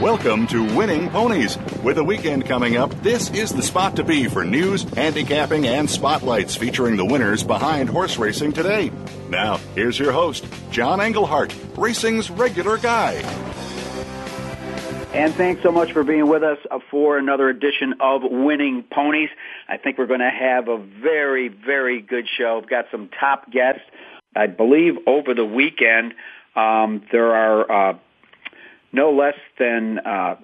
Welcome 0.00 0.48
to 0.48 0.64
Winning 0.76 1.08
Ponies. 1.08 1.56
With 1.84 1.98
a 1.98 2.04
weekend 2.04 2.46
coming 2.46 2.76
up, 2.76 2.90
this 3.02 3.30
is 3.30 3.52
the 3.52 3.62
spot 3.62 3.94
to 3.96 4.02
be 4.02 4.26
for 4.26 4.44
news, 4.44 4.82
handicapping, 4.82 5.68
and 5.68 5.88
spotlights 5.88 6.56
featuring 6.56 6.96
the 6.96 7.04
winners 7.04 7.44
behind 7.44 7.88
horse 7.88 8.18
racing 8.18 8.52
today. 8.52 8.90
Now, 9.28 9.58
here's 9.76 9.96
your 9.96 10.10
host, 10.10 10.46
John 10.72 11.00
Englehart, 11.00 11.54
racing's 11.76 12.28
regular 12.28 12.76
guy. 12.76 13.12
And 15.14 15.32
thanks 15.34 15.62
so 15.62 15.70
much 15.70 15.92
for 15.92 16.02
being 16.02 16.26
with 16.26 16.42
us 16.42 16.58
for 16.90 17.16
another 17.16 17.48
edition 17.48 17.94
of 18.00 18.22
Winning 18.24 18.82
Ponies. 18.82 19.30
I 19.68 19.76
think 19.76 19.96
we're 19.96 20.06
going 20.06 20.18
to 20.18 20.28
have 20.28 20.66
a 20.66 20.76
very, 20.76 21.46
very 21.46 22.00
good 22.00 22.26
show. 22.36 22.58
We've 22.58 22.68
got 22.68 22.86
some 22.90 23.10
top 23.20 23.48
guests. 23.48 23.82
I 24.34 24.48
believe 24.48 24.94
over 25.06 25.34
the 25.34 25.44
weekend 25.44 26.14
um, 26.56 27.02
there 27.12 27.34
are 27.34 27.90
uh, 27.90 27.98
no 28.94 29.12
less 29.12 29.36
than 29.58 29.98
uh, 29.98 30.36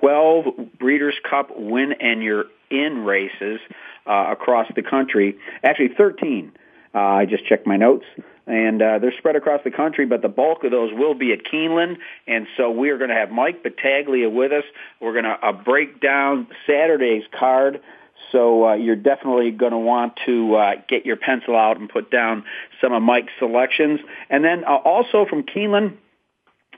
12 0.00 0.78
Breeders' 0.78 1.16
Cup 1.28 1.50
win 1.56 1.92
and 2.00 2.22
you're 2.22 2.44
in 2.70 3.04
races 3.04 3.60
uh, 4.06 4.26
across 4.30 4.66
the 4.74 4.82
country. 4.82 5.36
Actually, 5.62 5.90
13. 5.96 6.52
Uh, 6.94 6.98
I 6.98 7.26
just 7.26 7.46
checked 7.46 7.66
my 7.66 7.76
notes. 7.76 8.06
And 8.46 8.82
uh, 8.82 8.98
they're 8.98 9.16
spread 9.16 9.36
across 9.36 9.60
the 9.62 9.70
country, 9.70 10.06
but 10.06 10.22
the 10.22 10.28
bulk 10.28 10.64
of 10.64 10.72
those 10.72 10.92
will 10.92 11.14
be 11.14 11.32
at 11.32 11.44
Keeneland. 11.44 11.98
And 12.26 12.48
so 12.56 12.70
we 12.70 12.90
are 12.90 12.98
going 12.98 13.10
to 13.10 13.16
have 13.16 13.30
Mike 13.30 13.62
Battaglia 13.62 14.28
with 14.28 14.50
us. 14.50 14.64
We're 15.00 15.12
going 15.12 15.24
to 15.24 15.38
uh, 15.40 15.52
break 15.52 16.00
down 16.00 16.48
Saturday's 16.66 17.22
card. 17.38 17.80
So 18.32 18.68
uh, 18.68 18.74
you're 18.74 18.96
definitely 18.96 19.52
going 19.52 19.72
to 19.72 19.78
want 19.78 20.18
to 20.26 20.54
uh, 20.56 20.72
get 20.88 21.06
your 21.06 21.16
pencil 21.16 21.56
out 21.56 21.78
and 21.78 21.88
put 21.88 22.10
down 22.10 22.44
some 22.80 22.92
of 22.92 23.02
Mike's 23.02 23.32
selections. 23.38 24.00
And 24.28 24.44
then 24.44 24.64
uh, 24.64 24.76
also 24.84 25.26
from 25.28 25.44
Keeneland, 25.44 25.96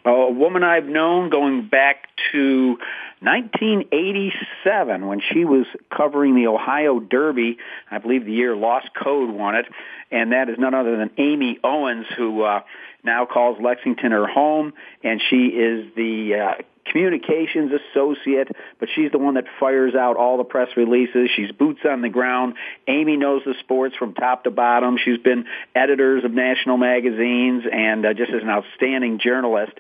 a 0.05 0.31
woman 0.31 0.63
I've 0.65 0.87
known 0.87 1.31
going 1.31 1.69
back 1.69 2.09
to 2.33 2.77
1987 3.21 5.07
when 5.07 5.21
she 5.21 5.45
was 5.45 5.67
covering 5.97 6.35
the 6.35 6.49
Ohio 6.49 6.99
Derby. 6.99 7.59
I 7.91 7.99
believe 7.99 8.25
the 8.25 8.33
year 8.33 8.57
Lost 8.57 8.89
Code 9.01 9.31
won 9.31 9.55
it. 9.55 9.67
And 10.11 10.33
that 10.33 10.49
is 10.49 10.59
none 10.59 10.75
other 10.75 10.97
than 10.97 11.11
Amy 11.19 11.59
Owens, 11.63 12.07
who 12.17 12.43
uh, 12.43 12.61
now 13.05 13.27
calls 13.27 13.59
Lexington 13.63 14.11
her 14.13 14.27
home. 14.27 14.73
And 15.05 15.23
she 15.31 15.47
is 15.47 15.95
the 15.95 16.35
uh, 16.35 16.63
communications 16.85 17.73
associate, 17.73 18.49
but 18.79 18.89
she's 18.95 19.11
the 19.13 19.19
one 19.19 19.35
that 19.35 19.45
fires 19.61 19.95
out 19.95 20.17
all 20.17 20.37
the 20.37 20.45
press 20.45 20.69
releases. 20.77 21.31
She's 21.35 21.53
boots 21.53 21.81
on 21.89 22.03
the 22.03 22.09
ground. 22.09 22.55
Amy 22.89 23.17
knows 23.17 23.43
the 23.45 23.55
sports 23.61 23.95
from 23.97 24.15
top 24.15 24.45
to 24.45 24.51
bottom. 24.51 24.99
She's 25.03 25.19
been 25.19 25.47
editors 25.75 26.25
of 26.25 26.33
national 26.33 26.77
magazines 26.77 27.65
and 27.71 28.05
uh, 28.05 28.15
just 28.15 28.31
is 28.31 28.43
an 28.43 28.51
outstanding 28.51 29.19
journalist. 29.19 29.73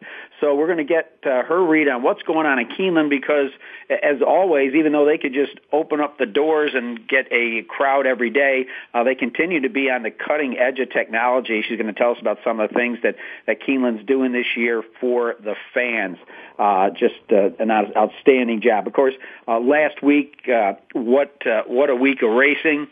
So 0.43 0.57
we're 0.57 0.67
going 0.67 0.79
to 0.79 0.85
get 0.85 1.19
uh, 1.25 1.45
her 1.45 1.65
read 1.65 1.87
on 1.87 2.03
what's 2.03 2.23
going 2.25 2.49
on 2.49 2.59
in 2.59 2.67
Keeneland 2.67 3.11
because, 3.11 3.51
as 3.89 4.21
always, 4.27 4.75
even 4.75 4.91
though 4.91 5.07
they 5.07 5.17
could 5.17 5.33
just 5.33 5.53
open 5.71 6.01
up 6.01 6.19
the 6.19 6.27
doors 6.27 6.73
and 6.75 7.07
get 7.07 7.29
a 7.31 7.63
crowd 7.63 8.09
every 8.09 8.31
day, 8.31 8.67
uh, 8.93 9.05
they 9.05 9.15
continue 9.15 9.61
to 9.61 9.69
be 9.69 9.89
on 9.89 10.03
the 10.03 10.11
cutting 10.11 10.59
edge 10.59 10.81
of 10.81 10.91
technology. 10.91 11.63
She's 11.63 11.79
going 11.79 11.95
to 11.95 11.99
tell 11.99 12.11
us 12.11 12.17
about 12.21 12.39
some 12.43 12.59
of 12.59 12.71
the 12.71 12.75
things 12.75 12.99
that 13.05 13.15
that 13.47 13.63
Keeneland's 13.63 14.05
doing 14.05 14.33
this 14.33 14.57
year 14.57 14.83
for 15.01 15.37
the 15.39 15.55
fans. 15.75 16.19
Uh, 16.59 16.91
just 16.91 17.15
uh, 17.31 17.51
an 17.61 17.71
outstanding 17.71 18.61
job. 18.61 18.89
Of 18.89 18.95
course, 18.95 19.15
uh, 19.47 19.61
last 19.61 20.03
week, 20.03 20.49
uh, 20.53 20.73
what 20.93 21.41
what 21.69 21.89
a 21.89 21.95
week 21.95 22.21
of 22.23 22.31
racing. 22.31 22.89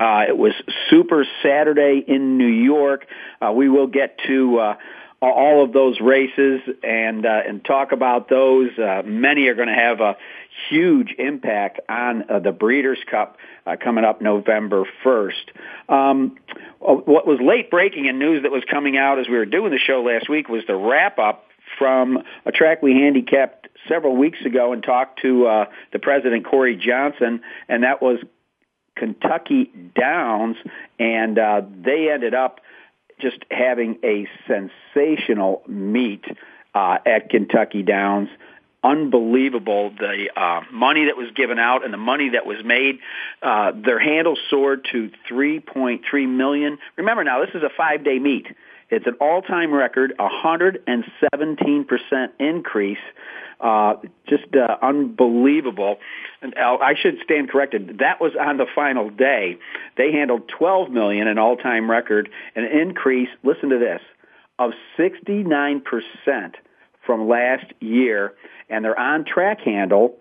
It 0.00 0.36
was 0.36 0.54
Super 0.90 1.24
Saturday 1.40 2.04
in 2.04 2.36
New 2.36 2.46
York. 2.46 3.06
We 3.54 3.68
will 3.68 3.86
get 3.86 4.18
to 4.26 4.74
all 5.20 5.64
of 5.64 5.72
those 5.72 6.00
races 6.00 6.60
and 6.82 7.26
uh, 7.26 7.40
and 7.46 7.64
talk 7.64 7.92
about 7.92 8.28
those. 8.28 8.70
Uh, 8.78 9.02
many 9.04 9.48
are 9.48 9.54
going 9.54 9.68
to 9.68 9.74
have 9.74 10.00
a 10.00 10.16
huge 10.68 11.14
impact 11.18 11.80
on 11.88 12.30
uh, 12.30 12.38
the 12.38 12.52
Breeders' 12.52 12.98
Cup 13.10 13.36
uh, 13.66 13.76
coming 13.82 14.04
up 14.04 14.20
November 14.20 14.84
1st. 15.04 15.32
Um, 15.88 16.36
uh, 16.80 16.94
what 16.94 17.26
was 17.26 17.38
late 17.40 17.70
breaking 17.70 18.06
in 18.06 18.18
news 18.18 18.42
that 18.42 18.52
was 18.52 18.62
coming 18.70 18.96
out 18.96 19.18
as 19.18 19.28
we 19.28 19.36
were 19.36 19.46
doing 19.46 19.72
the 19.72 19.78
show 19.78 20.02
last 20.02 20.28
week 20.28 20.48
was 20.48 20.62
the 20.66 20.76
wrap 20.76 21.18
up 21.18 21.44
from 21.78 22.18
a 22.46 22.52
track 22.52 22.82
we 22.82 22.92
handicapped 22.92 23.68
several 23.88 24.16
weeks 24.16 24.38
ago 24.44 24.72
and 24.72 24.82
talked 24.82 25.20
to 25.22 25.46
uh, 25.46 25.64
the 25.92 25.98
president 25.98 26.44
Corey 26.44 26.76
Johnson, 26.76 27.42
and 27.68 27.82
that 27.82 28.00
was 28.00 28.18
Kentucky 28.96 29.70
Downs, 29.94 30.56
and 30.98 31.38
uh, 31.38 31.62
they 31.84 32.10
ended 32.10 32.34
up 32.34 32.60
just 33.20 33.38
having 33.50 33.98
a 34.04 34.26
sensational 34.46 35.62
meet 35.66 36.24
uh, 36.74 36.98
at 37.04 37.30
Kentucky 37.30 37.82
Downs. 37.82 38.28
Unbelievable 38.84 39.90
the 39.90 40.30
uh, 40.36 40.60
money 40.72 41.06
that 41.06 41.16
was 41.16 41.30
given 41.34 41.58
out 41.58 41.84
and 41.84 41.92
the 41.92 41.98
money 41.98 42.30
that 42.30 42.46
was 42.46 42.58
made. 42.64 43.00
Uh, 43.42 43.72
their 43.74 43.98
handle 43.98 44.36
soared 44.48 44.86
to 44.92 45.10
3.3 45.28 46.28
million. 46.28 46.78
Remember 46.96 47.24
now, 47.24 47.44
this 47.44 47.54
is 47.54 47.62
a 47.62 47.70
five-day 47.76 48.18
meet. 48.20 48.46
It's 48.90 49.06
an 49.06 49.16
all-time 49.20 49.72
record, 49.72 50.14
117% 50.18 52.28
increase. 52.38 52.98
Uh, 53.60 53.94
just 54.28 54.44
uh, 54.54 54.76
unbelievable. 54.80 55.96
And 56.40 56.54
I 56.56 56.94
should 56.94 57.18
stand 57.24 57.50
corrected. 57.50 57.98
That 57.98 58.20
was 58.20 58.32
on 58.40 58.56
the 58.56 58.66
final 58.72 59.10
day. 59.10 59.58
They 59.96 60.12
handled 60.12 60.48
12 60.56 60.90
million, 60.90 61.26
an 61.26 61.38
all-time 61.38 61.90
record, 61.90 62.28
an 62.54 62.64
increase. 62.64 63.28
Listen 63.42 63.70
to 63.70 63.78
this 63.78 64.00
of 64.60 64.72
69% 64.98 65.82
from 67.04 67.28
last 67.28 67.66
year, 67.80 68.34
and 68.68 68.84
their 68.84 68.98
on-track 68.98 69.60
handle 69.60 70.16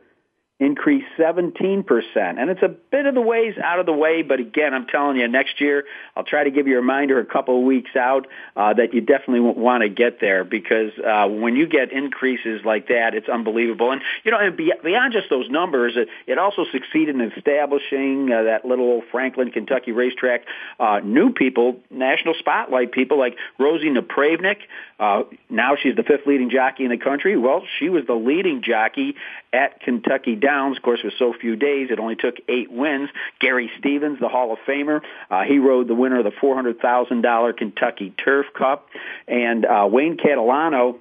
increased 0.59 1.05
17%. 1.19 1.85
And 2.15 2.49
it's 2.49 2.63
a 2.63 2.67
bit 2.67 3.05
of 3.05 3.13
the 3.13 3.21
ways 3.21 3.53
out 3.63 3.79
of 3.79 3.85
the 3.85 3.93
way, 3.93 4.23
but 4.23 4.39
again, 4.39 4.73
I'm 4.73 4.87
telling 4.87 5.17
you, 5.17 5.27
next 5.27 5.61
year, 5.61 5.83
I'll 6.15 6.23
try 6.23 6.43
to 6.45 6.49
give 6.49 6.67
you 6.67 6.73
a 6.73 6.81
reminder 6.81 7.19
a 7.19 7.25
couple 7.25 7.59
of 7.59 7.63
weeks 7.63 7.95
out 7.95 8.25
uh, 8.55 8.73
that 8.73 8.91
you 8.91 9.01
definitely 9.01 9.41
want 9.41 9.83
to 9.83 9.89
get 9.89 10.19
there 10.19 10.43
because 10.43 10.91
uh, 10.97 11.27
when 11.27 11.55
you 11.55 11.67
get 11.67 11.91
increases 11.91 12.61
like 12.65 12.87
that, 12.87 13.13
it's 13.13 13.29
unbelievable. 13.29 13.91
And, 13.91 14.01
you 14.23 14.31
know, 14.31 14.39
and 14.39 14.57
beyond 14.57 15.13
just 15.13 15.29
those 15.29 15.47
numbers, 15.47 15.93
it, 15.95 16.09
it 16.25 16.39
also 16.39 16.65
succeeded 16.71 17.13
in 17.13 17.31
establishing 17.33 18.31
uh, 18.31 18.43
that 18.43 18.65
little 18.65 18.85
old 18.85 19.03
Franklin, 19.11 19.51
Kentucky 19.51 19.91
racetrack, 19.91 20.45
uh, 20.79 21.01
new 21.03 21.31
people, 21.31 21.77
national 21.91 22.33
spotlight 22.33 22.91
people 22.91 23.19
like 23.19 23.37
Rosie 23.59 23.91
Napravnik. 23.91 24.57
Uh, 24.99 25.23
now 25.51 25.75
she's 25.75 25.95
the 25.95 26.01
fifth 26.01 26.25
leading 26.25 26.49
jockey 26.49 26.83
in 26.83 26.89
the 26.89 26.97
country. 26.97 27.37
Well, 27.37 27.61
she 27.77 27.89
was 27.89 28.07
the 28.07 28.15
leading 28.15 28.63
jockey 28.63 29.15
at 29.53 29.79
Kentucky 29.81 30.35
Downs. 30.35 30.77
Of 30.77 30.83
course, 30.83 30.99
with 31.03 31.13
so 31.17 31.33
few 31.39 31.55
days, 31.55 31.89
it 31.91 31.99
only 31.99 32.15
took 32.15 32.35
eight 32.47 32.71
wins. 32.71 33.09
Gary 33.39 33.71
Stevens, 33.79 34.19
the 34.19 34.29
Hall 34.29 34.51
of 34.53 34.59
Famer, 34.67 35.01
uh, 35.29 35.43
he 35.43 35.59
rode 35.59 35.87
the 35.87 35.95
winner 35.95 36.19
of 36.19 36.25
the 36.25 36.31
$400,000 36.31 37.57
Kentucky 37.57 38.13
Turf 38.23 38.47
Cup. 38.57 38.87
And 39.27 39.65
uh, 39.65 39.87
Wayne 39.89 40.17
Catalano, 40.17 40.97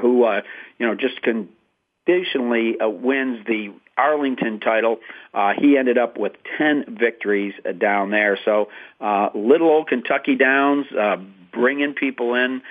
who, 0.00 0.24
uh, 0.24 0.42
you 0.78 0.86
know, 0.86 0.94
just 0.94 1.20
conditionally 1.22 2.80
uh, 2.80 2.88
wins 2.88 3.44
the 3.46 3.72
Arlington 3.96 4.60
title. 4.60 4.98
Uh, 5.34 5.52
he 5.58 5.76
ended 5.76 5.98
up 5.98 6.18
with 6.18 6.32
10 6.58 6.96
victories 6.98 7.54
uh, 7.66 7.72
down 7.72 8.10
there. 8.10 8.38
So 8.44 8.68
uh, 9.00 9.28
little 9.34 9.68
old 9.68 9.88
Kentucky 9.88 10.36
Downs 10.36 10.86
uh, 10.92 11.16
bringing 11.52 11.94
people 11.94 12.34
in 12.34 12.62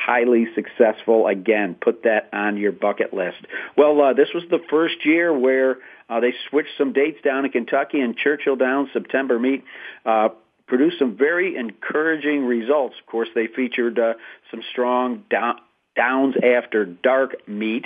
highly 0.00 0.46
successful. 0.54 1.26
Again, 1.26 1.76
put 1.80 2.04
that 2.04 2.30
on 2.32 2.56
your 2.56 2.72
bucket 2.72 3.12
list. 3.12 3.38
Well, 3.76 4.00
uh, 4.00 4.12
this 4.14 4.28
was 4.34 4.44
the 4.50 4.60
first 4.70 5.04
year 5.04 5.36
where 5.36 5.76
uh, 6.08 6.20
they 6.20 6.32
switched 6.48 6.76
some 6.78 6.92
dates 6.92 7.18
down 7.22 7.44
in 7.44 7.50
Kentucky 7.50 8.00
and 8.00 8.16
Churchill 8.16 8.56
Downs 8.56 8.88
September 8.92 9.38
meet. 9.38 9.64
Uh, 10.04 10.30
produced 10.66 10.98
some 10.98 11.16
very 11.16 11.56
encouraging 11.56 12.44
results. 12.44 12.94
Of 13.00 13.06
course, 13.06 13.28
they 13.34 13.48
featured 13.48 13.98
uh, 13.98 14.14
some 14.50 14.62
strong 14.70 15.24
down, 15.28 15.56
Downs 15.96 16.34
After 16.42 16.84
Dark 16.84 17.48
meet. 17.48 17.84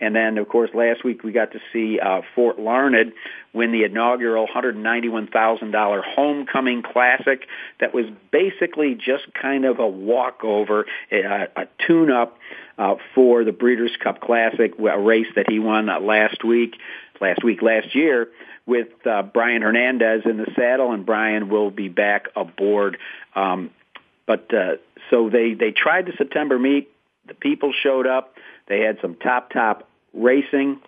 And 0.00 0.14
then, 0.14 0.38
of 0.38 0.48
course, 0.48 0.70
last 0.72 1.04
week 1.04 1.22
we 1.22 1.32
got 1.32 1.52
to 1.52 1.60
see 1.72 1.98
uh, 2.00 2.22
Fort 2.34 2.58
Larned 2.58 3.12
win 3.52 3.72
the 3.72 3.84
inaugural 3.84 4.46
$191,000 4.46 6.02
homecoming 6.04 6.82
classic 6.82 7.46
that 7.80 7.92
was 7.92 8.06
basically 8.30 8.94
just 8.94 9.24
kind 9.34 9.64
of 9.64 9.78
a 9.78 9.86
walkover, 9.86 10.86
a, 11.10 11.48
a 11.56 11.66
tune-up 11.86 12.38
uh, 12.78 12.94
for 13.14 13.44
the 13.44 13.52
Breeders' 13.52 13.96
Cup 14.02 14.20
Classic, 14.20 14.72
a 14.78 14.98
race 14.98 15.26
that 15.36 15.50
he 15.50 15.58
won 15.58 15.88
uh, 15.88 16.00
last 16.00 16.44
week, 16.44 16.76
last 17.20 17.44
week, 17.44 17.60
last 17.60 17.94
year 17.94 18.28
with 18.66 18.88
uh, 19.04 19.22
Brian 19.22 19.62
Hernandez 19.62 20.22
in 20.24 20.36
the 20.36 20.46
saddle, 20.54 20.92
and 20.92 21.04
Brian 21.04 21.48
will 21.48 21.70
be 21.70 21.88
back 21.88 22.28
aboard. 22.36 22.98
Um, 23.34 23.70
but 24.26 24.52
uh, 24.54 24.76
so 25.10 25.28
they 25.28 25.54
they 25.54 25.72
tried 25.72 26.06
the 26.06 26.12
September 26.16 26.58
meet 26.58 26.88
the 27.30 27.34
people 27.34 27.72
showed 27.72 28.06
up. 28.06 28.34
They 28.68 28.80
had 28.80 28.98
some 29.00 29.14
top 29.14 29.50
top 29.52 29.88
racing, 30.12 30.80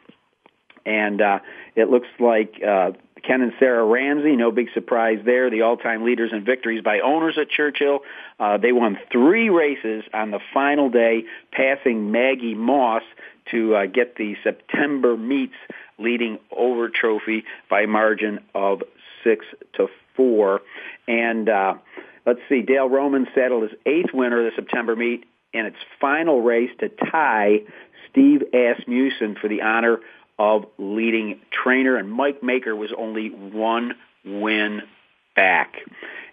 and 0.85 1.23
uh, 1.23 1.39
it 1.77 1.89
looks 1.89 2.09
like 2.19 2.61
uh, 2.62 2.91
Ken 3.23 3.41
and 3.43 3.53
Sarah 3.61 3.85
Ramsey, 3.85 4.35
no 4.35 4.50
big 4.50 4.67
surprise 4.75 5.21
there. 5.25 5.49
The 5.50 5.62
all-time 5.62 6.05
leaders 6.05 6.33
in 6.33 6.44
victories 6.44 6.83
by 6.83 6.99
owners 7.00 7.39
at 7.41 7.49
Churchill. 7.49 8.00
Uh, 8.41 8.59
they 8.59 8.73
won 8.73 8.99
three 9.12 9.49
races 9.49 10.03
on 10.12 10.33
the 10.33 10.41
final 10.53 10.91
day, 10.91 11.23
passing 11.53 12.11
Maggie 12.11 12.55
Moss 12.55 13.03
to 13.53 13.77
uh, 13.77 13.87
get 13.87 14.17
the 14.17 14.35
September 14.43 15.17
meets 15.17 15.55
leading 15.99 16.39
over 16.50 16.89
trophy 16.89 17.44
by 17.71 17.87
margin 17.87 18.41
of 18.55 18.83
six 19.23 19.47
to 19.75 19.87
four. 20.17 20.61
And 21.06 21.49
uh, 21.49 21.75
let's 22.27 22.41
see, 22.49 22.62
Dale 22.62 22.89
Romans 22.89 23.29
settled 23.33 23.62
his 23.62 23.79
eighth 23.87 24.12
winner 24.12 24.44
of 24.44 24.53
the 24.53 24.56
September 24.61 24.97
meet 24.97 25.25
in 25.52 25.66
its 25.66 25.76
final 26.00 26.40
race 26.40 26.70
to 26.81 26.88
tie 26.88 27.60
Steve 28.10 28.43
Asmussen 28.52 29.37
for 29.40 29.49
the 29.49 29.62
honor 29.62 30.00
of 30.38 30.64
leading 30.78 31.40
trainer, 31.50 31.96
and 31.96 32.10
Mike 32.10 32.43
Maker 32.43 32.75
was 32.75 32.90
only 32.96 33.28
one 33.28 33.94
win 34.25 34.82
back. 35.37 35.76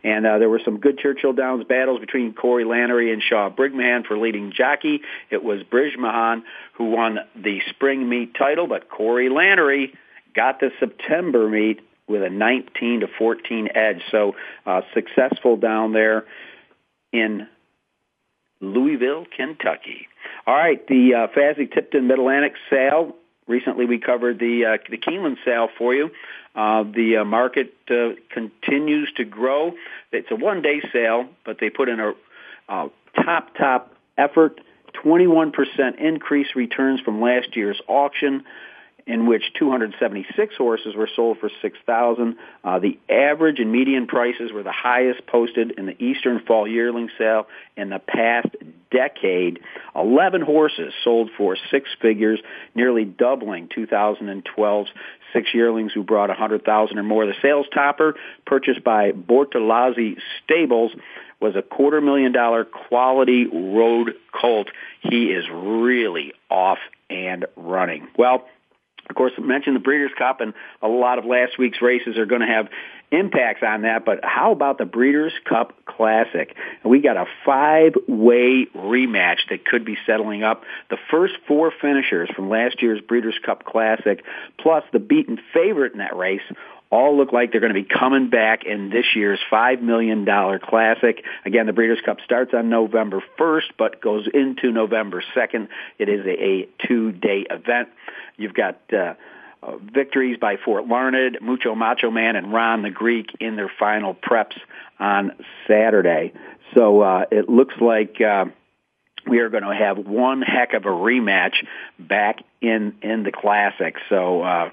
And 0.04 0.26
uh, 0.26 0.38
there 0.38 0.50
were 0.50 0.62
some 0.64 0.80
good 0.80 0.98
Churchill 0.98 1.34
Downs 1.34 1.66
battles 1.66 2.00
between 2.00 2.34
Corey 2.34 2.64
Lanerie 2.64 3.12
and 3.12 3.22
Shaun 3.22 3.54
Bridgmohan 3.54 4.06
for 4.06 4.18
leading 4.18 4.54
jockey. 4.54 5.02
It 5.30 5.44
was 5.44 5.62
Bridgmohan 5.64 6.44
who 6.74 6.86
won 6.86 7.20
the 7.36 7.62
spring 7.70 8.08
meet 8.08 8.34
title, 8.34 8.68
but 8.68 8.90
Corey 8.90 9.30
Lanerie 9.30 9.94
got 10.34 10.60
the 10.62 10.72
September 10.80 11.50
meet 11.50 11.82
with 12.08 12.24
a 12.24 12.30
19 12.30 13.02
to 13.02 13.08
14 13.08 13.70
edge. 13.76 14.02
So 14.10 14.36
uh, 14.66 14.82
successful 14.94 15.58
down 15.58 15.92
there 15.92 16.26
in 17.12 17.48
Louisville, 18.62 19.26
Kentucky. 19.36 20.08
All 20.46 20.56
right, 20.56 20.86
the 20.88 21.14
uh, 21.16 21.74
Tipton 21.74 22.08
Mid 22.08 22.20
Atlantic 22.20 22.54
sale. 22.70 23.16
Recently, 23.48 23.86
we 23.86 24.00
covered 24.00 24.40
the 24.40 24.66
uh, 24.66 24.78
the 24.90 24.98
Keeneland 24.98 25.38
sale 25.44 25.70
for 25.78 25.94
you. 25.94 26.12
Uh, 26.56 26.84
the 26.84 27.18
uh, 27.22 27.26
market 27.26 27.74
uh, 27.90 28.10
continues 28.30 29.12
to 29.18 29.24
grow. 29.24 29.74
It's 30.12 30.30
a 30.32 30.36
one 30.36 30.62
day 30.62 30.82
sale, 30.92 31.28
but 31.46 31.58
they 31.60 31.70
put 31.70 31.90
in 31.90 32.00
a 32.00 32.14
uh, 32.68 32.90
top 33.16 33.56
top 33.56 33.94
effort. 34.18 34.62
21% 35.04 35.54
increase 36.00 36.48
returns 36.56 37.00
from 37.00 37.22
last 37.22 37.56
year's 37.56 37.80
auction 37.88 38.44
in 39.10 39.26
which 39.26 39.42
276 39.58 40.56
horses 40.56 40.96
were 40.96 41.10
sold 41.16 41.40
for 41.40 41.50
6000 41.64 42.38
uh, 42.64 42.78
The 42.78 43.00
average 43.10 43.60
and 43.60 43.72
median 43.72 44.06
prices 44.06 44.52
were 44.54 44.62
the 44.62 44.72
highest 44.72 45.26
posted 45.26 45.72
in 45.72 45.88
the 45.88 46.02
Eastern 46.02 46.40
Fall 46.46 46.68
Yearling 46.68 47.10
Sale 47.18 47.48
in 47.76 47.90
the 47.90 47.98
past 47.98 48.50
decade. 48.92 49.62
11 49.96 50.42
horses 50.42 50.94
sold 51.04 51.32
for 51.36 51.58
six 51.72 51.90
figures, 52.00 52.40
nearly 52.76 53.04
doubling 53.04 53.68
2012's 53.68 54.92
six 55.34 55.50
yearlings 55.56 55.92
who 55.92 56.04
brought 56.04 56.30
100000 56.30 57.00
or 57.00 57.04
more. 57.04 57.26
The 57.26 57.34
sales 57.42 57.66
topper, 57.74 58.14
purchased 58.46 58.84
by 58.84 59.12
Bortolazzi 59.12 60.18
Stables, 60.44 60.92
was 61.40 61.56
a 61.56 61.64
quarter 61.64 62.00
million 62.00 62.32
dollar 62.32 62.64
quality 62.64 63.48
road 63.48 64.14
colt. 64.32 64.68
He 65.02 65.32
is 65.32 65.46
really 65.52 66.34
off 66.52 66.78
and 67.10 67.48
running. 67.56 68.08
Well, 68.16 68.46
of 69.10 69.16
course, 69.16 69.34
I 69.38 69.42
mentioned 69.42 69.76
the 69.76 69.80
Breeders' 69.82 70.12
Cup, 70.18 70.40
and 70.40 70.54
a 70.82 70.88
lot 70.88 71.18
of 71.18 71.26
last 71.26 71.58
week's 71.58 71.82
races 71.82 72.18
are 72.18 72.28
going 72.28 72.42
to 72.42 72.48
have 72.48 72.70
impacts 73.12 73.64
on 73.64 73.82
that. 73.82 74.06
But 74.06 74.20
how 74.24 74.52
about 74.52 74.78
the 74.78 74.86
Breeders' 74.86 75.34
Cup 75.46 75.74
Classic? 75.86 76.56
We 76.86 77.00
got 77.00 77.18
a 77.18 77.26
five-way 77.44 78.68
rematch 78.76 79.40
that 79.50 79.66
could 79.66 79.84
be 79.84 79.98
settling 80.06 80.44
up. 80.44 80.64
The 80.92 80.98
first 81.10 81.34
four 81.48 81.74
finishers 81.82 82.30
from 82.36 82.50
last 82.50 82.84
year's 82.84 83.02
Breeders' 83.02 83.40
Cup 83.44 83.64
Classic, 83.64 84.24
plus 84.60 84.84
the 84.94 85.00
beaten 85.00 85.40
favorite 85.54 85.94
in 85.94 86.00
that 86.00 86.16
race, 86.16 86.42
all 86.92 87.18
look 87.18 87.32
like 87.32 87.52
they're 87.52 87.62
going 87.62 87.74
to 87.74 87.80
be 87.80 87.88
coming 87.88 88.30
back 88.30 88.66
in 88.66 88.90
this 88.90 89.06
year's 89.16 89.40
$5 89.52 89.82
million 89.82 90.26
classic. 90.26 91.24
Again, 91.46 91.68
the 91.68 91.74
Breeders' 91.74 92.00
Cup 92.04 92.18
starts 92.26 92.54
on 92.54 92.70
November 92.70 93.22
1st, 93.38 93.72
but 93.78 94.02
goes 94.02 94.28
into 94.34 94.72
November 94.72 95.24
2nd. 95.36 95.68
It 96.00 96.10
is 96.10 96.26
a, 96.26 96.44
a 96.44 96.70
two-day 96.88 97.46
event. 97.50 97.90
You've 98.38 98.56
got 98.56 98.80
uh, 98.92 99.14
uh, 99.62 99.78
victories 99.78 100.38
by 100.40 100.56
Fort 100.64 100.88
Larned, 100.88 101.40
Mucho 101.42 101.76
Macho 101.76 102.10
Man, 102.10 102.36
and 102.36 102.54
Ron 102.54 102.82
the 102.82 102.90
Greek 102.90 103.28
in 103.40 103.56
their 103.56 103.72
final 103.80 104.16
preps 104.16 104.58
on 105.00 105.34
Saturday. 105.68 106.34
So 106.76 107.02
uh, 107.02 107.26
it 107.30 107.50
looks 107.50 107.76
like 107.80 108.22
uh, 108.22 108.46
we 109.28 109.40
are 109.40 109.50
going 109.50 109.64
to 109.64 109.76
have 109.76 109.98
one 109.98 110.42
heck 110.42 110.74
of 110.74 110.86
a 110.86 110.90
rematch 110.90 111.56
back 112.00 112.40
in 112.62 112.96
in 113.02 113.24
the 113.24 113.32
classic. 113.32 113.96
So 114.08 114.42
uh, 114.42 114.72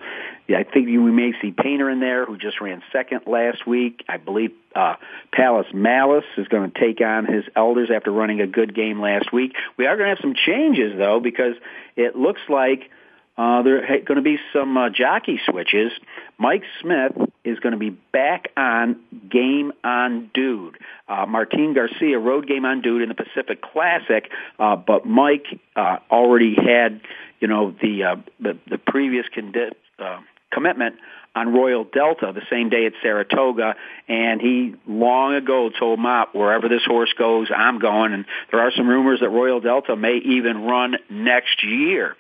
yeah, 0.49 0.59
I 0.59 0.63
think 0.63 0.87
we 0.87 0.99
may 0.99 1.33
see 1.43 1.51
Painter 1.51 1.91
in 1.91 1.99
there, 1.99 2.25
who 2.25 2.39
just 2.39 2.61
ran 2.61 2.83
second 2.93 3.23
last 3.27 3.67
week. 3.67 4.05
I 4.09 4.17
believe 4.17 4.53
uh, 4.75 4.95
Palace 5.33 5.67
Malice 5.75 6.25
is 6.37 6.47
going 6.49 6.71
to 6.71 6.79
take 6.79 7.01
on 7.01 7.27
his 7.27 7.45
elders 7.57 7.91
after 7.95 8.13
running 8.13 8.41
a 8.41 8.47
good 8.47 8.75
game 8.75 9.01
last 9.01 9.33
week. 9.33 9.55
We 9.77 9.87
are 9.87 9.97
going 9.97 10.09
to 10.09 10.15
have 10.15 10.23
some 10.23 10.35
changes 10.35 10.97
though, 10.97 11.19
because 11.19 11.55
it 11.97 12.15
looks 12.15 12.43
like 12.49 12.91
uh, 13.37 13.63
there 13.63 13.85
are 13.85 13.99
going 13.99 14.17
to 14.17 14.23
be 14.23 14.39
some 14.53 14.77
uh, 14.77 14.89
jockey 14.89 15.41
switches. 15.45 15.91
Mike 16.39 16.63
Smith 16.81 17.13
is 17.45 17.59
going 17.59 17.73
to 17.73 17.79
be 17.79 17.91
back 17.91 18.49
on 18.57 19.01
Game 19.29 19.73
on 19.83 20.31
Dude. 20.33 20.79
Uh, 21.09 21.27
Martin 21.27 21.75
Garcia 21.75 22.19
rode 22.19 22.47
Game 22.47 22.65
on 22.65 22.83
Dude 22.83 23.03
in 23.03 23.09
the 23.09 23.15
Pacific 23.15 23.61
Classic, 23.63 24.31
uh, 24.59 24.77
but 24.77 25.07
Mike 25.07 25.47
uh, 25.75 25.99
already 26.11 26.55
had, 26.55 27.01
you 27.41 27.49
know, 27.49 27.75
the 27.83 28.05
uh, 28.05 28.17
the, 28.41 28.59
the 28.69 28.79
previous 28.79 29.27
condi- 29.35 29.75
uh, 29.99 30.21
commitment 30.57 30.97
on 31.35 31.53
Royal 31.53 31.85
Delta 31.85 32.33
the 32.35 32.43
same 32.51 32.71
day 32.71 32.87
at 32.87 32.95
Saratoga, 33.03 33.77
and 34.09 34.41
he 34.41 34.75
long 34.89 35.35
ago 35.35 35.69
told 35.69 35.99
Mott, 35.99 36.35
wherever 36.35 36.67
this 36.67 36.83
horse 36.87 37.13
goes, 37.13 37.49
I'm 37.55 37.79
going. 37.79 38.15
And 38.15 38.25
there 38.51 38.61
are 38.61 38.73
some 38.75 38.89
rumors 38.89 39.21
that 39.21 39.29
Royal 39.29 39.61
Delta 39.61 39.95
may 39.97 40.17
even 40.17 40.63
run 40.63 40.97
next 41.11 41.63
year. 41.63 42.17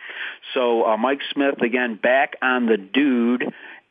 So 0.52 0.86
uh, 0.86 0.98
Mike 0.98 1.20
Smith 1.32 1.62
again 1.62 1.94
back 1.96 2.34
on 2.42 2.66
the 2.66 2.76
dude, 2.76 3.44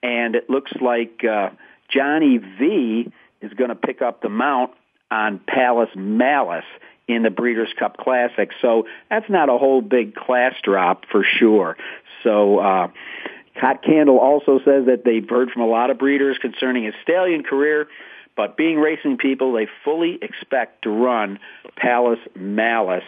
and 0.04 0.36
it 0.36 0.48
looks 0.48 0.72
like 0.80 1.24
uh, 1.26 1.50
Johnny 1.90 2.38
V 2.38 3.12
is 3.42 3.52
going 3.54 3.70
to 3.70 3.76
pick 3.76 4.04
up 4.04 4.22
the 4.22 4.30
mount 4.30 4.72
on 5.10 5.40
Palace 5.48 5.90
Malice 5.96 6.66
in 7.08 7.24
the 7.24 7.32
Breeders' 7.32 7.74
Cup 7.80 7.98
Classic. 7.98 8.52
So 8.62 8.86
that's 9.10 9.30
not 9.30 9.50
a 9.50 9.58
whole 9.58 9.82
big 9.82 10.14
class 10.14 10.54
drop 10.62 11.06
for 11.12 11.24
sure. 11.24 11.78
So. 12.24 12.60
uh 12.60 12.88
Cot 13.60 13.84
Campbell 13.84 14.20
also 14.20 14.60
says 14.60 14.86
that 14.88 15.04
they've 15.06 15.28
heard 15.28 15.50
from 15.52 15.62
a 15.62 15.68
lot 15.68 15.90
of 15.90 15.98
breeders 15.98 16.38
concerning 16.40 16.84
his 16.84 16.94
stallion 17.04 17.44
career, 17.44 17.88
but 18.36 18.58
being 18.58 18.78
racing 18.78 19.18
people, 19.18 19.54
they 19.54 19.68
fully 19.84 20.20
expect 20.22 20.84
to 20.84 20.90
run 20.90 21.40
Palace 21.78 22.20
Malice 22.36 23.04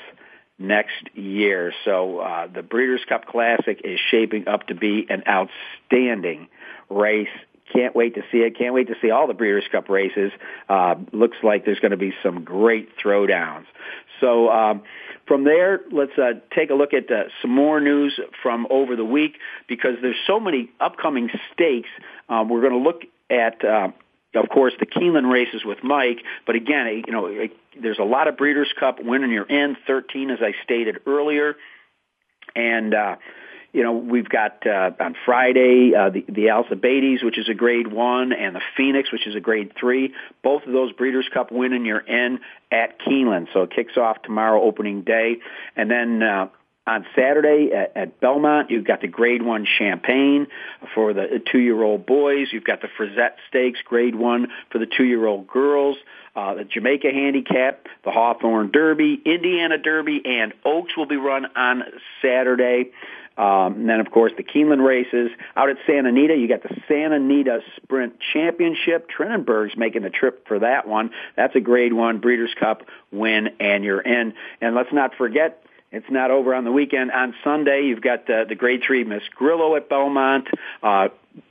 next 0.58 1.10
year. 1.14 1.74
So 1.86 2.20
uh, 2.20 2.48
the 2.48 2.64
Breeders' 2.64 3.02
Cup 3.08 3.26
Classic 3.26 3.82
is 3.84 4.00
shaping 4.10 4.48
up 4.48 4.68
to 4.68 4.76
be 4.76 5.06
an 5.10 5.24
outstanding 5.28 6.48
race. 6.90 7.28
Can't 7.74 7.96
wait 7.96 8.16
to 8.16 8.22
see 8.32 8.40
it. 8.40 8.58
Can't 8.58 8.74
wait 8.74 8.88
to 8.88 8.96
see 9.02 9.12
all 9.12 9.28
the 9.28 9.34
Breeders' 9.34 9.66
Cup 9.72 9.90
races. 9.90 10.32
Uh, 10.70 10.96
looks 11.12 11.38
like 11.44 11.66
there's 11.66 11.80
going 11.80 11.92
to 11.92 11.98
be 11.98 12.14
some 12.24 12.44
great 12.44 12.90
throwdowns. 12.98 13.66
So 14.22 14.50
um, 14.50 14.84
from 15.28 15.44
there, 15.44 15.82
let's 15.92 16.18
uh, 16.18 16.40
take 16.56 16.70
a 16.70 16.74
look 16.74 16.94
at 16.94 17.12
uh, 17.12 17.24
some 17.42 17.52
more 17.52 17.82
news 17.82 18.20
from 18.42 18.68
over 18.70 18.96
the 18.96 19.04
week 19.04 19.38
because 19.68 19.96
there's 20.02 20.16
so 20.26 20.40
many 20.40 20.70
upcoming 20.80 21.30
stakes. 21.54 21.90
Um, 22.30 22.48
we're 22.48 22.62
going 22.62 22.74
to 22.74 22.80
look 22.80 23.02
at, 23.30 23.64
uh, 23.66 23.90
of 24.36 24.50
course, 24.50 24.74
the 24.80 24.86
Keeneland 24.86 25.30
races 25.32 25.66
with 25.66 25.80
Mike. 25.84 26.20
But 26.46 26.56
again, 26.56 27.04
you 27.06 27.14
know, 27.14 27.48
there's 27.80 28.00
a 28.00 28.06
lot 28.06 28.30
of 28.30 28.38
Breeders' 28.38 28.74
Cup 28.80 29.04
winning 29.04 29.32
you're 29.32 29.44
in 29.44 29.76
13, 29.86 30.32
as 30.32 30.40
I 30.42 30.54
stated 30.64 31.02
earlier, 31.06 31.56
and. 32.56 32.94
Uh, 32.94 33.16
you 33.74 33.84
know, 33.84 33.94
we've 33.94 34.30
got 34.30 34.66
uh, 34.66 34.92
on 35.00 35.16
Friday 35.26 35.94
uh, 35.96 36.10
the 36.10 36.26
the 36.28 36.50
Alcibiades, 36.52 37.24
which 37.24 37.38
is 37.38 37.50
a 37.50 37.54
Grade 37.54 37.88
One, 37.88 38.34
and 38.34 38.56
the 38.56 38.62
Phoenix, 38.76 39.12
which 39.12 39.28
is 39.28 39.36
a 39.36 39.40
Grade 39.40 39.74
Three. 39.80 40.14
Both 40.44 40.64
of 40.66 40.74
those 40.74 40.92
Breeders' 40.94 41.30
Cup 41.34 41.52
winning 41.52 41.86
you're 41.86 42.00
in 42.00 42.40
at 42.72 43.00
Keeneland, 43.00 43.48
so 43.54 43.64
it 43.64 43.72
kicks 43.72 43.98
off 43.98 44.22
tomorrow, 44.24 44.62
opening 44.62 45.02
day, 45.02 45.38
and 45.76 45.90
then. 45.90 46.24
Uh, 46.24 46.48
on 46.88 47.06
Saturday 47.16 47.72
at, 47.74 47.96
at 47.96 48.20
Belmont, 48.20 48.72
you've 48.72 48.86
got 48.86 49.02
the 49.02 49.08
Grade 49.08 49.42
One 49.42 49.68
Champagne 49.78 50.48
for 50.96 51.14
the 51.14 51.42
two-year-old 51.52 52.06
boys. 52.06 52.48
You've 52.52 52.64
got 52.64 52.82
the 52.82 52.88
Frizette 52.96 53.38
Stakes 53.50 53.80
Grade 53.86 54.16
One 54.16 54.48
for 54.72 54.80
the 54.80 54.88
two-year-old 54.88 55.48
girls. 55.48 55.98
Uh, 56.36 56.54
the 56.54 56.64
Jamaica 56.64 57.10
Handicap, 57.12 57.88
the 58.06 58.12
Hawthorne 58.12 58.72
Derby, 58.72 59.20
Indiana 59.26 59.78
Derby, 59.78 60.22
and 60.24 60.54
Oaks 60.64 60.96
will 60.96 61.08
be 61.08 61.18
run 61.18 61.48
on 61.56 61.84
Saturday. 62.22 62.92
Um, 63.38 63.74
and 63.74 63.90
then, 63.90 64.00
of 64.00 64.10
course, 64.10 64.32
the 64.36 64.44
Keeneland 64.44 64.84
races 64.84 65.30
out 65.56 65.70
at 65.70 65.78
Santa 65.86 66.10
Anita. 66.10 66.36
You 66.36 66.48
got 66.48 66.64
the 66.64 66.76
Santa 66.88 67.18
Anita 67.18 67.60
Sprint 67.76 68.16
Championship. 68.34 69.10
Trinniberg's 69.10 69.78
making 69.78 70.02
the 70.02 70.10
trip 70.10 70.48
for 70.48 70.60
that 70.60 70.88
one. 70.88 71.12
That's 71.36 71.56
a 71.56 71.60
Grade 71.60 71.94
One 71.94 72.20
Breeders' 72.20 72.56
Cup 72.60 72.84
win, 73.12 73.50
and 73.60 73.84
you're 73.84 74.02
in. 74.02 74.34
And 74.60 74.76
let's 74.76 74.92
not 74.92 75.16
forget. 75.16 75.64
It's 75.98 76.12
not 76.12 76.30
over 76.30 76.54
on 76.54 76.64
the 76.64 76.72
weekend. 76.72 77.12
On 77.12 77.34
Sunday, 77.44 77.86
you've 77.86 78.02
got 78.02 78.28
the, 78.28 78.46
the 78.48 78.54
Grade 78.54 78.84
3 78.86 79.04
Miss 79.04 79.24
Grillo 79.36 79.76
at 79.76 79.90
Belmont. 79.90 80.48
Uh, 80.84 81.10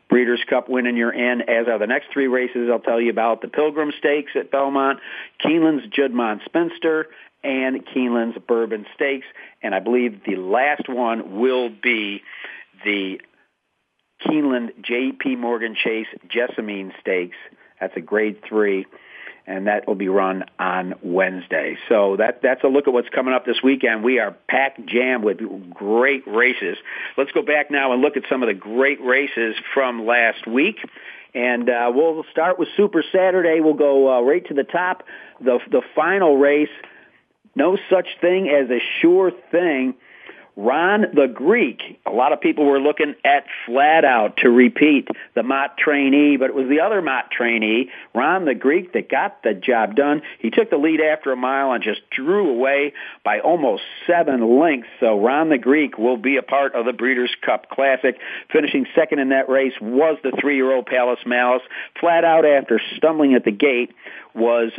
Breeders' 0.08 0.44
Cup 0.48 0.68
winning 0.68 0.96
in, 0.96 1.42
as 1.42 1.66
are 1.66 1.80
the 1.80 1.86
next 1.88 2.12
three 2.12 2.28
races 2.28 2.68
I'll 2.70 2.78
tell 2.78 3.00
you 3.00 3.10
about. 3.10 3.42
The 3.42 3.48
Pilgrim 3.48 3.92
Stakes 3.98 4.32
at 4.36 4.52
Belmont, 4.52 5.00
Keeneland's 5.44 5.86
Juddmonte 5.88 6.44
Spinster, 6.44 7.06
and 7.42 7.84
Keeneland's 7.84 8.38
Bourbon 8.46 8.86
Stakes. 8.94 9.26
And 9.62 9.74
I 9.74 9.80
believe 9.80 10.20
the 10.24 10.36
last 10.36 10.88
one 10.88 11.40
will 11.40 11.70
be 11.70 12.22
the 12.84 13.20
Keeneland 14.24 14.80
J.P. 14.80 15.36
Morgan 15.36 15.74
Chase 15.74 16.06
Jessamine 16.28 16.92
Stakes. 17.00 17.36
That's 17.80 17.96
a 17.96 18.00
grade 18.00 18.42
three 18.48 18.86
and 19.46 19.66
that 19.68 19.86
will 19.86 19.94
be 19.94 20.08
run 20.08 20.44
on 20.58 20.94
Wednesday. 21.02 21.76
So 21.88 22.16
that 22.16 22.40
that's 22.42 22.64
a 22.64 22.68
look 22.68 22.88
at 22.88 22.92
what's 22.92 23.08
coming 23.08 23.32
up 23.32 23.46
this 23.46 23.62
weekend. 23.62 24.02
We 24.02 24.18
are 24.18 24.36
packed 24.48 24.84
jammed 24.86 25.24
with 25.24 25.38
great 25.70 26.26
races. 26.26 26.76
Let's 27.16 27.32
go 27.32 27.42
back 27.42 27.70
now 27.70 27.92
and 27.92 28.02
look 28.02 28.16
at 28.16 28.24
some 28.28 28.42
of 28.42 28.48
the 28.48 28.54
great 28.54 29.00
races 29.00 29.54
from 29.72 30.04
last 30.04 30.46
week. 30.46 30.76
And 31.34 31.68
uh, 31.68 31.92
we'll 31.94 32.24
start 32.30 32.58
with 32.58 32.68
Super 32.76 33.04
Saturday. 33.12 33.60
We'll 33.60 33.74
go 33.74 34.18
uh, 34.18 34.20
right 34.22 34.44
to 34.46 34.54
the 34.54 34.64
top. 34.64 35.04
The 35.40 35.58
the 35.70 35.82
final 35.94 36.36
race. 36.36 36.70
No 37.54 37.78
such 37.88 38.08
thing 38.20 38.48
as 38.50 38.68
a 38.70 38.80
sure 39.00 39.30
thing 39.50 39.94
Ron 40.56 41.02
the 41.14 41.28
Greek. 41.28 42.00
A 42.06 42.10
lot 42.10 42.32
of 42.32 42.40
people 42.40 42.64
were 42.64 42.80
looking 42.80 43.14
at 43.24 43.44
flat 43.66 44.06
out 44.06 44.38
to 44.38 44.48
repeat 44.48 45.06
the 45.34 45.42
Mott 45.42 45.76
trainee, 45.76 46.38
but 46.38 46.48
it 46.48 46.54
was 46.54 46.68
the 46.68 46.80
other 46.80 47.02
Mott 47.02 47.30
trainee, 47.30 47.90
Ron 48.14 48.46
the 48.46 48.54
Greek, 48.54 48.94
that 48.94 49.10
got 49.10 49.42
the 49.42 49.52
job 49.52 49.96
done. 49.96 50.22
He 50.38 50.48
took 50.48 50.70
the 50.70 50.78
lead 50.78 51.02
after 51.02 51.30
a 51.30 51.36
mile 51.36 51.72
and 51.72 51.84
just 51.84 52.00
drew 52.10 52.48
away 52.48 52.94
by 53.22 53.40
almost 53.40 53.82
seven 54.06 54.58
lengths. 54.58 54.88
So 54.98 55.20
Ron 55.20 55.50
the 55.50 55.58
Greek 55.58 55.98
will 55.98 56.16
be 56.16 56.38
a 56.38 56.42
part 56.42 56.74
of 56.74 56.86
the 56.86 56.94
Breeders' 56.94 57.36
Cup 57.44 57.68
Classic. 57.68 58.16
Finishing 58.50 58.86
second 58.94 59.18
in 59.18 59.28
that 59.28 59.50
race 59.50 59.74
was 59.78 60.16
the 60.22 60.32
three-year-old 60.40 60.86
Palace 60.86 61.20
Malice. 61.26 61.62
Flat 62.00 62.24
out 62.24 62.46
after 62.46 62.80
stumbling 62.96 63.34
at 63.34 63.44
the 63.44 63.50
gate 63.50 63.94
was 64.34 64.72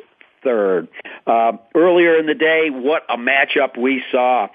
third. 0.43 0.87
Uh, 1.25 1.53
earlier 1.75 2.17
in 2.17 2.25
the 2.25 2.33
day, 2.33 2.69
what 2.71 3.03
a 3.09 3.17
matchup 3.17 3.77
we 3.77 4.03
saw. 4.11 4.47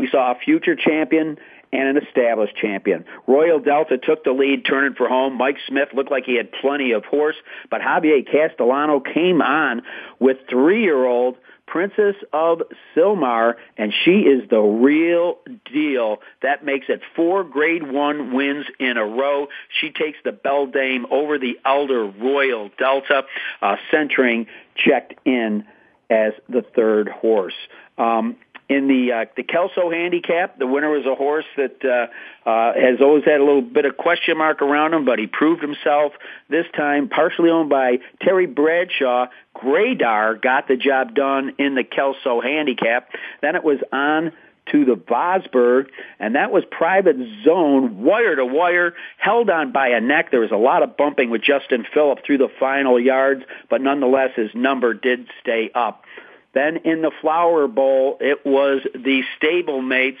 We 0.00 0.08
saw 0.08 0.32
a 0.32 0.34
future 0.34 0.74
champion 0.74 1.36
and 1.72 1.96
an 1.96 2.02
established 2.02 2.56
champion. 2.56 3.04
Royal 3.26 3.60
Delta 3.60 3.98
took 3.98 4.24
the 4.24 4.32
lead, 4.32 4.64
turning 4.64 4.94
for 4.94 5.08
home. 5.08 5.36
Mike 5.36 5.58
Smith 5.68 5.90
looked 5.92 6.10
like 6.10 6.24
he 6.24 6.36
had 6.36 6.50
plenty 6.52 6.92
of 6.92 7.04
horse, 7.04 7.36
but 7.70 7.82
Javier 7.82 8.26
Castellano 8.26 9.00
came 9.00 9.42
on 9.42 9.82
with 10.18 10.38
three-year-old 10.48 11.36
Princess 11.66 12.16
of 12.32 12.62
Sylmar, 12.96 13.56
and 13.76 13.92
she 13.92 14.22
is 14.22 14.48
the 14.48 14.58
real 14.58 15.38
deal. 15.70 16.16
That 16.42 16.64
makes 16.64 16.86
it 16.88 17.02
four 17.14 17.44
grade 17.44 17.92
one 17.92 18.32
wins 18.32 18.64
in 18.78 18.96
a 18.96 19.04
row. 19.04 19.48
She 19.80 19.90
takes 19.90 20.18
the 20.24 20.32
Beldame 20.32 21.04
over 21.12 21.38
the 21.38 21.60
Elder 21.64 22.06
Royal 22.06 22.70
Delta, 22.78 23.24
uh, 23.60 23.76
centering 23.90 24.46
checked 24.74 25.14
in 25.26 25.64
as 26.08 26.32
the 26.48 26.62
third 26.62 27.08
horse. 27.08 27.54
Um, 27.98 28.36
in 28.70 28.86
the 28.86 29.12
uh, 29.12 29.24
the 29.36 29.42
Kelso 29.42 29.90
handicap. 29.90 30.56
The 30.58 30.66
winner 30.66 30.88
was 30.88 31.04
a 31.04 31.16
horse 31.16 31.44
that 31.56 31.84
uh, 31.84 32.48
uh, 32.48 32.72
has 32.74 33.00
always 33.00 33.24
had 33.24 33.40
a 33.40 33.44
little 33.44 33.62
bit 33.62 33.84
of 33.84 33.96
question 33.96 34.38
mark 34.38 34.62
around 34.62 34.94
him, 34.94 35.04
but 35.04 35.18
he 35.18 35.26
proved 35.26 35.60
himself 35.60 36.12
this 36.48 36.66
time. 36.76 37.08
Partially 37.08 37.50
owned 37.50 37.68
by 37.68 37.98
Terry 38.22 38.46
Bradshaw, 38.46 39.26
Graydar 39.56 40.40
got 40.40 40.68
the 40.68 40.76
job 40.76 41.16
done 41.16 41.56
in 41.58 41.74
the 41.74 41.82
Kelso 41.82 42.40
handicap. 42.40 43.10
Then 43.42 43.56
it 43.56 43.64
was 43.64 43.80
on 43.92 44.32
to 44.70 44.84
the 44.84 44.94
Vosburgh, 44.94 45.88
and 46.20 46.36
that 46.36 46.52
was 46.52 46.62
private 46.70 47.16
zone, 47.44 48.04
wire 48.04 48.36
to 48.36 48.46
wire, 48.46 48.94
held 49.18 49.50
on 49.50 49.72
by 49.72 49.88
a 49.88 50.00
neck. 50.00 50.30
There 50.30 50.40
was 50.40 50.52
a 50.52 50.56
lot 50.56 50.84
of 50.84 50.96
bumping 50.96 51.30
with 51.30 51.42
Justin 51.42 51.84
Phillip 51.92 52.24
through 52.24 52.38
the 52.38 52.50
final 52.60 53.00
yards, 53.00 53.42
but 53.68 53.80
nonetheless 53.80 54.30
his 54.36 54.50
number 54.54 54.94
did 54.94 55.26
stay 55.40 55.72
up. 55.74 56.04
Then 56.52 56.78
in 56.78 57.02
the 57.02 57.12
Flower 57.20 57.68
Bowl, 57.68 58.18
it 58.20 58.44
was 58.44 58.82
the 58.94 59.22
stablemates, 59.40 60.18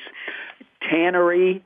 Tannery 0.88 1.62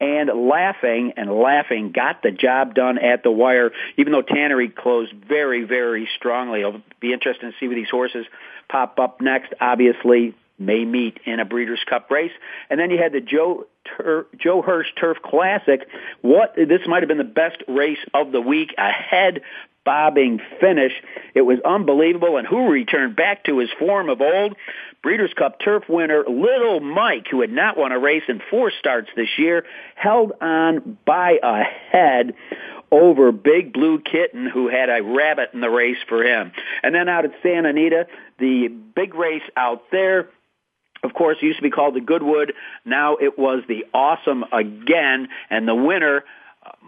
and 0.00 0.30
Laughing, 0.48 1.14
and 1.16 1.30
Laughing 1.30 1.90
got 1.90 2.22
the 2.22 2.30
job 2.30 2.74
done 2.74 2.98
at 2.98 3.24
the 3.24 3.32
wire, 3.32 3.72
even 3.96 4.12
though 4.12 4.22
Tannery 4.22 4.68
closed 4.68 5.12
very, 5.12 5.64
very 5.64 6.08
strongly. 6.16 6.60
It'll 6.60 6.82
be 7.00 7.12
interesting 7.12 7.50
to 7.50 7.58
see 7.58 7.66
where 7.66 7.76
these 7.76 7.90
horses 7.90 8.24
pop 8.68 9.00
up 9.00 9.20
next. 9.20 9.52
Obviously, 9.60 10.34
may 10.58 10.84
meet 10.84 11.18
in 11.24 11.40
a 11.40 11.44
Breeders' 11.44 11.82
Cup 11.88 12.10
race. 12.10 12.32
And 12.70 12.78
then 12.78 12.90
you 12.90 12.98
had 12.98 13.12
the 13.12 13.20
Joe 13.20 13.66
Joe 14.38 14.62
Hirsch 14.62 14.88
Turf 15.00 15.18
Classic. 15.22 15.88
What 16.20 16.54
this 16.56 16.80
might 16.86 17.02
have 17.02 17.08
been 17.08 17.18
the 17.18 17.24
best 17.24 17.62
race 17.66 17.98
of 18.12 18.32
the 18.32 18.40
week. 18.40 18.74
Ahead 18.76 19.40
bobbing 19.88 20.38
finish. 20.60 20.92
It 21.34 21.40
was 21.40 21.60
unbelievable, 21.64 22.36
and 22.36 22.46
who 22.46 22.68
returned 22.68 23.16
back 23.16 23.44
to 23.44 23.58
his 23.58 23.70
form 23.78 24.10
of 24.10 24.20
old? 24.20 24.54
Breeders' 25.02 25.32
Cup 25.32 25.60
Turf 25.64 25.84
winner 25.88 26.24
Little 26.28 26.80
Mike, 26.80 27.28
who 27.30 27.40
had 27.40 27.50
not 27.50 27.78
won 27.78 27.90
a 27.90 27.98
race 27.98 28.24
in 28.28 28.42
four 28.50 28.70
starts 28.78 29.08
this 29.16 29.30
year, 29.38 29.64
held 29.94 30.32
on 30.42 30.98
by 31.06 31.38
a 31.42 31.62
head 31.62 32.34
over 32.92 33.32
Big 33.32 33.72
Blue 33.72 33.98
Kitten, 33.98 34.46
who 34.46 34.68
had 34.68 34.90
a 34.90 35.02
rabbit 35.02 35.54
in 35.54 35.62
the 35.62 35.70
race 35.70 35.96
for 36.06 36.22
him. 36.22 36.52
And 36.82 36.94
then 36.94 37.08
out 37.08 37.24
at 37.24 37.32
Santa 37.42 37.70
Anita, 37.70 38.08
the 38.38 38.68
big 38.68 39.14
race 39.14 39.48
out 39.56 39.84
there, 39.90 40.28
of 41.02 41.14
course, 41.14 41.38
used 41.40 41.60
to 41.60 41.62
be 41.62 41.70
called 41.70 41.94
the 41.94 42.02
Goodwood. 42.02 42.52
Now 42.84 43.16
it 43.16 43.38
was 43.38 43.62
the 43.68 43.86
Awesome 43.94 44.44
again, 44.52 45.28
and 45.48 45.66
the 45.66 45.74
winner 45.74 46.24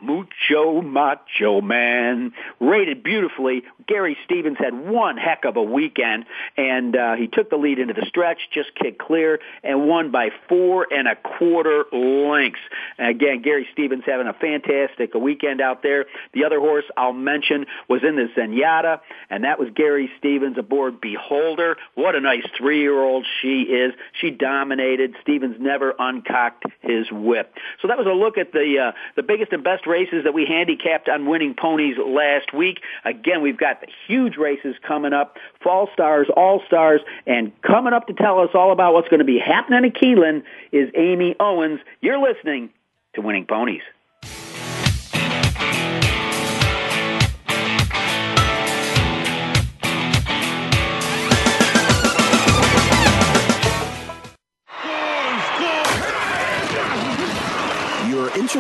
Mucho 0.03 0.81
Macho 0.83 1.61
Man, 1.61 2.33
rated 2.59 3.03
beautifully. 3.03 3.63
Gary 3.87 4.17
Stevens 4.25 4.59
had 4.59 4.75
one 4.75 5.17
heck 5.17 5.45
of 5.45 5.57
a 5.57 5.63
weekend, 5.63 6.27
and 6.57 6.97
uh, 6.97 7.15
he 7.17 7.27
took 7.27 7.51
the 7.51 7.57
lead 7.57 7.79
into 7.79 7.95
the 7.95 8.07
stretch, 8.07 8.39
just 8.53 8.75
kicked 8.75 8.99
clear, 8.99 9.41
and 9.63 9.89
won 9.89 10.11
by 10.11 10.31
four 10.49 10.87
and 10.93 11.09
a 11.09 11.17
quarter 11.17 11.85
lengths. 11.93 12.61
And 12.99 13.09
again, 13.09 13.43
Gary 13.43 13.69
Stevens 13.73 14.05
having 14.07 14.27
a 14.27 14.33
fantastic 14.33 15.15
weekend 15.15 15.61
out 15.61 15.83
there. 15.83 16.07
The 16.33 16.45
other 16.45 16.61
horse 16.61 16.85
I'll 16.97 17.13
mention 17.13 17.67
was 17.89 18.03
in 18.03 18.17
the 18.17 18.29
Zenyatta, 18.37 19.01
and 19.29 19.45
that 19.45 19.59
was 19.59 19.69
Gary 19.75 20.11
Stevens 20.19 20.59
aboard 20.59 21.01
Beholder. 21.01 21.77
What 21.95 22.15
a 22.15 22.21
nice 22.21 22.47
three-year-old 22.57 23.27
she 23.41 23.63
is. 23.63 23.93
She 24.21 24.31
dominated. 24.31 25.15
Stevens 25.23 25.57
never 25.59 25.95
uncocked 25.99 26.65
his 26.81 27.11
whip. 27.11 27.55
So 27.83 27.89
that 27.89 27.99
was 27.99 28.07
a 28.07 28.11
look 28.11 28.39
at 28.39 28.53
the 28.53 28.79
uh, 28.89 28.93
the 29.17 29.23
biggest 29.23 29.53
and 29.53 29.65
best 29.65 29.87
races 29.91 30.25
that 30.25 30.33
we 30.33 30.47
handicapped 30.47 31.09
on 31.09 31.27
winning 31.27 31.55
ponies 31.55 31.97
last 31.99 32.55
week. 32.55 32.81
Again, 33.05 33.43
we've 33.43 33.59
got 33.59 33.81
the 33.81 33.89
huge 34.07 34.37
races 34.37 34.77
coming 34.87 35.13
up, 35.13 35.37
Fall 35.63 35.89
Stars, 35.93 36.29
All 36.37 36.63
Stars, 36.67 37.01
and 37.27 37.53
coming 37.63 37.93
up 37.93 38.07
to 38.07 38.15
tell 38.15 38.39
us 38.39 38.51
all 38.55 38.73
about 38.73 38.95
what's 38.95 39.09
going 39.09 39.19
to 39.19 39.25
be 39.25 39.39
happening 39.39 39.85
at 39.85 39.95
Keeneland 40.01 40.45
is 40.73 40.89
Amy 40.97 41.35
Owens. 41.41 41.81
You're 42.01 42.21
listening 42.21 42.71
to 43.15 43.21
Winning 43.21 43.47
Ponies. 43.47 43.83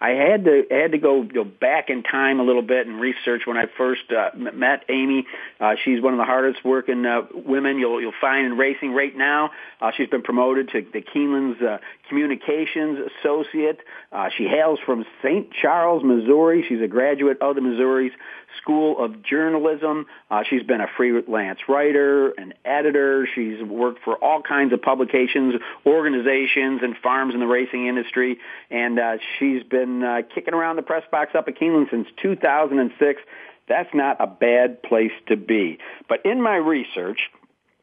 I 0.00 0.10
had 0.10 0.44
to 0.44 0.64
I 0.70 0.74
had 0.74 0.92
to 0.92 0.98
go, 0.98 1.24
go 1.24 1.44
back 1.44 1.90
in 1.90 2.04
time 2.04 2.38
a 2.38 2.44
little 2.44 2.62
bit 2.62 2.86
and 2.86 3.00
research 3.00 3.42
when 3.46 3.56
I 3.56 3.64
first 3.76 4.02
uh, 4.12 4.30
met 4.36 4.84
Amy. 4.88 5.26
Uh, 5.58 5.74
she's 5.84 6.00
one 6.00 6.14
of 6.14 6.18
the 6.18 6.24
hardest 6.24 6.64
working 6.64 7.04
uh, 7.04 7.22
women 7.34 7.78
you'll 7.78 8.00
you'll 8.00 8.12
find 8.20 8.46
in 8.46 8.56
racing 8.56 8.92
right 8.92 9.16
now. 9.16 9.50
Uh, 9.80 9.90
she's 9.96 10.08
been 10.08 10.22
promoted 10.22 10.70
to 10.70 10.86
the 10.92 11.00
Keeneland's 11.02 11.60
uh, 11.60 11.78
Communications 12.08 13.10
Associate. 13.20 13.78
Uh, 14.12 14.28
she 14.36 14.44
hails 14.44 14.78
from 14.86 15.04
St. 15.22 15.50
Charles, 15.52 16.04
Missouri. 16.04 16.64
She's 16.68 16.80
a 16.80 16.88
graduate 16.88 17.38
of 17.40 17.56
the 17.56 17.60
Missouri's 17.60 18.12
School 18.60 19.02
of 19.02 19.22
Journalism. 19.22 20.06
Uh, 20.30 20.42
she's 20.48 20.62
been 20.62 20.80
a 20.80 20.86
freelance 20.96 21.60
writer, 21.68 22.30
an 22.30 22.54
editor. 22.64 23.28
She's 23.34 23.62
worked 23.62 24.00
for 24.04 24.16
all 24.16 24.42
kinds 24.42 24.72
of 24.72 24.82
publications, 24.82 25.54
organizations, 25.86 26.80
and 26.82 26.96
farms 27.02 27.34
in 27.34 27.40
the 27.40 27.46
racing 27.46 27.86
industry. 27.86 28.38
And 28.70 28.98
uh, 28.98 29.18
she's 29.38 29.62
been 29.62 30.02
uh, 30.02 30.22
kicking 30.34 30.54
around 30.54 30.76
the 30.76 30.82
press 30.82 31.04
box 31.10 31.32
up 31.36 31.48
at 31.48 31.58
Keeneland 31.58 31.90
since 31.90 32.08
2006. 32.22 33.20
That's 33.68 33.90
not 33.94 34.16
a 34.20 34.26
bad 34.26 34.82
place 34.82 35.12
to 35.28 35.36
be. 35.36 35.78
But 36.08 36.24
in 36.24 36.40
my 36.40 36.56
research, 36.56 37.20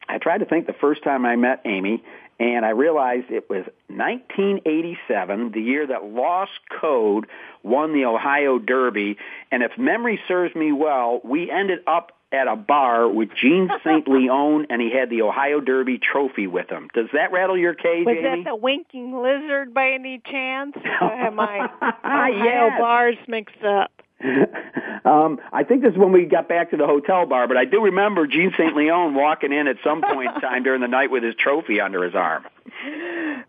I 0.08 0.18
tried 0.18 0.38
to 0.38 0.44
think 0.44 0.66
the 0.66 0.72
first 0.72 1.02
time 1.02 1.26
I 1.26 1.36
met 1.36 1.62
Amy, 1.64 2.02
and 2.38 2.64
I 2.64 2.70
realized 2.70 3.30
it 3.30 3.48
was 3.50 3.64
1987, 3.88 5.52
the 5.52 5.60
year 5.60 5.86
that 5.86 6.04
Lost 6.04 6.52
Code 6.80 7.26
won 7.62 7.92
the 7.92 8.04
Ohio 8.04 8.58
Derby. 8.58 9.16
And 9.50 9.62
if 9.62 9.76
memory 9.78 10.20
serves 10.28 10.54
me 10.54 10.72
well, 10.72 11.20
we 11.24 11.50
ended 11.50 11.80
up 11.86 12.12
at 12.32 12.48
a 12.48 12.56
bar 12.56 13.08
with 13.08 13.30
Gene 13.40 13.70
St. 13.84 14.06
Leon, 14.08 14.66
and 14.68 14.82
he 14.82 14.90
had 14.92 15.10
the 15.10 15.22
Ohio 15.22 15.60
Derby 15.60 15.98
trophy 15.98 16.46
with 16.46 16.68
him. 16.68 16.88
Does 16.92 17.06
that 17.12 17.32
rattle 17.32 17.56
your 17.56 17.74
cage, 17.74 18.04
Was 18.04 18.16
Amy? 18.18 18.42
that 18.44 18.50
the 18.50 18.56
winking 18.56 19.16
lizard 19.22 19.72
by 19.72 19.90
any 19.92 20.20
chance? 20.30 20.74
Or 21.00 21.12
Am 21.12 21.38
I 21.38 21.68
Ohio 22.04 22.66
Yes. 22.66 22.80
bars 22.80 23.16
mixed 23.28 23.62
up? 23.64 23.90
um, 25.04 25.38
I 25.52 25.62
think 25.64 25.82
this 25.82 25.92
is 25.92 25.98
when 25.98 26.12
we 26.12 26.24
got 26.24 26.48
back 26.48 26.70
to 26.70 26.76
the 26.76 26.86
hotel 26.86 27.26
bar, 27.26 27.46
but 27.46 27.56
I 27.56 27.64
do 27.64 27.82
remember 27.82 28.26
Gene 28.26 28.52
St. 28.56 28.74
Leon 28.74 29.14
walking 29.14 29.52
in 29.52 29.66
at 29.68 29.76
some 29.84 30.00
point 30.00 30.34
in 30.34 30.40
time 30.40 30.62
during 30.62 30.80
the 30.80 30.88
night 30.88 31.10
with 31.10 31.22
his 31.22 31.34
trophy 31.34 31.80
under 31.80 32.02
his 32.02 32.14
arm. 32.14 32.44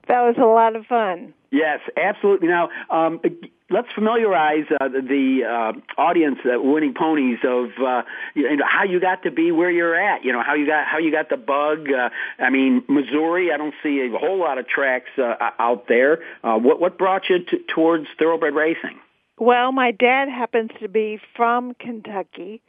That 0.08 0.21
was 0.21 0.36
a 0.38 0.45
lot 0.45 0.75
of 0.75 0.86
fun. 0.86 1.34
Yes, 1.51 1.80
absolutely. 1.95 2.49
Now, 2.49 2.69
um, 2.89 3.21
let's 3.69 3.88
familiarize 3.95 4.65
uh, 4.82 4.89
the 4.89 5.43
uh, 5.45 6.01
audience, 6.01 6.39
uh, 6.45 6.62
winning 6.62 6.93
ponies, 6.93 7.39
of 7.43 7.69
uh, 7.82 8.03
you 8.36 8.58
know, 8.58 8.65
how 8.67 8.84
you 8.84 8.99
got 8.99 9.23
to 9.23 9.32
be 9.32 9.51
where 9.51 9.71
you're 9.71 9.95
at. 9.95 10.25
You 10.25 10.34
know 10.34 10.43
how 10.43 10.56
you 10.56 10.65
got 10.65 10.86
how 10.86 10.97
you 10.97 11.12
got 11.12 11.30
the 11.30 11.38
bug. 11.38 11.89
Uh, 11.89 12.10
I 12.39 12.49
mean, 12.49 12.84
Missouri. 12.89 13.51
I 13.53 13.58
don't 13.58 13.73
see 13.82 14.01
a 14.01 14.17
whole 14.17 14.39
lot 14.39 14.58
of 14.58 14.67
tracks 14.67 15.10
uh, 15.17 15.36
out 15.58 15.88
there. 15.88 16.19
Uh, 16.43 16.58
what 16.58 16.82
what 16.82 16.97
brought 16.97 17.30
you 17.30 17.43
to, 17.45 17.58
towards 17.73 18.08
thoroughbred 18.19 18.53
racing? 18.53 18.99
Well, 19.38 19.71
my 19.71 19.91
dad 19.91 20.30
happens 20.30 20.71
to 20.82 20.88
be 20.88 21.19
from 21.36 21.73
Kentucky 21.76 22.62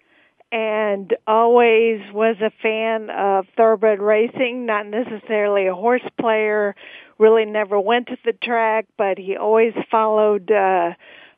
and 0.51 1.15
always 1.27 2.01
was 2.13 2.37
a 2.41 2.51
fan 2.63 3.11
of 3.11 3.47
thoroughbred 3.57 4.01
racing, 4.01 4.67
not 4.67 4.87
necessarily 4.87 5.67
a 5.67 5.75
horse 5.75 6.07
player, 6.21 6.75
really 7.19 7.45
never 7.45 7.79
went 7.79 8.09
to 8.09 8.17
the 8.25 8.33
track, 8.33 8.87
but 8.97 9.19
he 9.19 9.37
always 9.37 9.75
followed 9.91 10.51
uh 10.51 10.93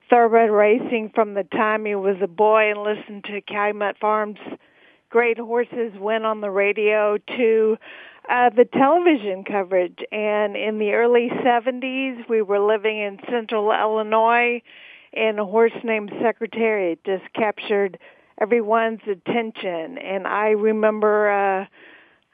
thoroughbred 0.08 0.50
racing 0.50 1.10
from 1.14 1.34
the 1.34 1.44
time 1.44 1.84
he 1.84 1.94
was 1.94 2.16
a 2.20 2.26
boy 2.26 2.70
and 2.70 2.82
listened 2.82 3.22
to 3.24 3.40
Calumet 3.42 3.96
Farms 3.98 4.38
great 5.10 5.38
horses 5.38 5.92
went 5.98 6.24
on 6.24 6.40
the 6.40 6.50
radio 6.50 7.18
to 7.36 7.76
uh, 8.28 8.48
the 8.50 8.64
television 8.64 9.44
coverage. 9.44 9.98
And 10.12 10.56
in 10.56 10.78
the 10.78 10.92
early 10.92 11.28
70s, 11.44 12.28
we 12.28 12.40
were 12.42 12.60
living 12.60 12.98
in 12.98 13.18
central 13.28 13.72
Illinois, 13.72 14.62
and 15.12 15.38
a 15.38 15.44
horse 15.44 15.72
named 15.84 16.12
Secretariat 16.22 17.02
just 17.04 17.24
captured 17.34 17.98
everyone's 18.40 19.00
attention. 19.10 19.98
And 19.98 20.26
I 20.26 20.50
remember 20.50 21.30
uh, 21.30 21.66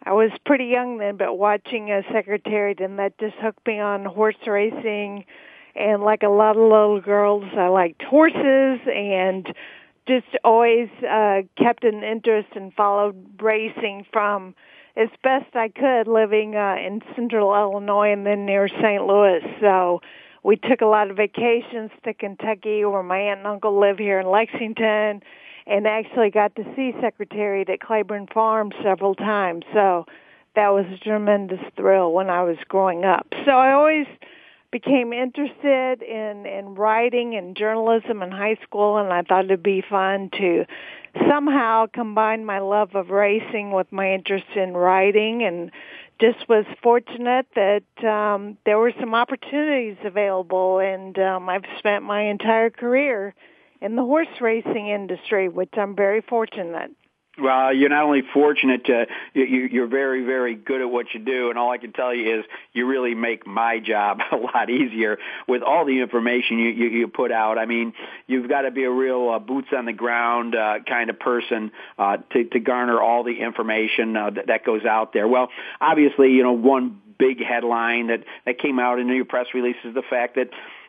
I 0.05 0.13
was 0.13 0.31
pretty 0.45 0.67
young 0.67 0.99
then, 0.99 1.17
but 1.17 1.37
watching 1.37 1.91
a 1.91 2.03
Secretariat, 2.13 2.81
and 2.81 2.99
that 2.99 3.19
just 3.19 3.35
hooked 3.41 3.67
me 3.67 3.81
on 3.81 4.05
horse 4.05 4.37
racing. 4.47 5.25
And 5.75 6.03
like 6.03 6.23
a 6.23 6.29
lot 6.29 6.57
of 6.57 6.63
little 6.63 7.01
girls, 7.01 7.45
I 7.57 7.69
liked 7.69 8.03
horses 8.03 8.81
and 8.87 9.47
just 10.07 10.27
always 10.45 10.89
uh, 11.03 11.43
kept 11.59 11.85
an 11.85 12.03
interest 12.03 12.49
and 12.55 12.73
followed 12.73 13.43
racing 13.43 14.07
from 14.13 14.55
as 14.97 15.09
best 15.23 15.55
I 15.55 15.69
could 15.69 16.09
living 16.09 16.55
uh, 16.55 16.77
in 16.77 17.03
central 17.15 17.55
Illinois 17.55 18.13
and 18.13 18.25
then 18.25 18.47
near 18.47 18.69
St. 18.69 19.05
Louis. 19.05 19.41
So 19.61 20.01
we 20.47 20.55
took 20.55 20.81
a 20.81 20.87
lot 20.87 21.11
of 21.11 21.17
vacations 21.17 21.91
to 22.05 22.15
Kentucky 22.15 22.85
where 22.85 23.03
my 23.03 23.19
aunt 23.19 23.41
and 23.41 23.49
uncle 23.49 23.81
live 23.81 23.99
here 23.99 24.21
in 24.21 24.31
Lexington 24.31 25.21
and 25.67 25.87
actually 25.89 26.31
got 26.31 26.55
to 26.55 26.63
see 26.77 26.93
Secretariat 27.01 27.69
at 27.69 27.81
Claiborne 27.81 28.29
Farm 28.33 28.71
several 28.81 29.17
times. 29.17 29.65
So 29.75 30.07
that 30.55 30.69
was 30.69 30.85
a 30.87 30.99
tremendous 31.03 31.59
thrill 31.77 32.13
when 32.13 32.31
I 32.31 32.45
was 32.45 32.59
growing 32.69 33.05
up. 33.05 33.27
So 33.45 33.51
I 33.51 33.73
always 33.73 34.07
became 34.71 35.13
interested 35.13 36.03
in 36.03 36.47
in 36.47 36.77
writing 36.77 37.35
and 37.35 37.57
journalism 37.57 38.23
in 38.23 38.31
high 38.31 38.59
school 38.63 38.99
and 38.99 39.13
I 39.13 39.23
thought 39.23 39.47
it'd 39.47 39.65
be 39.65 39.83
fun 39.89 40.31
to 40.39 40.65
somehow 41.29 41.87
combine 41.93 42.45
my 42.45 42.61
love 42.61 42.95
of 42.95 43.11
racing 43.11 43.73
with 43.73 43.91
my 43.91 44.13
interest 44.13 44.47
in 44.55 44.75
writing 44.75 45.43
and 45.43 45.73
just 46.21 46.49
was 46.49 46.65
fortunate 46.83 47.47
that 47.55 48.05
um, 48.07 48.57
there 48.65 48.79
were 48.79 48.93
some 48.99 49.15
opportunities 49.15 49.97
available, 50.05 50.79
and 50.79 51.19
um, 51.19 51.49
I've 51.49 51.65
spent 51.79 52.05
my 52.05 52.23
entire 52.23 52.71
career 52.71 53.35
in 53.81 53.97
the 53.97 54.03
horse 54.03 54.41
racing 54.41 54.89
industry, 54.89 55.49
which 55.49 55.75
I'm 55.77 55.95
very 55.95 56.23
fortunate. 56.23 56.91
Well, 57.39 57.75
you're 57.75 57.91
not 57.91 58.05
only 58.05 58.23
fortunate 58.33 58.87
to 58.87 59.07
you, 59.35 59.69
you're 59.71 59.87
very, 59.87 60.25
very 60.25 60.55
good 60.55 60.81
at 60.81 60.91
what 60.91 61.07
you 61.13 61.21
do, 61.21 61.51
and 61.51 61.59
all 61.59 61.71
I 61.71 61.77
can 61.77 61.93
tell 61.93 62.15
you 62.15 62.39
is 62.39 62.45
you 62.73 62.87
really 62.87 63.15
make 63.15 63.47
my 63.47 63.79
job 63.79 64.21
a 64.33 64.37
lot 64.37 64.71
easier 64.71 65.19
with 65.47 65.63
all 65.63 65.85
the 65.85 66.01
information 66.01 66.59
you 66.59 66.71
you, 66.71 66.89
you 66.89 67.09
put 67.09 67.31
out. 67.31 67.59
I 67.59 67.67
mean, 67.67 67.93
you've 68.27 68.49
got 68.49 68.63
to 68.63 68.71
be 68.71 68.85
a 68.85 68.91
real 68.91 69.29
uh, 69.29 69.39
boots 69.39 69.69
on 69.77 69.85
the 69.85 69.93
ground 69.93 70.55
uh, 70.55 70.79
kind 70.89 71.11
of 71.11 71.19
person 71.21 71.73
uh, 71.99 72.19
to 72.33 72.45
to 72.45 72.59
garner 72.59 73.01
all 73.03 73.23
the 73.23 73.39
information 73.41 74.17
uh, 74.17 74.31
that, 74.31 74.47
that 74.47 74.65
goes 74.65 74.87
out 74.87 75.13
there. 75.13 75.29
Well, 75.29 75.49
obviously, 75.79 76.31
you 76.31 76.43
know, 76.43 76.53
one 76.53 77.03
big 77.19 77.43
headline 77.45 78.07
that 78.07 78.25
that 78.47 78.59
came 78.59 78.79
out 78.79 78.99
in 78.99 79.09
your 79.09 79.27
press 79.27 79.47
release 79.53 79.77
is 79.85 79.95
the 79.95 80.03
fact 80.09 80.37
that 80.37 80.49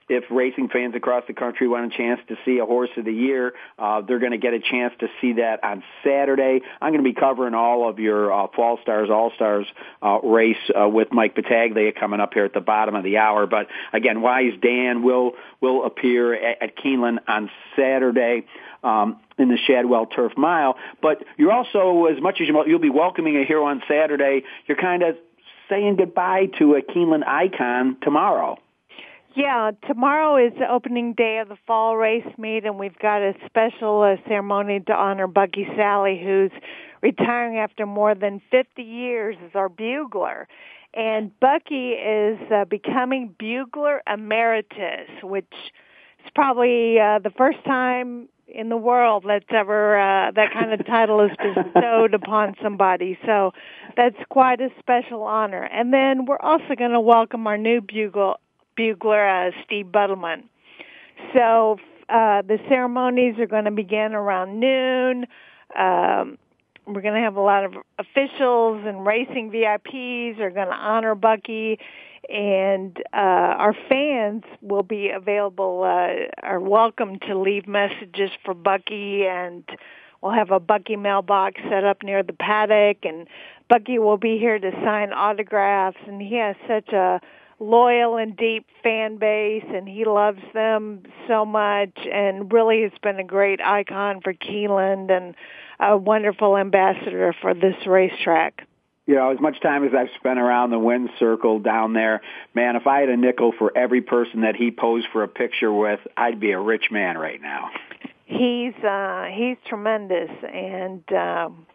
if 0.10 0.24
racing 0.30 0.70
fans 0.70 0.96
across 0.96 1.24
the 1.28 1.34
country 1.34 1.68
want 1.68 1.94
a 1.94 1.98
chance 1.98 2.20
to 2.30 2.36
see 2.46 2.60
a 2.60 2.66
horse 2.66 2.90
of 2.98 3.06
the 3.06 3.12
year, 3.12 3.54
uh, 3.78 4.02
they're 4.02 4.20
going 4.20 4.32
to 4.32 4.38
get 4.38 4.54
a 4.54 4.60
chance 4.60 4.94
to 5.00 5.08
see 5.20 5.34
that 5.34 5.64
on 5.64 5.84
Saturday. 6.04 6.62
I'm 6.82 6.94
going 6.94 7.04
to 7.04 7.10
be 7.10 7.20
covering 7.20 7.54
all 7.54 7.90
of 7.90 8.00
your 8.00 8.32
uh, 8.32 8.48
Fall 8.56 8.80
Stars, 8.82 9.10
All 9.12 9.32
Stars 9.36 9.66
uh, 10.02 10.20
race 10.24 10.56
uh, 10.80 10.88
with 10.88 11.10
Mike 11.12 11.36
Battaglia 11.36 11.92
coming 11.92 12.20
up 12.20 12.34
here 12.34 12.46
at 12.46 12.54
the 12.54 12.62
bottom 12.62 12.96
of 12.96 13.04
the 13.04 13.18
hour. 13.18 13.48
But 13.48 13.68
again, 13.92 14.22
Wise 14.22 14.54
Dan 14.62 15.04
will 15.04 15.34
will 15.60 15.86
appear 15.86 16.34
at, 16.34 16.62
at 16.62 16.78
Keeneland 16.78 17.20
on 17.28 17.50
Saturday. 17.76 18.46
Um, 18.84 19.20
in 19.40 19.50
the 19.50 19.58
Shadwell 19.68 20.06
Turf 20.06 20.34
Mile, 20.38 20.78
but 21.02 21.24
you're 21.36 21.52
also, 21.52 22.06
as 22.06 22.22
much 22.22 22.40
as 22.42 22.48
you'll 22.48 22.80
be 22.80 22.90
welcoming 22.90 23.36
a 23.38 23.46
hero 23.46 23.66
on 23.66 23.84
Saturday, 23.88 24.44
you're 24.68 24.78
kind 24.78 25.04
of 25.04 25.16
saying 25.70 25.98
goodbye 25.98 26.48
to 26.60 26.76
a 26.76 26.82
Keeneland 26.82 27.26
icon 27.26 27.98
tomorrow. 28.02 28.58
Yeah, 29.38 29.70
tomorrow 29.86 30.44
is 30.44 30.52
the 30.58 30.68
opening 30.68 31.14
day 31.14 31.38
of 31.38 31.48
the 31.48 31.58
fall 31.68 31.96
race 31.96 32.26
meet, 32.40 32.66
and 32.66 32.80
we've 32.80 32.98
got 32.98 33.22
a 33.22 33.36
special 33.46 34.02
uh, 34.02 34.16
ceremony 34.28 34.80
to 34.88 34.94
honor 34.94 35.28
Bucky 35.28 35.68
Sallee, 35.78 36.20
who's 36.20 36.50
retiring 37.04 37.60
after 37.60 37.86
more 37.86 38.16
than 38.16 38.42
50 38.50 38.82
years 38.82 39.36
as 39.46 39.52
our 39.54 39.70
bugler. 39.70 40.48
And 40.96 41.40
Bucky 41.40 41.92
is 41.92 42.40
uh, 42.52 42.66
becoming 42.66 43.36
bugler 43.38 44.02
emeritus, 44.12 45.08
which 45.22 45.54
is 45.54 46.32
probably 46.34 47.00
uh, 47.00 47.20
the 47.20 47.32
first 47.38 47.64
time 47.64 48.30
in 48.48 48.70
the 48.70 48.78
world 48.78 49.24
that's 49.28 49.46
ever 49.52 50.00
uh, 50.00 50.32
that 50.32 50.52
kind 50.52 50.74
of 50.74 50.84
title 50.88 51.22
is 51.22 51.32
bestowed 51.38 52.16
upon 52.16 52.56
somebody. 52.64 53.20
So 53.24 53.52
that's 53.96 54.18
quite 54.30 54.62
a 54.62 54.70
special 54.80 55.22
honor. 55.22 55.62
And 55.62 55.94
then 55.94 56.26
we're 56.26 56.40
also 56.40 56.74
going 56.76 56.94
to 56.94 57.02
welcome 57.02 57.46
our 57.46 57.60
new 57.60 57.82
bugle 57.82 58.38
bugler 58.78 59.28
uh, 59.28 59.52
Steve 59.66 59.88
Buttleman. 59.88 60.44
So 61.34 61.78
uh, 62.08 62.42
the 62.44 62.60
ceremonies 62.70 63.36
are 63.40 63.48
going 63.48 63.66
to 63.66 63.72
begin 63.72 64.14
around 64.14 64.60
noon. 64.60 65.26
Um, 65.78 66.38
we're 66.86 67.02
going 67.02 67.16
to 67.16 67.22
have 67.22 67.36
a 67.36 67.42
lot 67.42 67.66
of 67.66 67.74
officials 68.00 68.84
and 68.86 69.06
racing 69.06 69.52
VIPs 69.52 70.40
are 70.40 70.50
going 70.50 70.68
to 70.68 70.74
honor 70.74 71.16
Bucky, 71.16 71.80
and 72.30 72.98
uh, 73.14 73.18
our 73.18 73.76
fans 73.90 74.44
will 74.62 74.84
be 74.84 75.10
available, 75.10 75.84
uh, 75.84 76.46
are 76.48 76.62
welcome 76.62 77.20
to 77.28 77.38
leave 77.38 77.68
messages 77.68 78.32
for 78.46 78.54
Bucky, 78.54 79.26
and 79.26 79.66
we'll 80.22 80.32
have 80.32 80.52
a 80.52 80.62
Bucky 80.62 80.96
mailbox 80.96 81.60
set 81.70 81.84
up 81.84 82.04
near 82.04 82.24
the 82.24 82.32
paddock, 82.32 83.04
and 83.04 83.28
Bucky 83.70 84.00
will 84.00 84.18
be 84.18 84.38
here 84.38 84.58
to 84.58 84.72
sign 84.86 85.12
autographs, 85.12 85.98
and 86.08 86.22
he 86.22 86.36
has 86.36 86.56
such 86.70 86.94
a 86.94 87.20
loyal 87.60 88.18
and 88.18 88.38
deep 88.38 88.68
fan 88.84 89.18
base 89.18 89.66
and 89.74 89.88
he 89.88 90.06
loves 90.06 90.42
them 90.54 91.04
so 91.28 91.46
much 91.46 91.98
and 92.12 92.52
really 92.54 92.84
has 92.84 92.92
been 93.02 93.20
a 93.20 93.24
great 93.24 93.60
icon 93.62 94.22
for 94.22 94.34
Keeneland 94.34 95.10
and 95.10 95.36
a 95.80 95.98
wonderful 95.98 96.58
ambassador 96.58 97.34
for 97.42 97.54
this 97.54 97.76
racetrack. 97.88 98.68
You 99.08 99.16
know, 99.16 99.32
as 99.32 99.40
much 99.40 99.62
time 99.62 99.86
as 99.86 99.92
I've 99.98 100.10
spent 100.20 100.38
around 100.38 100.70
the 100.70 100.80
wind 100.80 101.10
circle 101.18 101.60
down 101.60 101.94
there, 101.94 102.22
man, 102.54 102.76
if 102.76 102.86
I 102.86 103.00
had 103.00 103.10
a 103.10 103.16
nickel 103.16 103.54
for 103.58 103.76
every 103.76 104.02
person 104.02 104.42
that 104.42 104.56
he 104.56 104.70
posed 104.70 105.08
for 105.14 105.24
a 105.24 105.30
picture 105.30 105.72
with, 105.72 106.02
I'd 106.18 106.40
be 106.40 106.52
a 106.52 106.60
rich 106.60 106.92
man 106.92 107.18
right 107.18 107.42
now. 107.42 107.70
He's 108.26 108.76
uh 108.84 109.28
he's 109.34 109.56
tremendous 109.66 110.30
and 110.44 111.02
um 111.14 111.66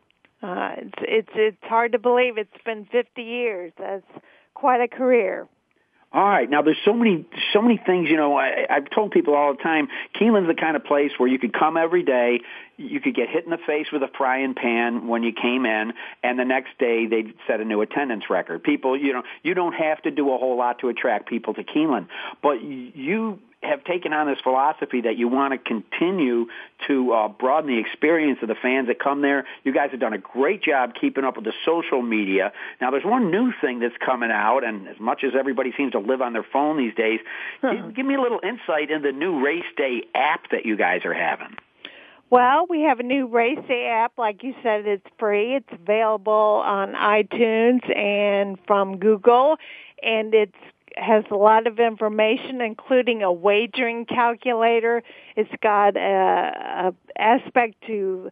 uh 0.43 0.75
it's 0.77 0.99
it's 1.01 1.33
it's 1.35 1.63
hard 1.63 1.93
to 1.93 1.99
believe 1.99 2.37
it's 2.37 2.51
been 2.65 2.87
50 2.93 3.23
years. 3.23 3.73
That's 3.79 4.05
quite 4.53 4.83
a 4.83 4.89
career. 4.89 5.49
All 6.15 6.29
right. 6.29 6.49
Now, 6.49 6.61
there's 6.61 6.79
so 6.85 6.93
many, 6.93 7.25
so 7.55 7.63
many 7.63 7.79
things. 7.79 8.11
You 8.11 8.19
know, 8.19 8.37
I, 8.37 8.67
I've 8.69 8.91
told 8.91 9.13
people 9.13 9.35
all 9.35 9.55
the 9.55 9.63
time. 9.63 9.89
Keeneland's 10.15 10.49
the 10.49 10.61
kind 10.61 10.77
of 10.77 10.85
place 10.85 11.11
where 11.17 11.29
you 11.29 11.39
could 11.39 11.55
come 11.55 11.79
every 11.79 12.03
day. 12.03 12.41
You 12.77 13.01
could 13.01 13.15
get 13.15 13.31
hit 13.31 13.45
in 13.45 13.51
the 13.51 13.59
face 13.67 13.87
with 13.91 14.03
a 14.03 14.11
frying 14.19 14.55
pan 14.55 15.07
when 15.07 15.23
you 15.23 15.33
came 15.33 15.65
in, 15.65 15.93
and 16.23 16.39
the 16.39 16.45
next 16.45 16.79
day 16.79 17.07
they'd 17.07 17.35
set 17.47 17.61
a 17.61 17.65
new 17.65 17.81
attendance 17.81 18.25
record. 18.29 18.63
People, 18.63 18.99
you 18.99 19.13
know, 19.15 19.23
you 19.43 19.55
don't 19.55 19.75
have 19.75 20.03
to 20.03 20.11
do 20.11 20.35
a 20.35 20.39
whole 20.39 20.57
lot 20.59 20.81
to 20.81 20.89
attract 20.89 21.29
people 21.29 21.55
to 21.55 21.65
Keeneland, 21.65 22.09
but 22.43 22.63
you 22.63 23.39
have 23.63 23.85
taken 23.85 24.13
on 24.13 24.27
this 24.27 24.39
philosophy 24.43 25.03
that 25.03 25.17
you 25.17 25.29
want 25.29 25.53
to 25.53 25.59
continue 25.59 26.47
to 26.89 27.13
uh, 27.13 27.29
broaden 27.29 27.71
the 27.71 27.79
experience 27.79 28.39
of 28.43 28.49
the 28.49 28.57
fans 28.61 28.89
that 28.89 28.99
come 28.99 29.23
there. 29.23 29.47
You 29.65 29.73
guys 29.73 29.91
have 29.93 30.01
done 30.01 30.13
a 30.13 30.19
great 30.19 30.63
job 30.63 30.93
keeping 31.01 31.25
up 31.25 31.37
with 31.37 31.45
the 31.45 31.53
social 31.65 32.03
media. 32.03 32.53
Now, 32.81 32.91
there's 32.91 33.05
one 33.05 33.31
new 33.31 33.53
thing 33.61 33.81
that's 33.81 33.97
coming 34.05 34.31
out, 34.33 34.65
and 34.65 34.89
as 34.89 34.99
much 34.99 35.23
as 35.25 35.33
everybody 35.39 35.73
seems 35.77 35.93
to 35.93 36.01
live 36.01 36.21
on 36.21 36.33
their 36.33 36.47
phone 36.53 36.77
these 36.77 36.95
days, 36.95 37.21
huh. 37.61 37.75
give, 37.75 37.97
give 37.97 38.07
me 38.07 38.15
a 38.15 38.21
little 38.21 38.41
insight 38.43 38.91
into 38.91 39.13
the 39.13 39.17
new 39.17 39.45
race 39.45 39.65
day 39.77 40.03
app 40.15 40.51
that 40.51 40.67
you 40.67 40.77
guys 40.77 41.01
are 41.05 41.15
having. 41.15 41.57
Well, 42.33 42.67
we 42.67 42.81
have 42.81 42.99
a 42.99 43.03
new 43.03 43.27
race 43.27 43.59
day 43.69 43.89
app. 43.93 44.15
Like 44.17 44.43
you 44.43 44.55
said, 44.63 44.87
it's 44.87 45.07
free. 45.19 45.55
It's 45.55 45.69
available 45.71 46.33
on 46.65 46.95
iTunes 46.95 47.85
and 47.95 48.59
from 48.67 48.99
Google, 48.99 49.57
and 50.03 50.33
it's 50.33 50.57
has 50.97 51.25
a 51.31 51.37
lot 51.37 51.67
of 51.67 51.79
information, 51.79 52.61
including 52.61 53.23
a 53.23 53.33
wagering 53.33 54.07
calculator. 54.07 55.03
It's 55.37 55.51
got 55.63 55.97
a, 55.97 56.91
a 56.91 56.95
aspect 57.19 57.75
to 57.87 58.31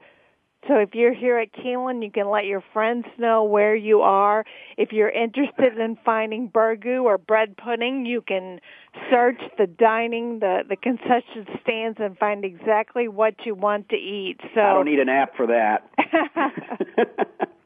so 0.68 0.76
if 0.76 0.90
you're 0.94 1.14
here 1.14 1.38
at 1.38 1.52
Keeneland, 1.52 2.04
you 2.04 2.10
can 2.10 2.28
let 2.28 2.44
your 2.44 2.62
friends 2.72 3.06
know 3.18 3.44
where 3.44 3.74
you 3.74 4.02
are. 4.02 4.44
If 4.76 4.92
you're 4.92 5.08
interested 5.08 5.78
in 5.78 5.96
finding 6.04 6.50
burgoo 6.50 7.04
or 7.04 7.16
bread 7.16 7.56
pudding, 7.56 8.04
you 8.04 8.20
can 8.20 8.60
search 9.10 9.40
the 9.56 9.66
dining, 9.66 10.40
the 10.40 10.62
the 10.68 10.76
concession 10.76 11.46
stands, 11.62 11.98
and 11.98 12.16
find 12.18 12.44
exactly 12.44 13.08
what 13.08 13.34
you 13.46 13.54
want 13.54 13.88
to 13.88 13.96
eat. 13.96 14.38
So 14.54 14.60
I 14.60 14.74
don't 14.74 14.84
need 14.84 15.00
an 15.00 15.08
app 15.08 15.34
for 15.34 15.46
that. 15.46 15.88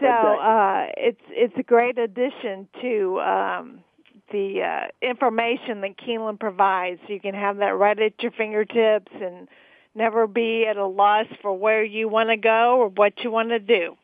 so 0.00 0.06
uh, 0.06 0.86
it's 0.96 1.20
it's 1.28 1.54
a 1.56 1.62
great 1.62 1.98
addition 1.98 2.68
to 2.80 3.20
um, 3.20 3.84
the 4.32 4.62
uh, 4.62 5.06
information 5.06 5.80
that 5.82 5.96
Keeneland 5.98 6.40
provides. 6.40 7.00
You 7.08 7.20
can 7.20 7.34
have 7.34 7.58
that 7.58 7.76
right 7.76 7.98
at 7.98 8.22
your 8.22 8.32
fingertips 8.32 9.12
and 9.20 9.48
never 9.94 10.26
be 10.26 10.66
at 10.66 10.76
a 10.76 10.86
loss 10.86 11.26
for 11.42 11.56
where 11.56 11.82
you 11.84 12.08
want 12.08 12.30
to 12.30 12.36
go 12.36 12.78
or 12.78 12.88
what 12.88 13.24
you 13.24 13.30
want 13.30 13.50
to 13.50 13.58
do. 13.58 13.96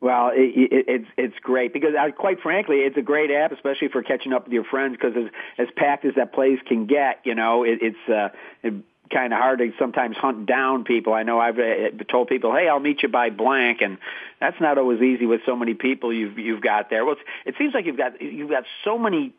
Well, 0.00 0.30
it, 0.32 0.72
it, 0.72 0.84
it's 0.86 1.08
it's 1.16 1.38
great 1.42 1.72
because, 1.72 1.90
uh, 1.98 2.12
quite 2.12 2.40
frankly, 2.40 2.78
it's 2.78 2.96
a 2.96 3.02
great 3.02 3.32
app, 3.32 3.50
especially 3.50 3.88
for 3.88 4.02
catching 4.02 4.32
up 4.32 4.44
with 4.44 4.52
your 4.52 4.64
friends. 4.64 4.96
Because 4.96 5.16
as 5.16 5.30
as 5.58 5.68
packed 5.76 6.04
as 6.04 6.14
that 6.14 6.32
place 6.32 6.58
can 6.66 6.86
get, 6.86 7.20
you 7.24 7.34
know, 7.34 7.64
it, 7.64 7.80
it's 7.82 8.08
uh, 8.08 8.28
it, 8.62 8.74
kind 9.10 9.32
of 9.32 9.38
hard 9.38 9.58
to 9.58 9.72
sometimes 9.78 10.16
hunt 10.16 10.46
down 10.46 10.84
people. 10.84 11.14
I 11.14 11.22
know 11.22 11.40
I've 11.40 11.58
uh, 11.58 12.04
told 12.10 12.28
people, 12.28 12.54
"Hey, 12.54 12.68
I'll 12.68 12.80
meet 12.80 13.02
you 13.02 13.08
by 13.08 13.30
blank," 13.30 13.80
and 13.80 13.98
that's 14.40 14.60
not 14.60 14.78
always 14.78 15.00
easy 15.00 15.26
with 15.26 15.40
so 15.46 15.56
many 15.56 15.74
people 15.74 16.12
you've 16.12 16.38
you've 16.38 16.60
got 16.60 16.90
there. 16.90 17.04
Well, 17.04 17.16
it 17.44 17.54
seems 17.58 17.74
like 17.74 17.86
you've 17.86 17.96
got 17.96 18.20
you've 18.20 18.50
got 18.50 18.64
so 18.84 18.98
many 18.98 19.34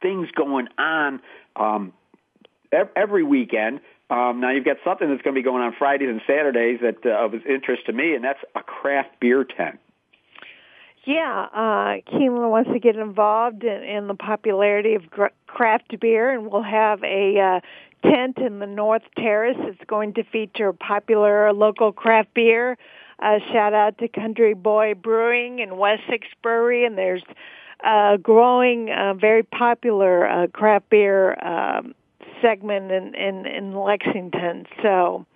things 0.00 0.28
going 0.34 0.68
on 0.78 1.20
um, 1.56 1.92
every 2.94 3.22
weekend. 3.22 3.80
Um, 4.10 4.40
now 4.40 4.50
you've 4.50 4.64
got 4.64 4.78
something 4.84 5.08
that's 5.08 5.22
going 5.22 5.34
to 5.34 5.38
be 5.38 5.44
going 5.44 5.62
on 5.62 5.74
Fridays 5.78 6.08
and 6.08 6.22
Saturdays 6.26 6.80
that 6.80 7.04
uh, 7.04 7.24
of 7.24 7.34
interest 7.46 7.86
to 7.86 7.92
me, 7.92 8.14
and 8.14 8.24
that's 8.24 8.40
a 8.54 8.62
craft 8.62 9.20
beer 9.20 9.44
tent. 9.44 9.78
Yeah, 11.04 11.46
uh, 11.54 12.00
Keeneland 12.12 12.50
wants 12.50 12.70
to 12.70 12.78
get 12.78 12.96
involved 12.96 13.64
in, 13.64 13.82
in 13.82 14.08
the 14.08 14.14
popularity 14.14 14.94
of 14.94 15.04
craft 15.46 15.98
beer, 16.00 16.30
and 16.30 16.50
we'll 16.50 16.62
have 16.62 17.02
a 17.02 17.38
uh, 17.38 17.60
tent 18.02 18.38
in 18.38 18.58
the 18.58 18.66
North 18.66 19.02
Terrace. 19.16 19.56
It's 19.60 19.84
going 19.86 20.14
to 20.14 20.24
feature 20.24 20.72
popular 20.72 21.52
local 21.52 21.92
craft 21.92 22.34
beer. 22.34 22.76
Uh, 23.20 23.38
shout 23.52 23.74
out 23.74 23.98
to 23.98 24.08
Country 24.08 24.54
Boy 24.54 24.94
Brewing 24.94 25.60
and 25.60 25.78
West 25.78 26.02
Sixth 26.08 26.30
Brewery, 26.42 26.84
and 26.84 26.96
there's 26.96 27.24
a 27.84 28.18
growing, 28.22 28.90
uh, 28.90 29.14
very 29.14 29.42
popular 29.42 30.28
uh, 30.28 30.46
craft 30.48 30.88
beer 30.90 31.34
um, 31.44 31.94
segment 32.40 32.90
in, 32.90 33.14
in, 33.14 33.46
in 33.46 33.74
Lexington. 33.76 34.66
So 34.82 35.26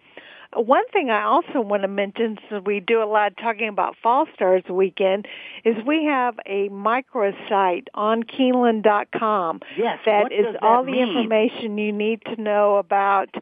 one 0.55 0.87
thing 0.93 1.11
I 1.11 1.25
also 1.25 1.61
want 1.61 1.83
to 1.83 1.89
mention, 1.89 2.39
since 2.49 2.65
we 2.65 2.81
do 2.81 3.03
a 3.03 3.07
lot 3.07 3.33
of 3.33 3.37
talking 3.39 3.69
about 3.69 3.97
Fall 4.03 4.27
Stars 4.35 4.65
weekend, 4.69 5.27
is 5.65 5.77
we 5.87 6.05
have 6.05 6.39
a 6.47 6.69
microsite 6.69 7.87
on 7.95 8.23
Keeneland.com. 8.23 9.61
Yes, 9.79 9.99
that 10.05 10.33
is 10.33 10.45
does 10.45 10.55
that 10.55 10.63
all 10.63 10.85
the 10.85 10.99
information 11.01 11.79
you 11.79 11.93
need 11.93 12.23
to 12.27 12.41
know 12.41 12.77
about 12.77 13.35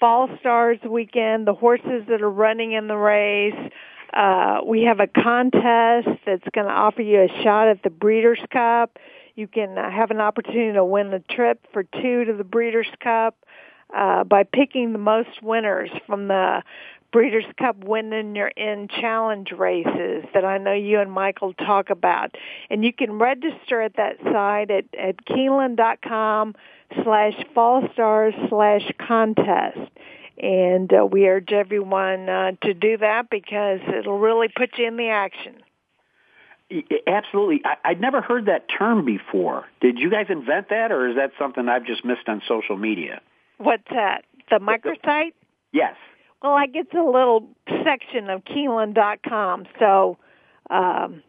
Fall 0.00 0.28
Stars 0.40 0.78
weekend, 0.88 1.46
the 1.46 1.54
horses 1.54 2.04
that 2.08 2.20
are 2.20 2.30
running 2.30 2.72
in 2.72 2.88
the 2.88 2.96
race. 2.96 3.72
Uh, 4.12 4.60
we 4.66 4.82
have 4.82 5.00
a 5.00 5.06
contest 5.06 6.08
that's 6.24 6.48
going 6.52 6.66
to 6.66 6.72
offer 6.72 7.02
you 7.02 7.22
a 7.22 7.42
shot 7.42 7.68
at 7.68 7.82
the 7.82 7.90
Breeders' 7.90 8.40
Cup. 8.50 8.98
You 9.34 9.46
can 9.46 9.76
uh, 9.76 9.90
have 9.90 10.10
an 10.10 10.20
opportunity 10.20 10.72
to 10.72 10.84
win 10.84 11.12
a 11.12 11.20
trip 11.20 11.60
for 11.72 11.82
two 11.82 12.24
to 12.24 12.32
the 12.32 12.44
Breeders' 12.44 12.86
Cup 13.00 13.36
uh, 13.94 14.24
by 14.24 14.42
picking 14.44 14.92
the 14.92 14.98
most 14.98 15.42
winners 15.42 15.90
from 16.06 16.28
the 16.28 16.62
Breeders' 17.12 17.44
Cup 17.58 17.82
Win 17.84 18.12
in 18.12 18.34
Your 18.34 18.48
In 18.48 18.88
Challenge 18.88 19.50
races 19.52 20.24
that 20.34 20.44
I 20.44 20.58
know 20.58 20.72
you 20.72 21.00
and 21.00 21.10
Michael 21.10 21.54
talk 21.54 21.90
about. 21.90 22.34
And 22.68 22.84
you 22.84 22.92
can 22.92 23.18
register 23.18 23.80
at 23.80 23.96
that 23.96 24.16
site 24.22 24.70
at, 24.70 24.84
at 24.98 25.24
Keeneland.com 25.24 26.54
slash 27.02 27.34
fall 27.54 27.88
stars 27.92 28.34
slash 28.48 28.82
contest. 28.98 29.90
And 30.38 30.92
uh, 30.92 31.06
we 31.06 31.26
urge 31.26 31.52
everyone 31.52 32.28
uh, 32.28 32.52
to 32.62 32.74
do 32.74 32.98
that 32.98 33.30
because 33.30 33.80
it'll 33.98 34.18
really 34.18 34.48
put 34.54 34.76
you 34.76 34.86
in 34.86 34.96
the 34.96 35.08
action. 35.08 35.62
Absolutely. 37.06 37.62
I, 37.64 37.90
I'd 37.90 38.00
never 38.00 38.20
heard 38.20 38.46
that 38.46 38.66
term 38.76 39.04
before. 39.04 39.64
Did 39.80 39.98
you 39.98 40.10
guys 40.10 40.26
invent 40.28 40.68
that, 40.70 40.90
or 40.92 41.08
is 41.08 41.16
that 41.16 41.30
something 41.38 41.68
I've 41.68 41.86
just 41.86 42.04
missed 42.04 42.28
on 42.28 42.42
social 42.46 42.76
media? 42.76 43.20
What's 43.58 43.88
that? 43.90 44.24
The 44.50 44.58
microsite? 44.58 45.32
Yes. 45.72 45.94
Well, 46.42 46.52
I 46.52 46.66
get 46.66 46.94
a 46.94 47.04
little 47.04 47.48
section 47.84 48.30
of 48.30 48.44
Keeneland.com, 48.44 49.66
so 49.78 50.18
um, 50.70 51.22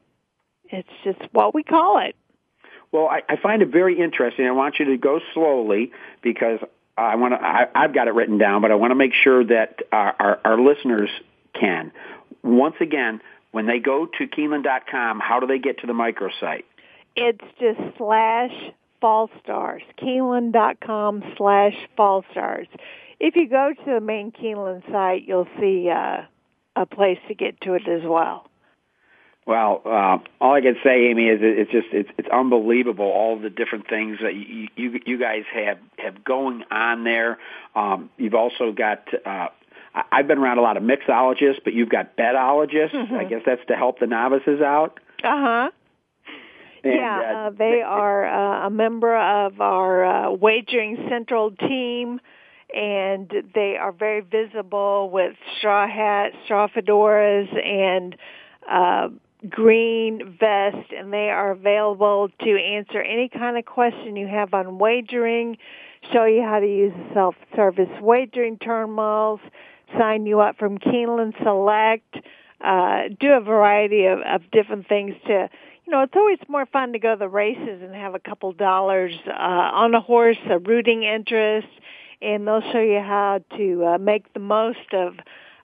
it's 0.66 0.90
just 1.04 1.20
what 1.32 1.56
we 1.56 1.64
call 1.64 2.00
it. 2.00 2.16
Well, 2.92 3.08
I, 3.08 3.22
I 3.28 3.38
find 3.38 3.62
it 3.62 3.70
very 3.70 4.00
interesting. 4.00 4.46
I 4.46 4.52
want 4.52 4.80
you 4.80 4.86
to 4.86 4.98
go 4.98 5.20
slowly 5.34 5.92
because 6.22 6.60
I 6.98 7.16
want 7.16 7.34
to. 7.34 7.46
I, 7.46 7.68
I've 7.76 7.94
got 7.94 8.08
it 8.08 8.14
written 8.14 8.38
down, 8.38 8.62
but 8.62 8.72
I 8.72 8.76
want 8.76 8.92
to 8.92 8.96
make 8.96 9.14
sure 9.14 9.44
that 9.46 9.80
our, 9.92 10.16
our, 10.20 10.40
our 10.46 10.62
listeners 10.62 11.10
can. 11.54 11.92
Once 12.44 12.76
again, 12.80 13.22
when 13.52 13.66
they 13.66 13.80
go 13.80 14.08
to 14.18 14.28
Keeneland.com, 14.28 15.20
how 15.20 15.40
do 15.40 15.48
they 15.48 15.60
get 15.60 15.80
to 15.80 15.88
the 15.88 15.94
microsite? 15.94 16.64
It's 17.16 17.44
just 17.60 17.80
slash 17.98 18.52
fall 19.02 19.30
stars. 19.44 19.82
Keeneland.com 20.02 21.24
slash 21.38 21.76
fall 21.96 22.24
stars. 22.32 22.68
If 23.20 23.36
you 23.36 23.48
go 23.50 23.74
to 23.74 23.86
the 23.92 24.00
main 24.02 24.32
Keeneland 24.32 24.90
site, 24.92 25.24
you'll 25.28 25.48
see 25.60 25.90
uh, 25.90 26.22
a 26.76 26.86
place 26.86 27.18
to 27.28 27.34
get 27.34 27.60
to 27.62 27.74
it 27.74 27.88
as 27.88 28.04
well. 28.04 28.48
Well, 29.46 29.82
uh, 29.86 30.18
all 30.42 30.54
I 30.56 30.62
can 30.62 30.76
say, 30.84 31.06
Amy, 31.08 31.30
is 31.30 31.42
it- 31.42 31.58
it's 31.58 31.72
just 31.72 31.88
it's 31.94 32.10
it's 32.18 32.28
unbelievable 32.30 33.06
all 33.06 33.38
the 33.40 33.50
different 33.50 33.88
things 33.88 34.18
that 34.22 34.36
you 34.36 34.68
you, 34.76 35.00
you 35.06 35.18
guys 35.18 35.44
have 35.54 35.78
have 36.00 36.24
going 36.26 36.64
on 36.70 37.06
there. 37.06 37.38
Um, 37.76 38.10
you've 38.18 38.36
also 38.36 38.72
got. 38.74 39.08
Uh, 39.26 39.48
I've 40.12 40.28
been 40.28 40.38
around 40.38 40.60
a 40.60 40.62
lot 40.62 40.78
of 40.78 40.84
mixologists, 40.84 41.60
but 41.64 41.74
you've 41.74 41.90
got 41.90 42.16
betologists. 42.18 43.12
I 43.14 43.24
guess 43.24 43.42
that's 43.46 43.66
to 43.68 43.76
help 43.76 44.00
the 44.00 44.06
novices 44.06 44.62
out. 44.62 45.00
Uh 45.24 45.42
huh. 45.42 45.70
Yeah, 46.84 47.20
uh, 47.20 47.38
uh, 47.38 47.50
they 47.58 47.82
are 47.82 48.26
uh, 48.26 48.68
a 48.68 48.70
member 48.70 49.16
of 49.16 49.60
our 49.62 50.06
uh, 50.06 50.32
wagering 50.32 51.06
central 51.10 51.52
team, 51.52 52.20
and 52.74 53.32
they 53.54 53.78
are 53.80 53.92
very 53.92 54.22
visible 54.22 55.10
with 55.10 55.36
straw 55.58 55.88
hats, 55.88 56.36
straw 56.46 56.68
fedoras, 56.68 57.48
and 57.66 58.16
uh, 58.70 59.10
green 59.50 60.36
vest, 60.40 60.92
and 60.98 61.14
they 61.14 61.30
are 61.30 61.52
available 61.52 62.30
to 62.42 62.58
answer 62.60 63.02
any 63.02 63.30
kind 63.30 63.58
of 63.58 63.66
question 63.66 64.16
you 64.16 64.28
have 64.28 64.54
on 64.54 64.78
wagering, 64.78 65.58
show 66.12 66.26
you 66.26 66.42
how 66.42 66.60
to 66.60 66.68
use 66.68 66.94
the 66.96 67.14
self-service 67.14 68.02
wagering 68.02 68.58
terminals, 68.58 69.40
sign 69.98 70.26
you 70.26 70.40
up 70.40 70.58
from 70.58 70.78
Keeneland 70.78 71.34
Select, 71.44 72.18
uh, 72.62 73.04
do 73.20 73.32
a 73.34 73.42
variety 73.42 74.06
of, 74.06 74.20
of 74.20 74.42
different 74.52 74.88
things 74.88 75.14
to 75.28 75.50
you 75.88 75.92
know, 75.92 76.02
it's 76.02 76.16
always 76.18 76.40
more 76.50 76.66
fun 76.66 76.92
to 76.92 77.00
go 77.00 77.14
to 77.14 77.20
the 77.20 77.30
races 77.30 77.82
and 77.82 77.96
have 77.96 78.14
a 78.14 78.20
couple 78.20 78.52
dollars 78.52 79.14
uh, 79.26 79.32
on 79.32 79.96
a 79.96 80.02
horse, 80.02 80.38
a 80.50 80.60
rooting 80.60 81.04
interest, 81.04 81.70
and 82.22 82.46
they'll 82.46 82.62
show 82.74 82.82
you 82.82 83.00
how 83.00 83.40
to 83.56 83.86
uh, 83.86 83.98
make 83.98 84.34
the 84.34 84.40
most 84.40 84.94
of 84.94 85.16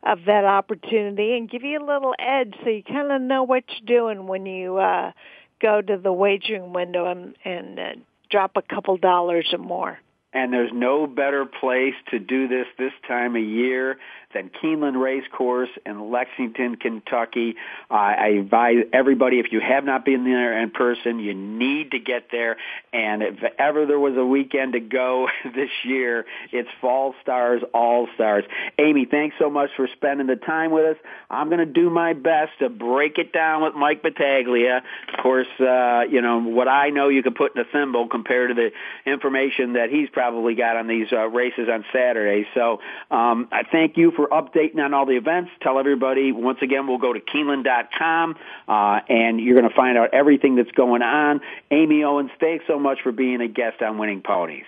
of 0.05 0.19
that 0.25 0.43
opportunity 0.43 1.37
and 1.37 1.49
give 1.49 1.63
you 1.63 1.79
a 1.79 1.85
little 1.85 2.13
edge 2.19 2.53
so 2.61 2.69
you 2.69 2.83
kind 2.83 3.09
of 3.09 3.21
know 3.21 3.43
what 3.43 3.63
you're 3.69 4.01
doing 4.01 4.27
when 4.27 4.45
you 4.45 4.75
uh, 4.75 5.13
go 5.61 5.81
to 5.81 5.97
the 5.97 6.11
wagering 6.11 6.73
window 6.73 7.09
and, 7.09 7.37
and 7.45 7.79
uh, 7.79 7.83
drop 8.29 8.51
a 8.57 8.61
couple 8.61 8.97
dollars 8.97 9.47
or 9.53 9.59
more. 9.59 9.97
And 10.33 10.51
there's 10.51 10.71
no 10.73 11.07
better 11.07 11.45
place 11.45 11.93
to 12.11 12.19
do 12.19 12.49
this 12.49 12.65
this 12.77 12.91
time 13.07 13.37
of 13.37 13.43
year 13.43 13.97
than 14.33 14.49
Keeneland 14.49 15.01
Race 15.01 15.23
Course 15.31 15.69
in 15.85 16.11
Lexington, 16.11 16.75
Kentucky. 16.77 17.55
Uh, 17.89 17.93
I 17.93 18.27
advise 18.39 18.85
everybody, 18.91 19.39
if 19.39 19.51
you 19.51 19.59
have 19.59 19.83
not 19.83 20.05
been 20.05 20.23
there 20.23 20.61
in 20.61 20.71
person, 20.71 21.19
you 21.19 21.33
need 21.33 21.91
to 21.91 21.99
get 21.99 22.27
there. 22.31 22.57
And 22.91 23.23
if 23.23 23.43
ever 23.57 23.85
there 23.85 23.99
was 23.99 24.15
a 24.17 24.25
weekend 24.25 24.73
to 24.73 24.79
go 24.79 25.27
this 25.43 25.69
year, 25.83 26.25
it's 26.51 26.69
Fall 26.81 27.15
Stars, 27.21 27.61
All 27.73 28.07
Stars. 28.15 28.43
Amy, 28.77 29.05
thanks 29.05 29.35
so 29.39 29.49
much 29.49 29.69
for 29.75 29.87
spending 29.95 30.27
the 30.27 30.35
time 30.35 30.71
with 30.71 30.85
us. 30.85 30.97
I'm 31.29 31.47
going 31.47 31.59
to 31.59 31.65
do 31.65 31.89
my 31.89 32.13
best 32.13 32.51
to 32.59 32.69
break 32.69 33.17
it 33.17 33.33
down 33.33 33.63
with 33.63 33.75
Mike 33.75 34.01
Battaglia. 34.01 34.83
Of 35.13 35.23
course, 35.23 35.47
uh, 35.59 36.01
you 36.09 36.21
know, 36.21 36.39
what 36.39 36.67
I 36.67 36.89
know 36.89 37.09
you 37.09 37.23
can 37.23 37.33
put 37.33 37.55
in 37.55 37.61
a 37.61 37.65
thimble 37.65 38.07
compared 38.07 38.49
to 38.49 38.55
the 38.55 38.71
information 39.09 39.73
that 39.73 39.89
he's 39.89 40.09
probably 40.09 40.55
got 40.55 40.77
on 40.77 40.87
these 40.87 41.07
uh, 41.11 41.27
races 41.27 41.67
on 41.71 41.85
Saturday. 41.91 42.47
So 42.53 42.79
um, 43.11 43.47
I 43.51 43.63
thank 43.63 43.97
you 43.97 44.11
for 44.11 44.22
updating 44.29 44.79
on 44.79 44.93
all 44.93 45.05
the 45.05 45.15
events. 45.15 45.51
Tell 45.61 45.79
everybody, 45.79 46.31
once 46.31 46.59
again, 46.61 46.87
we'll 46.87 46.97
go 46.97 47.13
to 47.13 47.19
Keeneland.com, 47.19 48.35
uh, 48.67 48.99
and 49.09 49.39
you're 49.39 49.59
going 49.59 49.69
to 49.69 49.75
find 49.75 49.97
out 49.97 50.13
everything 50.13 50.55
that's 50.55 50.71
going 50.71 51.01
on. 51.01 51.41
Amy 51.71 52.03
Owens, 52.03 52.31
thanks 52.39 52.65
so 52.67 52.79
much 52.79 52.99
for 53.01 53.11
being 53.11 53.41
a 53.41 53.47
guest 53.47 53.81
on 53.81 53.97
Winning 53.97 54.21
Ponies. 54.21 54.65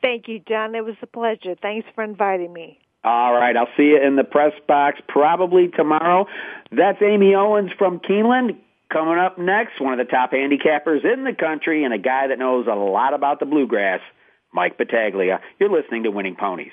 Thank 0.00 0.28
you, 0.28 0.40
John. 0.40 0.74
It 0.74 0.84
was 0.84 0.96
a 1.02 1.06
pleasure. 1.06 1.56
Thanks 1.60 1.88
for 1.94 2.04
inviting 2.04 2.52
me. 2.52 2.78
All 3.04 3.32
right, 3.32 3.56
I'll 3.56 3.68
see 3.76 3.84
you 3.84 4.02
in 4.02 4.16
the 4.16 4.24
press 4.24 4.52
box 4.66 5.00
probably 5.08 5.68
tomorrow. 5.68 6.26
That's 6.72 7.00
Amy 7.00 7.34
Owens 7.34 7.70
from 7.78 8.00
Keeneland. 8.00 8.56
Coming 8.92 9.18
up 9.18 9.38
next, 9.38 9.80
one 9.80 9.98
of 9.98 10.04
the 10.04 10.10
top 10.10 10.32
handicappers 10.32 11.04
in 11.04 11.24
the 11.24 11.34
country 11.34 11.84
and 11.84 11.92
a 11.92 11.98
guy 11.98 12.28
that 12.28 12.38
knows 12.38 12.66
a 12.66 12.74
lot 12.74 13.14
about 13.14 13.38
the 13.38 13.46
bluegrass, 13.46 14.00
Mike 14.52 14.78
Battaglia. 14.78 15.40
You're 15.60 15.70
listening 15.70 16.04
to 16.04 16.10
Winning 16.10 16.36
Ponies. 16.36 16.72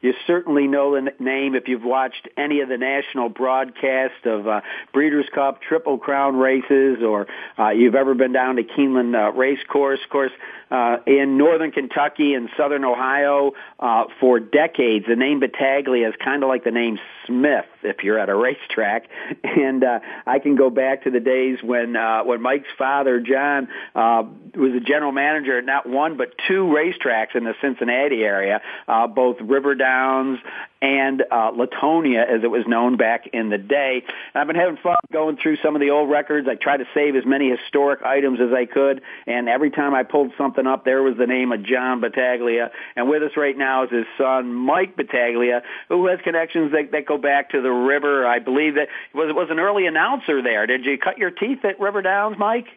You 0.00 0.14
certainly 0.26 0.66
know 0.66 0.94
the 0.94 1.12
name 1.22 1.54
if 1.54 1.68
you've 1.68 1.84
watched 1.84 2.26
any 2.36 2.60
of 2.60 2.70
the 2.70 2.78
national 2.78 3.28
broadcast 3.28 4.24
of 4.24 4.48
uh, 4.48 4.62
Breeders' 4.94 5.26
Cup, 5.34 5.60
Triple 5.60 5.98
Crown 5.98 6.36
races, 6.36 6.98
or 7.04 7.26
uh, 7.58 7.70
you've 7.70 7.94
ever 7.94 8.14
been 8.14 8.32
down 8.32 8.56
to 8.56 8.62
Keeneland 8.62 9.14
uh, 9.14 9.32
Race 9.32 9.58
Course. 9.68 10.00
Of 10.02 10.10
course, 10.10 10.32
uh, 10.70 10.98
in 11.06 11.36
northern 11.36 11.72
Kentucky 11.72 12.34
and 12.34 12.48
southern 12.56 12.84
Ohio 12.84 13.52
uh, 13.78 14.04
for 14.20 14.38
decades, 14.38 15.04
the 15.08 15.16
name 15.16 15.40
Battaglia 15.40 16.08
is 16.08 16.14
kind 16.24 16.42
of 16.42 16.48
like 16.48 16.64
the 16.64 16.70
name 16.70 16.98
Smith 17.26 17.66
if 17.82 18.04
you're 18.04 18.18
at 18.18 18.28
a 18.28 18.36
racetrack. 18.36 19.08
And 19.42 19.82
uh, 19.82 19.98
I 20.26 20.38
can 20.38 20.56
go 20.56 20.70
back 20.70 21.04
to 21.04 21.10
the 21.10 21.20
days 21.20 21.58
when 21.62 21.96
uh, 21.96 22.22
when 22.24 22.40
Mike's 22.40 22.68
father, 22.78 23.20
John, 23.20 23.68
uh, 23.94 24.22
was 24.54 24.72
a 24.76 24.80
general 24.80 25.12
manager 25.12 25.58
at 25.58 25.64
not 25.64 25.88
one 25.88 26.16
but 26.16 26.34
two 26.48 26.64
racetracks 26.64 27.34
in 27.34 27.44
the 27.44 27.54
Cincinnati 27.60 28.22
area, 28.22 28.60
uh, 28.86 29.06
both 29.08 29.40
River 29.40 29.74
Downs 29.90 30.38
and 30.82 31.22
uh, 31.30 31.50
Latonia, 31.52 32.22
as 32.22 32.42
it 32.42 32.50
was 32.50 32.64
known 32.66 32.96
back 32.96 33.28
in 33.32 33.50
the 33.50 33.58
day. 33.58 34.02
And 34.32 34.40
I've 34.40 34.46
been 34.46 34.56
having 34.56 34.78
fun 34.82 34.96
going 35.12 35.36
through 35.36 35.56
some 35.62 35.74
of 35.76 35.80
the 35.80 35.90
old 35.90 36.08
records. 36.08 36.48
I 36.48 36.54
tried 36.54 36.78
to 36.78 36.86
save 36.94 37.16
as 37.16 37.26
many 37.26 37.50
historic 37.50 38.02
items 38.02 38.38
as 38.40 38.52
I 38.52 38.64
could, 38.66 39.02
and 39.26 39.48
every 39.48 39.70
time 39.70 39.94
I 39.94 40.02
pulled 40.04 40.32
something 40.38 40.66
up, 40.66 40.84
there 40.84 41.02
was 41.02 41.16
the 41.18 41.26
name 41.26 41.52
of 41.52 41.62
John 41.64 42.00
Battaglia. 42.00 42.70
And 42.96 43.10
with 43.10 43.22
us 43.22 43.32
right 43.36 43.56
now 43.56 43.84
is 43.84 43.90
his 43.90 44.06
son, 44.16 44.54
Mike 44.54 44.96
Battaglia, 44.96 45.62
who 45.88 46.06
has 46.06 46.18
connections 46.22 46.72
that, 46.72 46.92
that 46.92 47.04
go 47.06 47.18
back 47.18 47.50
to 47.50 47.60
the 47.60 47.70
river. 47.70 48.26
I 48.26 48.38
believe 48.38 48.74
that 48.76 48.88
was 49.12 49.34
was 49.34 49.48
an 49.50 49.58
early 49.58 49.86
announcer 49.86 50.42
there. 50.42 50.66
Did 50.66 50.84
you 50.84 50.96
cut 50.98 51.18
your 51.18 51.30
teeth 51.30 51.64
at 51.64 51.80
River 51.80 52.02
Downs, 52.02 52.36
Mike? 52.38 52.68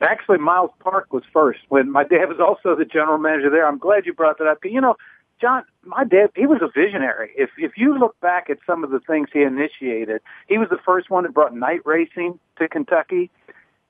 Actually, 0.00 0.38
Miles 0.38 0.70
Park 0.80 1.12
was 1.12 1.22
first 1.32 1.60
when 1.68 1.90
my 1.90 2.04
dad 2.04 2.26
was 2.26 2.40
also 2.40 2.76
the 2.76 2.84
general 2.84 3.18
manager 3.18 3.50
there. 3.50 3.66
I'm 3.66 3.78
glad 3.78 4.06
you 4.06 4.12
brought 4.12 4.38
that 4.38 4.46
up. 4.46 4.58
You 4.64 4.80
know, 4.80 4.96
John, 5.40 5.64
my 5.86 6.04
dad, 6.04 6.30
he 6.34 6.46
was 6.46 6.60
a 6.62 6.68
visionary. 6.68 7.30
If 7.36 7.50
if 7.58 7.72
you 7.76 7.98
look 7.98 8.18
back 8.20 8.50
at 8.50 8.58
some 8.66 8.84
of 8.84 8.90
the 8.90 9.00
things 9.00 9.28
he 9.32 9.42
initiated, 9.42 10.22
he 10.48 10.58
was 10.58 10.68
the 10.68 10.78
first 10.84 11.10
one 11.10 11.24
that 11.24 11.34
brought 11.34 11.54
night 11.54 11.80
racing 11.84 12.38
to 12.58 12.68
Kentucky. 12.68 13.30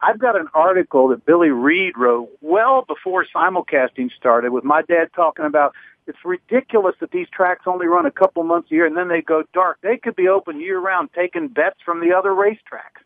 I've 0.00 0.18
got 0.18 0.36
an 0.36 0.48
article 0.54 1.08
that 1.08 1.24
Billy 1.24 1.48
Reed 1.48 1.94
wrote 1.96 2.28
well 2.40 2.84
before 2.86 3.24
simulcasting 3.34 4.10
started 4.12 4.52
with 4.52 4.64
my 4.64 4.82
dad 4.82 5.08
talking 5.14 5.46
about 5.46 5.74
it's 6.06 6.18
ridiculous 6.24 6.94
that 7.00 7.10
these 7.10 7.28
tracks 7.32 7.62
only 7.66 7.86
run 7.86 8.04
a 8.04 8.10
couple 8.10 8.42
months 8.42 8.70
a 8.70 8.74
year 8.74 8.86
and 8.86 8.96
then 8.96 9.08
they 9.08 9.22
go 9.22 9.44
dark. 9.54 9.78
They 9.82 9.96
could 9.96 10.14
be 10.14 10.28
open 10.28 10.60
year 10.60 10.78
round 10.78 11.10
taking 11.14 11.48
bets 11.48 11.78
from 11.84 12.00
the 12.00 12.14
other 12.14 12.30
racetracks. 12.30 13.00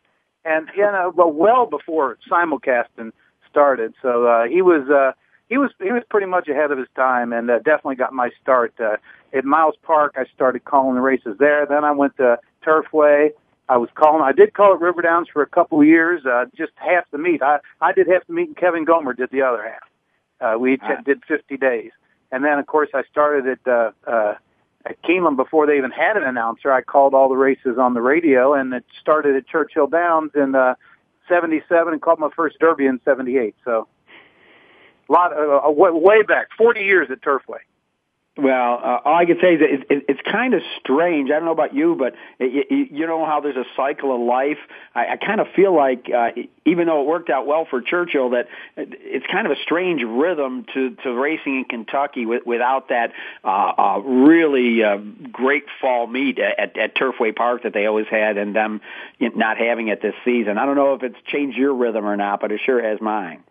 And 0.44 0.68
you 0.76 0.82
know, 0.82 1.12
well 1.14 1.30
well 1.30 1.66
before 1.66 2.18
simulcasting 2.30 3.12
started. 3.48 3.94
So 4.02 4.26
uh 4.26 4.44
he 4.44 4.62
was 4.62 4.88
uh 4.88 5.12
he 5.48 5.58
was 5.58 5.70
he 5.82 5.92
was 5.92 6.02
pretty 6.10 6.26
much 6.26 6.48
ahead 6.48 6.70
of 6.70 6.78
his 6.78 6.88
time, 6.94 7.32
and 7.32 7.50
uh, 7.50 7.58
definitely 7.58 7.96
got 7.96 8.12
my 8.12 8.30
start 8.40 8.74
uh, 8.80 8.96
at 9.32 9.44
Miles 9.44 9.76
Park. 9.82 10.14
I 10.16 10.24
started 10.34 10.64
calling 10.64 10.94
the 10.94 11.00
races 11.00 11.36
there. 11.38 11.66
Then 11.66 11.84
I 11.84 11.92
went 11.92 12.16
to 12.18 12.38
Turfway. 12.64 13.30
I 13.68 13.76
was 13.76 13.88
calling. 13.94 14.22
I 14.22 14.32
did 14.32 14.54
call 14.54 14.74
at 14.74 14.80
River 14.80 15.02
Downs 15.02 15.28
for 15.32 15.42
a 15.42 15.46
couple 15.46 15.80
of 15.80 15.86
years, 15.86 16.24
uh, 16.26 16.46
just 16.56 16.72
half 16.76 17.04
the 17.10 17.18
meet. 17.18 17.42
I 17.42 17.58
I 17.80 17.92
did 17.92 18.08
half 18.08 18.26
the 18.26 18.34
meet, 18.34 18.48
and 18.48 18.56
Kevin 18.56 18.84
Gomer 18.84 19.14
did 19.14 19.30
the 19.30 19.42
other 19.42 19.62
half. 19.62 19.82
Uh, 20.40 20.58
we 20.58 20.76
t- 20.76 20.84
did 21.04 21.22
50 21.26 21.56
days, 21.56 21.90
and 22.30 22.44
then 22.44 22.58
of 22.58 22.66
course 22.66 22.90
I 22.94 23.02
started 23.10 23.46
at 23.46 23.70
uh, 23.70 23.90
uh, 24.06 24.34
at 24.84 25.02
Keeneland 25.02 25.36
before 25.36 25.66
they 25.66 25.76
even 25.76 25.90
had 25.90 26.16
an 26.16 26.24
announcer. 26.24 26.72
I 26.72 26.82
called 26.82 27.14
all 27.14 27.28
the 27.28 27.36
races 27.36 27.78
on 27.78 27.94
the 27.94 28.02
radio, 28.02 28.54
and 28.54 28.72
it 28.72 28.84
started 29.00 29.34
at 29.34 29.46
Churchill 29.46 29.86
Downs 29.86 30.32
in 30.34 30.54
uh, 30.54 30.74
77 31.28 31.92
and 31.92 32.02
called 32.02 32.18
my 32.18 32.30
first 32.34 32.58
Derby 32.58 32.86
in 32.86 33.00
78. 33.04 33.54
So 33.64 33.88
a 35.08 35.12
lot, 35.12 35.32
uh, 35.32 35.68
uh, 35.68 35.70
way 35.70 36.22
back, 36.22 36.48
40 36.56 36.80
years 36.80 37.08
at 37.10 37.20
Turfway. 37.20 37.60
Well, 38.38 38.80
uh, 38.80 39.00
all 39.04 39.16
I 39.16 39.24
can 39.24 39.38
say 39.40 39.54
is 39.54 39.60
it, 39.60 39.86
it, 39.90 40.04
it's 40.08 40.20
kind 40.20 40.54
of 40.54 40.62
strange. 40.78 41.28
I 41.28 41.34
don't 41.34 41.46
know 41.46 41.50
about 41.50 41.74
you, 41.74 41.96
but 41.96 42.14
it, 42.38 42.68
it, 42.70 42.92
you 42.92 43.04
know 43.04 43.26
how 43.26 43.40
there's 43.40 43.56
a 43.56 43.64
cycle 43.76 44.14
of 44.14 44.20
life. 44.20 44.58
I, 44.94 45.14
I 45.14 45.16
kind 45.16 45.40
of 45.40 45.48
feel 45.56 45.74
like, 45.74 46.08
uh, 46.08 46.30
even 46.64 46.86
though 46.86 47.00
it 47.00 47.08
worked 47.08 47.30
out 47.30 47.48
well 47.48 47.66
for 47.68 47.80
Churchill, 47.80 48.30
that 48.30 48.46
it's 48.76 49.26
kind 49.26 49.44
of 49.44 49.50
a 49.50 49.60
strange 49.60 50.04
rhythm 50.04 50.66
to 50.72 50.90
to 51.02 51.12
racing 51.14 51.56
in 51.56 51.64
Kentucky 51.64 52.26
with, 52.26 52.46
without 52.46 52.90
that 52.90 53.10
uh, 53.42 53.72
uh, 53.76 53.98
really 54.04 54.84
uh, 54.84 54.98
great 55.32 55.64
fall 55.80 56.06
meet 56.06 56.38
at, 56.38 56.78
at 56.78 56.94
Turfway 56.94 57.34
Park 57.34 57.64
that 57.64 57.72
they 57.74 57.86
always 57.86 58.06
had, 58.06 58.38
and 58.38 58.54
them 58.54 58.80
not 59.18 59.58
having 59.58 59.88
it 59.88 60.00
this 60.00 60.14
season. 60.24 60.58
I 60.58 60.64
don't 60.64 60.76
know 60.76 60.94
if 60.94 61.02
it's 61.02 61.18
changed 61.26 61.58
your 61.58 61.74
rhythm 61.74 62.04
or 62.04 62.16
not, 62.16 62.40
but 62.40 62.52
it 62.52 62.60
sure 62.64 62.80
has 62.80 63.00
mine. 63.00 63.42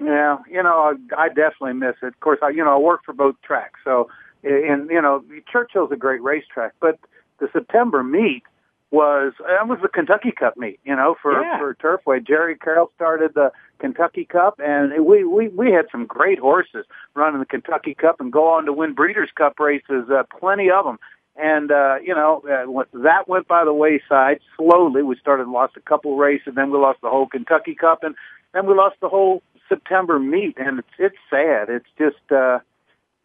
Yeah, 0.00 0.38
you 0.50 0.62
know, 0.62 0.94
I, 1.16 1.22
I 1.24 1.28
definitely 1.28 1.74
miss 1.74 1.96
it. 2.02 2.08
Of 2.08 2.20
course, 2.20 2.38
I 2.42 2.50
you 2.50 2.64
know 2.64 2.74
I 2.74 2.78
work 2.78 3.04
for 3.04 3.12
both 3.12 3.36
tracks, 3.42 3.80
so 3.84 4.08
and 4.44 4.88
you 4.90 5.02
know 5.02 5.24
Churchill's 5.50 5.92
a 5.92 5.96
great 5.96 6.22
racetrack, 6.22 6.72
but 6.80 6.98
the 7.40 7.48
September 7.52 8.02
meet 8.02 8.42
was 8.90 9.34
that 9.40 9.68
was 9.68 9.78
the 9.82 9.88
Kentucky 9.88 10.32
Cup 10.32 10.56
meet, 10.56 10.80
you 10.84 10.96
know, 10.96 11.14
for 11.20 11.42
yeah. 11.42 11.58
for 11.58 11.74
Turfway. 11.74 12.26
Jerry 12.26 12.56
Carroll 12.56 12.90
started 12.94 13.34
the 13.34 13.52
Kentucky 13.78 14.24
Cup, 14.24 14.60
and 14.64 15.04
we 15.04 15.24
we 15.24 15.48
we 15.48 15.70
had 15.70 15.86
some 15.92 16.06
great 16.06 16.38
horses 16.38 16.86
running 17.14 17.40
the 17.40 17.46
Kentucky 17.46 17.94
Cup 17.94 18.20
and 18.20 18.32
go 18.32 18.48
on 18.48 18.64
to 18.64 18.72
win 18.72 18.94
Breeders' 18.94 19.30
Cup 19.34 19.58
races, 19.60 20.08
uh, 20.10 20.22
plenty 20.38 20.70
of 20.70 20.84
them. 20.84 20.98
And 21.36 21.70
uh, 21.70 21.96
you 22.02 22.14
know 22.14 22.42
uh, 22.44 22.84
that 22.98 23.28
went 23.28 23.46
by 23.46 23.64
the 23.64 23.74
wayside 23.74 24.40
slowly. 24.56 25.02
We 25.02 25.16
started 25.16 25.48
lost 25.48 25.76
a 25.76 25.80
couple 25.80 26.16
races, 26.16 26.54
then 26.54 26.70
we 26.70 26.78
lost 26.78 27.00
the 27.02 27.10
whole 27.10 27.26
Kentucky 27.26 27.74
Cup, 27.74 28.02
and 28.02 28.14
then 28.54 28.66
we 28.66 28.74
lost 28.74 28.96
the 29.00 29.08
whole 29.08 29.42
September 29.68 30.18
meet, 30.18 30.56
and 30.58 30.78
it's 30.78 30.88
it's 30.98 31.16
sad. 31.30 31.68
It's 31.68 31.88
just 31.98 32.30
uh, 32.30 32.58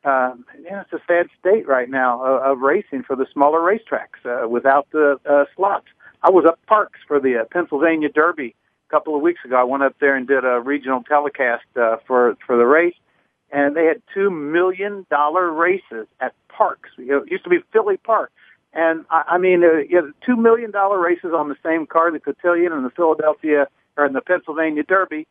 uh, 0.03 0.35
yeah, 0.61 0.81
it's 0.81 0.93
a 0.93 1.01
sad 1.07 1.27
state 1.39 1.67
right 1.67 1.89
now 1.89 2.23
of, 2.23 2.41
of 2.41 2.59
racing 2.59 3.03
for 3.03 3.15
the 3.15 3.25
smaller 3.31 3.59
racetracks 3.59 4.25
uh, 4.25 4.47
without 4.47 4.87
the 4.91 5.19
uh, 5.29 5.45
slots. 5.55 5.87
I 6.21 6.29
was 6.29 6.45
up 6.45 6.59
Parx 6.69 6.89
for 7.07 7.19
the 7.19 7.41
uh, 7.41 7.45
Pennsylvania 7.51 8.09
Derby 8.09 8.55
a 8.89 8.91
couple 8.91 9.15
of 9.15 9.21
weeks 9.21 9.41
ago. 9.45 9.55
I 9.55 9.63
went 9.63 9.83
up 9.83 9.95
there 9.99 10.15
and 10.15 10.27
did 10.27 10.45
a 10.45 10.59
regional 10.59 11.03
telecast 11.03 11.65
uh, 11.75 11.97
for 12.05 12.35
for 12.45 12.57
the 12.57 12.65
race, 12.65 12.95
and 13.51 13.75
they 13.75 13.85
had 13.85 14.01
two 14.13 14.29
million 14.29 15.05
dollar 15.09 15.51
races 15.51 16.07
at 16.19 16.33
Parx. 16.49 16.77
You 16.97 17.07
know, 17.07 17.17
it 17.23 17.31
used 17.31 17.43
to 17.45 17.49
be 17.49 17.59
Philly 17.71 17.97
Park. 17.97 18.31
And 18.75 19.05
I, 19.11 19.37
mean, 19.37 19.63
uh, 19.63 19.83
you 19.87 19.97
have 19.97 20.13
two 20.25 20.35
million 20.35 20.71
dollar 20.71 20.99
races 20.99 21.29
on 21.31 21.47
the 21.47 21.55
same 21.63 21.85
card, 21.85 22.15
the 22.15 22.19
Cotillion 22.19 22.73
and 22.73 22.83
the 22.83 22.89
Philadelphia 22.89 23.67
or 23.97 24.05
in 24.07 24.13
the 24.13 24.21
Pennsylvania 24.21 24.81
Derby 24.81 25.27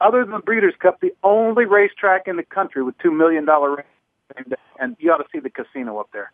other 0.00 0.24
than 0.24 0.32
the 0.32 0.38
Breeders' 0.40 0.74
Cup, 0.78 1.00
the 1.00 1.14
only 1.22 1.64
racetrack 1.64 2.26
in 2.26 2.36
the 2.36 2.42
country 2.42 2.82
with 2.82 2.96
two 2.98 3.10
million 3.10 3.44
dollar 3.44 3.84
races, 4.36 4.52
and 4.78 4.96
you 4.98 5.12
ought 5.12 5.18
to 5.18 5.26
see 5.32 5.40
the 5.40 5.50
casino 5.50 5.98
up 5.98 6.08
there. 6.12 6.32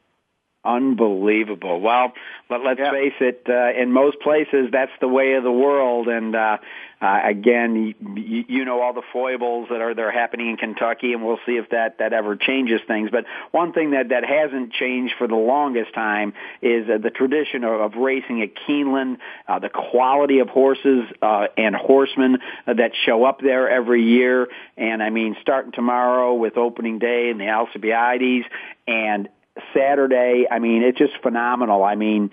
Unbelievable. 0.67 1.81
Well, 1.81 2.13
but 2.49 2.65
let's 2.65 2.81
yeah. 2.81 2.91
face 2.91 3.15
it. 3.21 3.47
Uh, 3.49 3.81
in 3.81 3.93
most 3.93 4.19
places, 4.21 4.69
that's 4.73 4.91
the 5.01 5.07
way 5.07 5.35
of 5.35 5.45
the 5.45 5.53
world, 5.53 6.09
and 6.09 6.35
uh, 6.35 6.59
uh, 7.01 7.21
again, 7.25 7.95
you, 8.17 8.45
you 8.49 8.65
know 8.65 8.81
all 8.81 8.93
the 8.93 9.03
foibles 9.13 9.69
that 9.69 9.81
are 9.81 9.95
that 9.95 10.03
are 10.03 10.11
happening 10.11 10.51
in 10.51 10.57
Kentucky, 10.57 11.13
and 11.13 11.25
we'll 11.25 11.39
see 11.47 11.53
if 11.53 11.69
that 11.71 11.99
that 11.99 12.13
ever 12.13 12.35
changes 12.35 12.81
things. 12.89 13.11
But 13.13 13.27
one 13.53 13.73
thing 13.73 13.93
that 13.93 14.09
that 14.09 14.25
hasn't 14.25 14.73
changed 14.73 15.15
for 15.19 15.29
the 15.29 15.37
longest 15.37 15.95
time 15.95 16.33
is 16.63 16.89
uh, 16.89 16.99
the 16.99 17.11
tradition 17.11 17.63
of, 17.63 17.81
of 17.81 17.95
racing 17.95 18.43
at 18.43 18.57
Keeneland, 18.67 19.19
uh, 19.47 19.61
the 19.61 19.69
quality 19.69 20.41
of 20.41 20.49
horses 20.49 21.05
uh, 21.23 21.47
and 21.57 21.77
horsemen 21.77 22.39
that 22.67 22.91
show 23.05 23.25
up 23.25 23.41
there 23.41 23.69
every 23.71 24.03
year. 24.03 24.49
And 24.77 25.01
I 25.01 25.11
mean, 25.11 25.37
starting 25.43 25.71
tomorrow 25.71 26.35
with 26.35 26.57
opening 26.57 26.99
day 26.99 27.31
and 27.31 27.39
the 27.39 27.51
Alcibiades, 27.51 28.47
and 28.89 29.29
Saturday. 29.75 30.47
I 30.51 30.59
mean, 30.59 30.83
it's 30.83 30.99
just 30.99 31.15
phenomenal. 31.23 31.85
I 31.85 31.95
mean, 31.95 32.31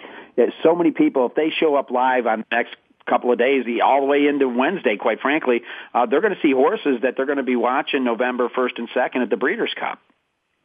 so 0.64 0.76
many 0.76 0.92
people, 0.92 1.28
if 1.28 1.36
they 1.36 1.50
show 1.50 1.76
up 1.76 1.92
live 1.92 2.28
on 2.28 2.46
the 2.50 2.56
next 2.56 2.76
couple 3.08 3.32
of 3.32 3.38
days, 3.38 3.66
all 3.84 4.02
the 4.02 4.08
way 4.08 4.28
into 4.28 4.48
Wednesday, 4.48 4.98
quite 4.98 5.20
frankly, 5.20 5.62
uh, 5.94 6.06
they're 6.06 6.22
going 6.22 6.36
to 6.36 6.42
see 6.42 6.52
horses 6.52 7.02
that 7.04 7.16
they're 7.18 7.26
going 7.26 7.38
to 7.38 7.44
be 7.44 7.56
watching 7.56 8.04
November 8.04 8.50
1st 8.50 8.78
and 8.78 8.90
2nd 8.90 9.24
at 9.24 9.30
the 9.30 9.38
Breeders' 9.38 9.74
Cup. 9.78 10.00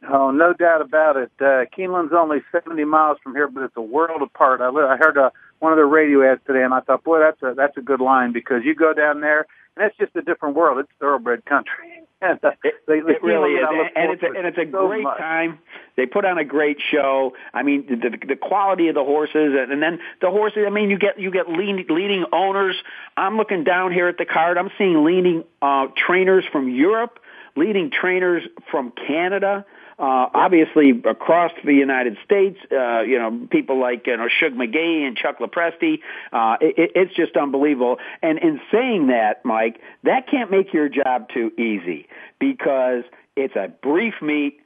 Oh, 0.07 0.31
no 0.31 0.53
doubt 0.53 0.81
about 0.81 1.17
it. 1.17 1.31
Uh, 1.41 1.65
Keeneland's 1.75 2.13
only 2.15 2.39
70 2.53 2.85
miles 2.85 3.17
from 3.21 3.35
here, 3.35 3.49
but 3.49 3.63
it's 3.63 3.75
a 3.75 3.81
world 3.81 4.21
apart. 4.21 4.61
I, 4.61 4.69
I 4.69 4.95
heard 4.97 5.17
uh, 5.17 5.31
one 5.59 5.71
of 5.71 5.77
their 5.77 5.87
radio 5.87 6.31
ads 6.31 6.41
today, 6.47 6.63
and 6.63 6.73
I 6.73 6.81
thought, 6.81 7.03
boy, 7.03 7.19
that's 7.19 7.41
a 7.43 7.53
that's 7.55 7.77
a 7.77 7.81
good 7.81 8.01
line 8.01 8.33
because 8.33 8.61
you 8.63 8.75
go 8.75 8.93
down 8.93 9.21
there, 9.21 9.45
and 9.75 9.85
it's 9.85 9.97
just 9.97 10.15
a 10.15 10.21
different 10.21 10.55
world. 10.55 10.79
It's 10.79 10.89
thoroughbred 10.99 11.45
country. 11.45 11.99
and 12.21 12.39
uh, 12.43 12.51
they, 12.63 12.99
they 12.99 13.13
it 13.13 13.23
really 13.23 13.53
is, 13.53 13.65
and, 13.69 13.89
and 13.95 14.11
it's 14.11 14.23
a, 14.23 14.37
and 14.37 14.47
it's 14.47 14.57
a 14.57 14.69
so 14.71 14.87
great 14.87 15.03
much. 15.03 15.17
time. 15.17 15.59
They 15.95 16.05
put 16.05 16.25
on 16.25 16.37
a 16.37 16.43
great 16.43 16.77
show. 16.91 17.33
I 17.53 17.63
mean, 17.63 17.85
the, 17.87 18.09
the 18.27 18.35
quality 18.35 18.89
of 18.89 18.95
the 18.95 19.03
horses, 19.03 19.55
and, 19.57 19.71
and 19.71 19.81
then 19.81 19.99
the 20.21 20.29
horses. 20.29 20.63
I 20.67 20.69
mean, 20.69 20.89
you 20.89 20.99
get 20.99 21.19
you 21.19 21.31
get 21.31 21.49
leading, 21.49 21.85
leading 21.89 22.25
owners. 22.33 22.75
I'm 23.15 23.37
looking 23.37 23.63
down 23.63 23.93
here 23.93 24.07
at 24.07 24.17
the 24.17 24.25
card. 24.25 24.57
I'm 24.57 24.69
seeing 24.77 25.05
leading 25.05 25.43
uh, 25.61 25.87
trainers 25.95 26.43
from 26.51 26.69
Europe, 26.69 27.19
leading 27.55 27.89
trainers 27.89 28.43
from 28.69 28.91
Canada. 28.91 29.65
Uh, 29.99 30.29
obviously, 30.33 30.91
across 30.91 31.51
the 31.65 31.73
United 31.73 32.17
States, 32.23 32.57
uh, 32.71 33.01
you 33.01 33.19
know, 33.19 33.47
people 33.51 33.77
like 33.77 34.07
you 34.07 34.15
know 34.15 34.29
Shug 34.29 34.53
McGaughey 34.53 35.05
and 35.05 35.17
Chuck 35.17 35.39
Lopresti. 35.39 35.99
Uh, 36.31 36.55
it, 36.61 36.91
it's 36.95 37.13
just 37.13 37.35
unbelievable. 37.35 37.97
And 38.21 38.39
in 38.39 38.61
saying 38.71 39.07
that, 39.07 39.43
Mike, 39.43 39.81
that 40.03 40.29
can't 40.31 40.49
make 40.49 40.73
your 40.73 40.87
job 40.87 41.27
too 41.33 41.51
easy 41.57 42.07
because 42.39 43.03
it's 43.35 43.57
a 43.57 43.67
brief 43.67 44.13
meet. 44.21 44.61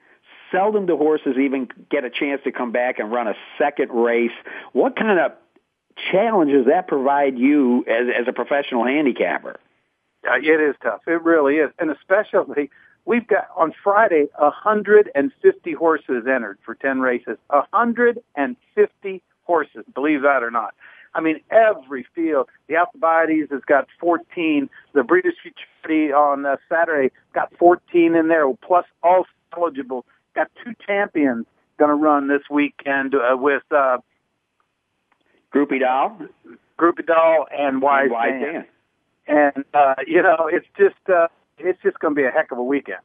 Seldom 0.51 0.85
do 0.85 0.97
horses 0.97 1.35
even 1.39 1.67
get 1.89 2.03
a 2.03 2.11
chance 2.11 2.41
to 2.43 2.51
come 2.51 2.71
back 2.71 2.99
and 2.99 3.11
run 3.11 3.27
a 3.27 3.33
second 3.57 3.89
race. 3.89 4.31
What 4.71 4.95
kind 4.95 5.19
of 5.19 5.31
challenge 6.11 6.51
does 6.51 6.67
that 6.67 6.87
provide 6.87 7.39
you 7.39 7.83
as, 7.87 8.07
as 8.21 8.27
a 8.27 8.33
professional 8.33 8.85
handicapper? 8.85 9.59
Uh, 10.29 10.35
it 10.37 10.61
is 10.61 10.75
tough. 10.83 11.01
It 11.07 11.23
really 11.23 11.55
is, 11.55 11.71
and 11.79 11.89
especially 11.89 12.69
we've 13.05 13.27
got 13.27 13.47
on 13.55 13.73
Friday 13.83 14.27
150 14.37 15.73
horses 15.73 16.23
entered 16.27 16.57
for 16.65 16.75
10 16.75 16.99
races. 16.99 17.37
150 17.49 19.21
horses, 19.43 19.83
believe 19.93 20.21
that 20.21 20.43
or 20.43 20.51
not. 20.51 20.73
I 21.15 21.21
mean, 21.21 21.41
every 21.51 22.05
field. 22.15 22.49
The 22.67 22.77
Alcibiades 22.77 23.51
has 23.51 23.61
got 23.67 23.87
14. 23.99 24.69
The 24.93 25.03
Breeders' 25.03 25.35
Futurity 25.41 26.11
on 26.11 26.45
uh, 26.45 26.57
Saturday 26.67 27.11
got 27.33 27.55
14 27.57 28.15
in 28.15 28.27
there, 28.29 28.51
plus 28.55 28.85
all 29.03 29.25
eligible. 29.55 30.05
Got 30.35 30.49
two 30.63 30.73
champions 30.85 31.45
going 31.77 31.89
to 31.89 31.95
run 31.95 32.27
this 32.27 32.41
weekend 32.49 33.13
uh, 33.13 33.37
with 33.37 33.63
uh, 33.71 33.97
Groupie 35.53 35.79
Doll, 35.79 36.17
Groupie 36.79 37.05
Doll, 37.05 37.45
and 37.55 37.81
Wise, 37.81 38.09
Wise 38.09 38.31
Dan. 38.31 38.53
Dan. 38.53 38.65
And 39.25 39.65
uh, 39.73 39.95
you 40.07 40.21
know, 40.21 40.49
it's 40.51 40.67
just 40.77 41.09
uh, 41.09 41.27
it's 41.57 41.81
just 41.81 41.99
going 41.99 42.15
to 42.15 42.21
be 42.21 42.25
a 42.25 42.31
heck 42.31 42.51
of 42.51 42.57
a 42.57 42.63
weekend. 42.63 43.01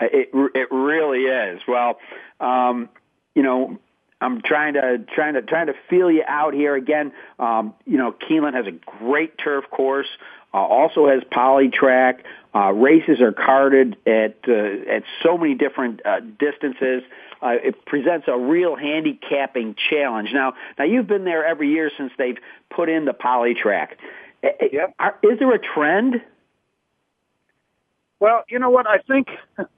It 0.00 0.30
it 0.54 0.68
really 0.70 1.22
is. 1.22 1.60
Well, 1.66 1.98
um, 2.38 2.90
you 3.34 3.42
know, 3.42 3.78
I'm 4.20 4.42
trying 4.42 4.74
to 4.74 4.98
trying 5.14 5.34
to 5.34 5.42
trying 5.42 5.66
to 5.66 5.74
feel 5.88 6.10
you 6.10 6.22
out 6.26 6.54
here 6.54 6.74
again. 6.74 7.12
Um, 7.38 7.74
you 7.86 7.98
know, 7.98 8.12
Keeneland 8.12 8.54
has 8.54 8.66
a 8.66 8.72
great 8.98 9.38
turf 9.38 9.64
course. 9.70 10.08
Uh, 10.54 10.58
also 10.58 11.06
has 11.06 11.22
poly 11.30 11.68
track. 11.68 12.24
Uh, 12.54 12.72
races 12.72 13.20
are 13.20 13.32
carded 13.32 13.96
at 14.06 14.36
uh, 14.48 14.90
at 14.90 15.02
so 15.22 15.36
many 15.36 15.54
different 15.54 16.00
uh, 16.06 16.20
distances. 16.20 17.02
Uh, 17.42 17.56
it 17.62 17.84
presents 17.84 18.26
a 18.28 18.38
real 18.38 18.76
handicapping 18.76 19.76
challenge. 19.90 20.30
Now, 20.32 20.54
now 20.78 20.84
you've 20.84 21.06
been 21.06 21.24
there 21.24 21.44
every 21.44 21.70
year 21.70 21.90
since 21.96 22.10
they've 22.16 22.38
put 22.70 22.88
in 22.88 23.04
the 23.04 23.12
poly 23.12 23.54
track. 23.54 23.98
Yep. 24.42 24.94
Are, 24.98 25.16
is 25.22 25.38
there 25.38 25.52
a 25.52 25.58
trend? 25.58 26.22
Well, 28.20 28.44
you 28.48 28.58
know 28.58 28.70
what? 28.70 28.86
I 28.86 28.98
think 28.98 29.28
it, 29.58 29.68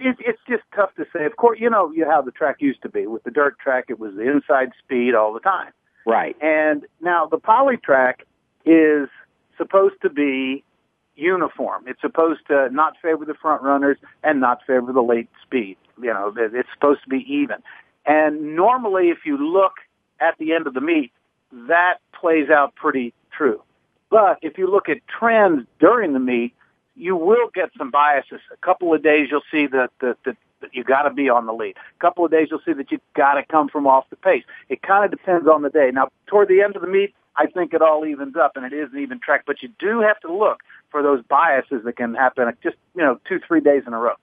it, 0.00 0.16
it's 0.20 0.40
just 0.48 0.62
tough 0.74 0.94
to 0.96 1.04
say. 1.12 1.24
Of 1.26 1.36
course, 1.36 1.58
you 1.60 1.70
know 1.70 1.90
you 1.92 2.06
how 2.06 2.22
the 2.22 2.30
track 2.30 2.56
used 2.60 2.82
to 2.82 2.88
be 2.88 3.06
with 3.06 3.24
the 3.24 3.30
dirt 3.30 3.58
track. 3.58 3.86
It 3.88 3.98
was 3.98 4.14
the 4.14 4.30
inside 4.30 4.70
speed 4.82 5.14
all 5.14 5.32
the 5.32 5.40
time. 5.40 5.72
Right. 6.06 6.36
And 6.40 6.86
now 7.00 7.26
the 7.26 7.38
poly 7.38 7.76
track 7.76 8.24
is 8.64 9.08
supposed 9.56 9.96
to 10.02 10.10
be 10.10 10.64
uniform. 11.16 11.84
It's 11.86 12.00
supposed 12.00 12.40
to 12.48 12.68
not 12.70 12.94
favor 13.02 13.24
the 13.24 13.34
front 13.34 13.62
runners 13.62 13.96
and 14.22 14.40
not 14.40 14.60
favor 14.66 14.92
the 14.92 15.02
late 15.02 15.28
speed. 15.42 15.76
You 16.00 16.12
know, 16.12 16.32
it's 16.36 16.68
supposed 16.74 17.02
to 17.04 17.08
be 17.08 17.24
even. 17.28 17.56
And 18.04 18.54
normally, 18.54 19.08
if 19.08 19.18
you 19.24 19.36
look 19.36 19.72
at 20.20 20.36
the 20.38 20.52
end 20.52 20.66
of 20.66 20.74
the 20.74 20.80
meet, 20.80 21.12
that 21.68 21.96
plays 22.18 22.50
out 22.50 22.74
pretty 22.74 23.12
true. 23.36 23.62
But 24.10 24.38
if 24.42 24.58
you 24.58 24.70
look 24.70 24.88
at 24.88 24.98
trends 25.08 25.66
during 25.80 26.12
the 26.12 26.20
meet, 26.20 26.54
you 26.96 27.16
will 27.16 27.48
get 27.54 27.70
some 27.76 27.90
biases. 27.90 28.40
A 28.52 28.56
couple 28.56 28.92
of 28.94 29.02
days 29.02 29.28
you'll 29.30 29.42
see 29.50 29.66
that 29.66 29.90
that, 30.00 30.16
that, 30.24 30.36
that 30.60 30.74
you 30.74 30.82
got 30.82 31.02
to 31.02 31.10
be 31.10 31.28
on 31.28 31.46
the 31.46 31.52
lead. 31.52 31.76
A 31.76 32.00
couple 32.00 32.24
of 32.24 32.30
days 32.30 32.48
you'll 32.50 32.62
see 32.64 32.72
that 32.72 32.90
you've 32.90 33.00
got 33.14 33.34
to 33.34 33.44
come 33.44 33.68
from 33.68 33.86
off 33.86 34.08
the 34.10 34.16
pace. 34.16 34.44
It 34.68 34.82
kind 34.82 35.04
of 35.04 35.10
depends 35.10 35.46
on 35.46 35.62
the 35.62 35.70
day. 35.70 35.90
Now, 35.92 36.08
toward 36.26 36.48
the 36.48 36.62
end 36.62 36.76
of 36.76 36.82
the 36.82 36.88
meet, 36.88 37.14
I 37.36 37.46
think 37.46 37.74
it 37.74 37.82
all 37.82 38.06
evens 38.06 38.36
up, 38.36 38.56
and 38.56 38.64
it 38.64 38.72
is 38.72 38.88
an 38.92 38.98
even 38.98 39.20
track. 39.20 39.44
But 39.46 39.62
you 39.62 39.68
do 39.78 40.00
have 40.00 40.18
to 40.20 40.32
look 40.32 40.60
for 40.90 41.02
those 41.02 41.22
biases 41.24 41.84
that 41.84 41.96
can 41.96 42.14
happen 42.14 42.52
just 42.62 42.76
you 42.94 43.02
know 43.02 43.20
two 43.28 43.40
three 43.46 43.60
days 43.60 43.82
in 43.86 43.92
a 43.92 43.98
row. 43.98 44.14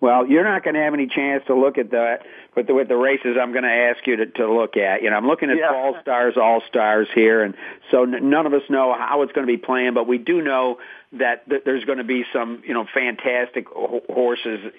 Well, 0.00 0.26
you're 0.26 0.44
not 0.44 0.64
going 0.64 0.74
to 0.74 0.80
have 0.80 0.94
any 0.94 1.06
chance 1.06 1.44
to 1.46 1.54
look 1.54 1.76
at 1.76 1.90
that 1.90 2.20
with 2.56 2.66
the, 2.66 2.74
with 2.74 2.88
the 2.88 2.96
races 2.96 3.36
I'm 3.40 3.52
going 3.52 3.64
to 3.64 3.70
ask 3.70 4.06
you 4.06 4.16
to, 4.16 4.26
to 4.26 4.52
look 4.52 4.76
at. 4.76 5.02
You 5.02 5.10
know, 5.10 5.16
I'm 5.16 5.26
looking 5.26 5.50
at 5.50 5.58
Yeah. 5.58 5.70
All 5.74 5.94
Stars, 6.00 6.34
All 6.36 6.62
Stars 6.68 7.08
here, 7.14 7.42
and 7.44 7.54
so 7.90 8.04
n- 8.04 8.30
none 8.30 8.46
of 8.46 8.54
us 8.54 8.62
know 8.70 8.94
how 8.94 9.22
it's 9.22 9.32
going 9.32 9.46
to 9.46 9.52
be 9.52 9.58
playing, 9.58 9.92
but 9.94 10.06
we 10.06 10.16
do 10.18 10.40
know 10.40 10.78
that 11.12 11.48
th- 11.48 11.62
there's 11.64 11.84
going 11.84 11.98
to 11.98 12.04
be 12.04 12.24
some, 12.32 12.62
you 12.66 12.72
know, 12.72 12.86
fantastic 12.94 13.68
ho- 13.68 14.02
horses 14.08 14.72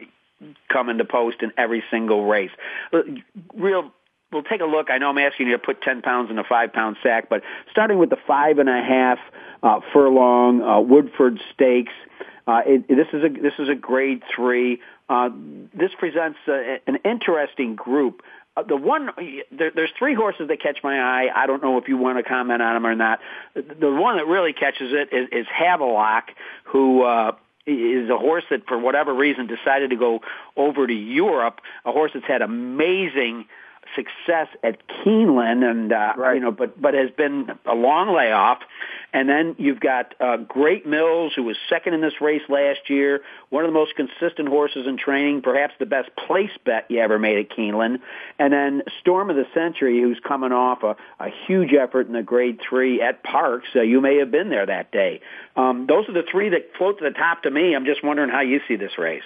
coming 0.71 0.97
to 0.97 1.05
post 1.05 1.37
in 1.41 1.51
every 1.57 1.83
single 1.91 2.25
race. 2.25 2.51
Uh, 2.91 3.01
Real. 3.53 3.91
We'll 4.31 4.43
take 4.43 4.61
a 4.61 4.65
look. 4.65 4.89
I 4.89 4.97
know 4.97 5.09
I'm 5.09 5.17
asking 5.17 5.47
you 5.47 5.51
to 5.53 5.59
put 5.59 5.81
10 5.81 6.03
pounds 6.03 6.31
in 6.31 6.39
a 6.39 6.45
five 6.45 6.71
pound 6.71 6.95
sack, 7.03 7.27
but 7.29 7.41
starting 7.69 7.99
with 7.99 8.09
the 8.09 8.17
five 8.25 8.59
and 8.59 8.69
a 8.69 8.81
half 8.81 9.19
uh, 9.61 9.81
furlong 9.91 10.61
uh, 10.61 10.79
Woodford 10.79 11.37
Stakes, 11.53 11.91
uh, 12.47 12.61
it, 12.65 12.87
this 12.87 13.07
is 13.11 13.23
a 13.25 13.29
this 13.29 13.53
is 13.59 13.67
a 13.67 13.75
grade 13.75 14.23
three. 14.33 14.79
Uh, 15.11 15.29
this 15.73 15.91
presents 15.99 16.39
a, 16.47 16.79
an 16.87 16.99
interesting 17.03 17.75
group. 17.75 18.21
Uh, 18.55 18.63
the 18.63 18.77
one 18.77 19.09
there, 19.51 19.71
there's 19.75 19.89
three 19.99 20.13
horses 20.13 20.47
that 20.47 20.61
catch 20.61 20.77
my 20.83 20.97
eye. 21.01 21.27
I 21.35 21.47
don't 21.47 21.61
know 21.61 21.77
if 21.77 21.89
you 21.89 21.97
want 21.97 22.17
to 22.17 22.23
comment 22.23 22.61
on 22.61 22.75
them 22.75 22.85
or 22.85 22.95
not. 22.95 23.19
The, 23.53 23.61
the 23.61 23.91
one 23.91 24.15
that 24.15 24.27
really 24.27 24.53
catches 24.53 24.93
it 24.93 25.11
is, 25.11 25.27
is 25.31 25.47
Havelock, 25.53 26.31
who. 26.65 27.03
Uh, 27.03 27.33
is 27.67 28.09
a 28.09 28.17
horse 28.17 28.43
that, 28.49 28.65
for 28.67 28.75
whatever 28.79 29.13
reason, 29.13 29.45
decided 29.45 29.91
to 29.91 29.95
go 29.95 30.21
over 30.57 30.87
to 30.87 30.93
Europe. 30.93 31.61
A 31.85 31.91
horse 31.91 32.09
that's 32.11 32.25
had 32.25 32.41
amazing 32.41 33.45
success 33.95 34.47
at 34.63 34.77
Keeneland, 34.87 35.63
and 35.69 35.91
uh, 35.91 36.13
Right. 36.17 36.35
you 36.35 36.41
know, 36.41 36.51
but 36.51 36.79
but 36.81 36.93
has 36.93 37.11
been 37.11 37.51
a 37.65 37.75
long 37.75 38.15
layoff. 38.15 38.59
And 39.13 39.27
then 39.27 39.55
you've 39.57 39.81
got 39.81 40.15
uh, 40.21 40.37
Great 40.37 40.85
Mills, 40.85 41.33
who 41.35 41.43
was 41.43 41.57
second 41.67 41.93
in 41.93 41.99
this 41.99 42.21
race 42.21 42.43
last 42.47 42.89
year, 42.89 43.21
one 43.49 43.65
of 43.65 43.69
the 43.69 43.73
most 43.73 43.93
consistent 43.97 44.47
horses 44.47 44.87
in 44.87 44.97
training, 44.97 45.41
perhaps 45.41 45.73
the 45.79 45.85
best 45.85 46.09
place 46.15 46.51
bet 46.65 46.85
you 46.89 46.99
ever 46.99 47.19
made 47.19 47.37
at 47.37 47.49
Keeneland. 47.49 47.99
And 48.39 48.53
then 48.53 48.83
Storm 49.01 49.29
of 49.29 49.35
the 49.35 49.45
Century, 49.53 49.99
who's 49.99 50.19
coming 50.25 50.53
off 50.53 50.83
a, 50.83 50.95
a 51.19 51.27
huge 51.45 51.73
effort 51.73 52.07
in 52.07 52.13
the 52.13 52.23
Grade 52.23 52.61
Three 52.67 53.01
at 53.01 53.21
Parx. 53.21 53.63
Uh, 53.75 53.81
you 53.81 53.99
may 53.99 54.17
have 54.19 54.31
been 54.31 54.49
there 54.49 54.65
that 54.65 54.93
day. 54.93 55.19
Um, 55.57 55.87
those 55.87 56.07
are 56.07 56.13
the 56.13 56.23
three 56.31 56.47
that 56.49 56.71
float 56.77 56.99
to 56.99 57.03
the 57.03 57.11
top 57.11 57.43
to 57.43 57.51
me. 57.51 57.75
I'm 57.75 57.85
just 57.85 58.03
wondering 58.03 58.29
how 58.29 58.41
you 58.41 58.61
see 58.67 58.77
this 58.77 58.97
race. 58.97 59.23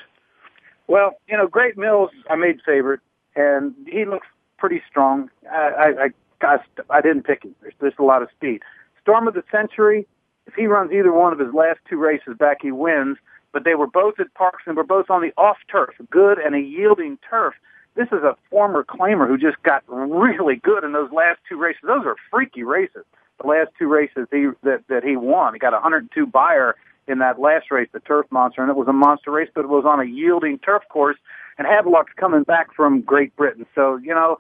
Well, 0.88 1.12
you 1.28 1.38
know, 1.38 1.48
Great 1.48 1.78
Mills, 1.78 2.10
I 2.30 2.36
made 2.36 2.60
favorite, 2.66 3.02
and 3.36 3.76
he 3.88 4.06
looks 4.06 4.28
pretty 4.66 4.82
strong. 4.90 5.30
I, 5.52 5.94
I, 6.06 6.08
gosh, 6.42 6.66
I 6.90 7.00
didn't 7.00 7.22
pick 7.22 7.44
him. 7.44 7.54
There's, 7.62 7.76
there's 7.80 7.94
a 8.00 8.04
lot 8.04 8.24
of 8.24 8.30
speed. 8.36 8.64
Storm 9.00 9.28
of 9.28 9.36
the 9.36 9.44
Century, 9.52 10.08
if 10.48 10.56
he 10.56 10.66
runs 10.66 10.92
either 10.92 11.14
one 11.14 11.32
of 11.34 11.38
his 11.38 11.54
last 11.54 11.78
two 11.88 11.98
races 11.98 12.36
back, 12.40 12.58
he 12.64 12.72
wins. 12.72 13.18
But 13.54 13.64
they 13.64 13.76
were 13.76 13.86
both 13.86 14.16
at 14.20 14.34
Parx 14.34 14.66
and 14.66 14.76
were 14.76 14.84
both 14.84 15.12
on 15.12 15.22
the 15.22 15.32
off 15.38 15.58
turf, 15.72 15.92
good 16.10 16.40
and 16.40 16.56
a 16.56 16.60
yielding 16.60 17.20
turf. 17.30 17.54
This 17.96 18.08
is 18.08 18.24
a 18.24 18.36
former 18.50 18.84
claimer 18.84 19.28
who 19.28 19.38
just 19.38 19.62
got 19.62 19.84
really 19.88 20.56
good 20.56 20.84
in 20.84 20.94
those 20.94 21.12
last 21.12 21.40
two 21.48 21.58
races. 21.58 21.84
Those 21.86 22.06
are 22.06 22.16
freaky 22.32 22.64
races. 22.64 23.06
the 23.40 23.48
last 23.48 23.70
two 23.78 23.88
races 23.88 24.28
he 24.32 24.48
that 24.64 24.82
that 24.90 25.04
he 25.04 25.16
won. 25.16 25.54
He 25.54 25.60
got 25.60 25.74
102 25.74 26.26
Beyer 26.26 26.76
in 27.08 27.20
that 27.20 27.40
last 27.40 27.70
race, 27.70 27.88
the 27.94 28.00
Turf 28.00 28.26
Monster, 28.32 28.62
and 28.62 28.72
it 28.72 28.76
was 28.76 28.88
a 28.88 28.94
monster 28.94 29.30
race, 29.30 29.50
but 29.54 29.66
it 29.66 29.70
was 29.70 29.86
on 29.86 30.00
a 30.00 30.06
yielding 30.06 30.58
turf 30.58 30.82
course. 30.90 31.18
And 31.58 31.68
Havelock's 31.68 32.12
coming 32.18 32.44
back 32.44 32.74
from 32.76 33.02
Great 33.02 33.34
Britain, 33.36 33.66
so 33.76 33.98
you 33.98 34.14
know 34.14 34.38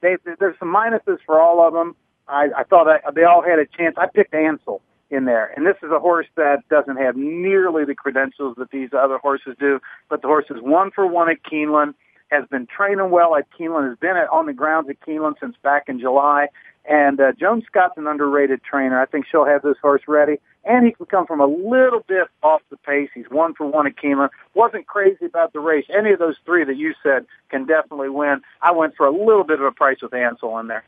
they, 0.00 0.16
there's 0.38 0.58
some 0.58 0.72
minuses 0.74 1.18
for 1.26 1.40
all 1.40 1.66
of 1.66 1.72
them. 1.72 1.96
I, 2.28 2.48
I 2.56 2.64
thought 2.64 2.88
I, 2.88 2.98
they 3.14 3.24
all 3.24 3.42
had 3.42 3.58
a 3.58 3.66
chance. 3.66 3.96
I 3.98 4.06
picked 4.06 4.34
Ansel 4.34 4.80
in 5.10 5.26
there, 5.26 5.52
and 5.56 5.66
this 5.66 5.76
is 5.82 5.90
a 5.90 5.98
horse 5.98 6.26
that 6.36 6.66
doesn't 6.70 6.96
have 6.96 7.16
nearly 7.16 7.84
the 7.84 7.94
credentials 7.94 8.56
that 8.58 8.70
these 8.70 8.90
other 8.96 9.18
horses 9.18 9.56
do. 9.60 9.80
But 10.08 10.22
the 10.22 10.28
horse 10.28 10.46
is 10.50 10.60
one 10.60 10.90
for 10.90 11.06
one 11.06 11.28
at 11.28 11.42
Keeneland, 11.42 11.94
has 12.30 12.44
been 12.50 12.66
training 12.66 13.10
well 13.10 13.36
at 13.36 13.46
Keeneland, 13.58 13.88
has 13.88 13.98
been 13.98 14.16
at, 14.16 14.28
on 14.30 14.46
the 14.46 14.52
grounds 14.52 14.88
at 14.88 15.00
Keeneland 15.00 15.34
since 15.40 15.56
back 15.62 15.84
in 15.88 16.00
July. 16.00 16.48
And 16.86 17.20
uh, 17.20 17.32
Joan 17.38 17.62
Scott's 17.66 17.96
an 17.96 18.06
underrated 18.06 18.62
trainer. 18.62 19.00
I 19.00 19.06
think 19.06 19.26
she'll 19.30 19.46
have 19.46 19.62
this 19.62 19.76
horse 19.80 20.02
ready. 20.06 20.38
And 20.66 20.86
he 20.86 20.92
can 20.92 21.06
come 21.06 21.26
from 21.26 21.40
a 21.40 21.46
little 21.46 22.00
bit 22.06 22.28
off 22.42 22.62
the 22.70 22.76
pace. 22.78 23.10
He's 23.14 23.28
one 23.28 23.54
for 23.54 23.66
one 23.66 23.86
at 23.86 23.96
Keeneland. 23.96 24.30
Wasn't 24.54 24.86
crazy 24.86 25.26
about 25.26 25.52
the 25.52 25.60
race. 25.60 25.84
Any 25.94 26.12
of 26.12 26.18
those 26.18 26.36
three 26.46 26.64
that 26.64 26.76
you 26.76 26.94
said 27.02 27.26
can 27.50 27.66
definitely 27.66 28.08
win. 28.08 28.40
I 28.62 28.72
went 28.72 28.96
for 28.96 29.06
a 29.06 29.10
little 29.10 29.44
bit 29.44 29.60
of 29.60 29.66
a 29.66 29.72
price 29.72 29.98
with 30.00 30.14
Ansel 30.14 30.58
in 30.58 30.68
there. 30.68 30.84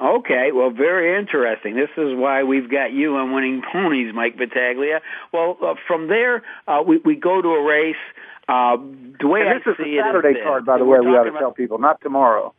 Okay, 0.00 0.50
well, 0.52 0.70
very 0.70 1.16
interesting. 1.18 1.76
This 1.76 1.90
is 1.96 2.14
why 2.14 2.42
we've 2.42 2.68
got 2.68 2.92
you 2.92 3.16
on 3.16 3.32
winning 3.32 3.62
ponies, 3.70 4.12
Mike 4.14 4.36
Battaglia. 4.36 5.00
Well, 5.32 5.56
uh, 5.62 5.74
from 5.86 6.08
there, 6.08 6.42
uh, 6.66 6.82
we, 6.84 6.98
we 6.98 7.14
go 7.14 7.40
to 7.40 7.48
a 7.48 7.62
race. 7.62 7.94
Uh, 8.48 8.76
the 9.20 9.28
way 9.28 9.42
and 9.42 9.60
this 9.60 9.62
I 9.66 9.70
is 9.70 9.76
a 9.78 10.00
Saturday 10.02 10.42
card, 10.42 10.66
by 10.66 10.78
the 10.78 10.84
way. 10.84 10.98
We 10.98 11.06
ought 11.08 11.24
to 11.24 11.30
about, 11.30 11.38
tell 11.38 11.52
people, 11.52 11.78
not 11.78 12.00
tomorrow. 12.00 12.52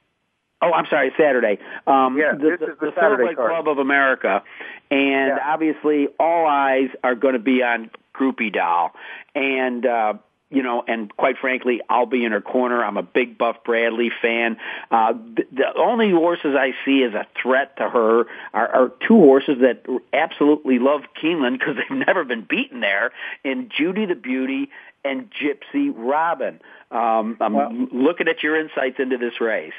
Oh, 0.63 0.71
I'm 0.73 0.85
sorry, 0.89 1.11
Saturday. 1.17 1.59
Um, 1.87 2.17
yeah, 2.17 2.33
the, 2.33 2.37
this 2.37 2.59
the, 2.59 2.65
is 2.73 2.79
the, 2.79 2.85
the 2.87 2.91
Saturday 2.95 3.35
card. 3.35 3.49
Club 3.51 3.67
of 3.67 3.77
America, 3.79 4.43
and 4.89 5.27
Yeah. 5.29 5.39
obviously 5.45 6.07
all 6.19 6.45
eyes 6.47 6.89
are 7.03 7.15
going 7.15 7.33
to 7.33 7.39
be 7.39 7.61
on 7.63 7.89
Groupie 8.15 8.53
Doll, 8.53 8.91
and 9.35 9.85
uh, 9.85 10.13
you 10.49 10.61
know, 10.61 10.83
and 10.87 11.15
quite 11.17 11.37
frankly, 11.39 11.81
I'll 11.89 12.05
be 12.05 12.23
in 12.23 12.31
her 12.31 12.41
corner. 12.41 12.83
I'm 12.83 12.97
a 12.97 13.01
big 13.03 13.37
Buff 13.39 13.57
Bradley 13.65 14.11
fan. 14.21 14.57
Uh, 14.91 15.13
the, 15.13 15.43
the 15.51 15.73
only 15.75 16.11
horses 16.11 16.55
I 16.55 16.73
see 16.85 17.03
as 17.03 17.13
a 17.15 17.25
threat 17.41 17.75
to 17.77 17.89
her 17.89 18.25
are, 18.53 18.67
are 18.67 18.91
two 19.07 19.17
horses 19.17 19.57
that 19.61 19.83
absolutely 20.13 20.77
love 20.79 21.01
Keeneland 21.21 21.57
because 21.57 21.75
they've 21.89 21.97
never 22.07 22.23
been 22.23 22.45
beaten 22.47 22.81
there, 22.81 23.11
in 23.43 23.69
Judy 23.75 24.05
the 24.05 24.13
Beauty 24.15 24.69
and 25.03 25.27
Gypsy 25.31 25.91
Robin. 25.95 26.59
Um, 26.91 27.35
I'm 27.41 27.53
Well- 27.53 27.73
looking 27.91 28.27
at 28.27 28.43
your 28.43 28.55
insights 28.59 28.99
into 28.99 29.17
this 29.17 29.41
race. 29.41 29.73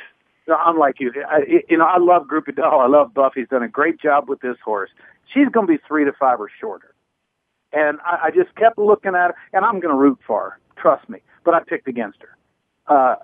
No, 0.46 0.56
I'm 0.56 0.78
like 0.78 1.00
you. 1.00 1.12
I, 1.28 1.40
you 1.68 1.78
know, 1.78 1.86
I 1.86 1.98
love 1.98 2.26
Groupie 2.26 2.54
Doll. 2.54 2.80
I 2.80 2.86
love 2.86 3.14
Buff. 3.14 3.32
He's 3.34 3.48
done 3.48 3.62
a 3.62 3.68
great 3.68 3.98
job 4.00 4.28
with 4.28 4.40
this 4.40 4.56
horse. 4.64 4.90
She's 5.32 5.48
going 5.48 5.66
to 5.66 5.72
be 5.72 5.78
three 5.88 6.04
to 6.04 6.12
five 6.12 6.38
or 6.38 6.50
shorter. 6.60 6.94
And 7.72 7.98
I, 8.04 8.26
I 8.26 8.30
just 8.30 8.54
kept 8.56 8.78
looking 8.78 9.14
at 9.14 9.28
her, 9.28 9.34
and 9.52 9.64
I'm 9.64 9.80
going 9.80 9.94
to 9.94 10.00
root 10.00 10.18
for 10.26 10.50
her. 10.50 10.58
Trust 10.76 11.08
me. 11.08 11.20
But 11.44 11.54
I 11.54 11.60
picked 11.60 11.88
against 11.88 12.18
her. 12.20 12.36
Uh, 12.86 13.16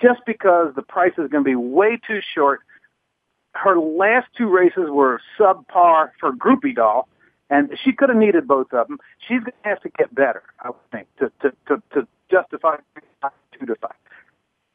just 0.00 0.20
because 0.26 0.74
the 0.76 0.82
price 0.82 1.12
is 1.12 1.30
going 1.30 1.44
to 1.44 1.50
be 1.50 1.56
way 1.56 1.98
too 2.06 2.20
short. 2.34 2.60
Her 3.52 3.78
last 3.78 4.28
two 4.36 4.48
races 4.48 4.88
were 4.90 5.20
subpar 5.38 6.10
for 6.20 6.32
Groupie 6.32 6.74
Doll, 6.76 7.08
and 7.48 7.70
she 7.82 7.92
could 7.92 8.08
have 8.10 8.18
needed 8.18 8.46
both 8.46 8.72
of 8.72 8.86
them. 8.88 8.98
She's 9.26 9.40
going 9.40 9.52
to 9.62 9.68
have 9.68 9.80
to 9.82 9.88
get 9.98 10.14
better, 10.14 10.42
I 10.60 10.70
think, 10.92 11.08
to, 11.18 11.32
to, 11.42 11.50
to, 11.68 11.82
to 11.94 12.08
justify 12.30 12.76
two 13.58 13.66
to 13.66 13.74
five. 13.76 13.90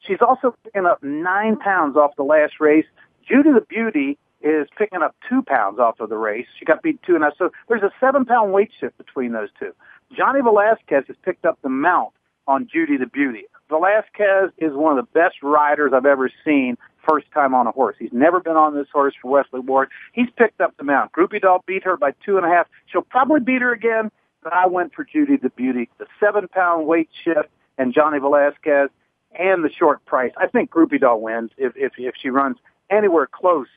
She's 0.05 0.21
also 0.21 0.55
picking 0.63 0.85
up 0.85 1.01
nine 1.03 1.57
pounds 1.57 1.95
off 1.95 2.11
the 2.15 2.23
last 2.23 2.59
race. 2.59 2.85
Judy 3.27 3.51
the 3.51 3.65
Beauty 3.67 4.17
is 4.41 4.67
picking 4.77 5.01
up 5.01 5.15
two 5.27 5.41
pounds 5.41 5.79
off 5.79 5.99
of 5.99 6.09
the 6.09 6.17
race. 6.17 6.45
She 6.59 6.65
got 6.65 6.83
beat 6.83 7.01
two 7.03 7.15
and 7.15 7.23
a 7.23 7.27
half. 7.27 7.37
So 7.37 7.51
there's 7.67 7.81
a 7.81 7.91
seven 7.99 8.25
pound 8.25 8.53
weight 8.53 8.71
shift 8.79 8.97
between 8.97 9.31
those 9.31 9.49
two. 9.59 9.71
Johnny 10.15 10.41
Velazquez 10.41 11.05
has 11.07 11.15
picked 11.23 11.45
up 11.45 11.57
the 11.63 11.69
mount 11.69 12.11
on 12.47 12.67
Judy 12.71 12.97
the 12.97 13.07
Beauty. 13.07 13.45
Velazquez 13.69 14.51
is 14.59 14.73
one 14.73 14.97
of 14.97 15.03
the 15.03 15.19
best 15.19 15.41
riders 15.41 15.91
I've 15.95 16.05
ever 16.05 16.29
seen 16.43 16.77
first 17.07 17.25
time 17.33 17.53
on 17.55 17.65
a 17.67 17.71
horse. 17.71 17.95
He's 17.99 18.13
never 18.13 18.39
been 18.39 18.55
on 18.55 18.75
this 18.75 18.87
horse 18.93 19.13
for 19.19 19.31
Wesley 19.31 19.59
Ward. 19.59 19.89
He's 20.13 20.29
picked 20.37 20.61
up 20.61 20.75
the 20.77 20.83
mount. 20.83 21.11
Groupie 21.11 21.41
Doll 21.41 21.63
beat 21.65 21.83
her 21.83 21.97
by 21.97 22.13
two 22.23 22.37
and 22.37 22.45
a 22.45 22.49
half. 22.49 22.67
She'll 22.85 23.01
probably 23.01 23.39
beat 23.39 23.61
her 23.61 23.71
again, 23.73 24.11
but 24.43 24.53
I 24.53 24.67
went 24.67 24.93
for 24.93 25.03
Judy 25.03 25.37
the 25.37 25.49
Beauty. 25.49 25.89
The 25.97 26.05
seven 26.19 26.47
pound 26.47 26.85
weight 26.85 27.09
shift 27.23 27.49
and 27.77 27.93
Johnny 27.93 28.19
Velazquez 28.19 28.89
and 29.37 29.63
the 29.63 29.69
short 29.69 30.03
price. 30.05 30.31
I 30.37 30.47
think 30.47 30.71
Groupie 30.71 30.99
Doll 30.99 31.21
wins 31.21 31.51
if 31.57 31.73
if 31.75 31.93
if 31.97 32.15
she 32.21 32.29
runs 32.29 32.57
anywhere 32.89 33.27
close 33.31 33.67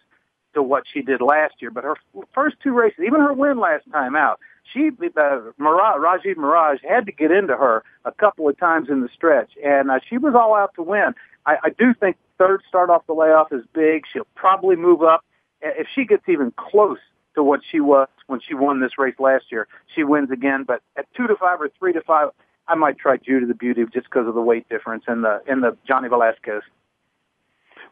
to 0.55 0.63
what 0.63 0.85
she 0.93 1.03
did 1.03 1.21
last 1.21 1.55
year. 1.61 1.71
But 1.71 1.85
her 1.85 1.97
first 2.35 2.57
two 2.63 2.73
races, 2.73 3.01
even 3.07 3.21
her 3.21 3.33
win 3.33 3.59
last 3.59 3.85
time 3.93 4.17
out, 4.17 4.41
she 4.73 4.89
uh, 4.89 5.41
Maragh, 5.61 5.99
Rajiv 5.99 6.37
Maragh 6.37 6.79
had 6.89 7.07
to 7.07 7.13
get 7.13 7.31
into 7.31 7.57
her 7.57 7.83
a 8.05 8.13
couple 8.13 8.49
of 8.49 8.59
times 8.59 8.89
in 8.89 9.01
the 9.01 9.09
stretch, 9.15 9.51
and 9.65 9.91
uh, 9.91 9.99
she 10.09 10.19
was 10.19 10.35
all 10.35 10.55
out 10.55 10.75
to 10.75 10.83
win. 10.83 11.15
I, 11.47 11.57
I 11.65 11.71
do 11.71 11.95
think 11.95 12.17
third 12.39 12.63
start 12.69 12.91
off 12.91 13.07
the 13.07 13.15
layoff 13.15 13.53
is 13.53 13.65
big. 13.73 14.05
She'll 14.13 14.27
probably 14.35 14.77
move 14.77 15.03
up 15.03 15.25
if 15.63 15.87
she 15.95 16.05
gets 16.05 16.29
even 16.29 16.53
close 16.57 16.99
to 17.35 17.43
what 17.43 17.61
she 17.71 17.81
was 17.81 18.09
when 18.27 18.41
she 18.41 18.55
won 18.55 18.81
this 18.81 18.99
race 18.99 19.15
last 19.19 19.47
year. 19.51 19.67
She 19.95 20.05
wins 20.05 20.31
again, 20.31 20.65
but 20.67 20.83
at 20.97 21.07
two 21.17 21.27
to 21.27 21.37
five 21.37 21.61
or 21.61 21.71
three 21.79 21.93
to 21.93 22.01
five, 22.03 22.29
I 22.69 22.75
might 22.75 22.99
try 22.99 23.16
Judy 23.16 23.47
the 23.47 23.55
Beauty 23.55 23.85
just 23.93 24.05
because 24.05 24.29
of 24.29 24.35
the 24.35 24.43
weight 24.43 24.69
difference 24.69 25.05
in 25.09 25.23
the 25.23 25.43
in 25.47 25.61
the 25.61 25.77
Johnny 25.87 26.09
Velazquez. 26.09 26.62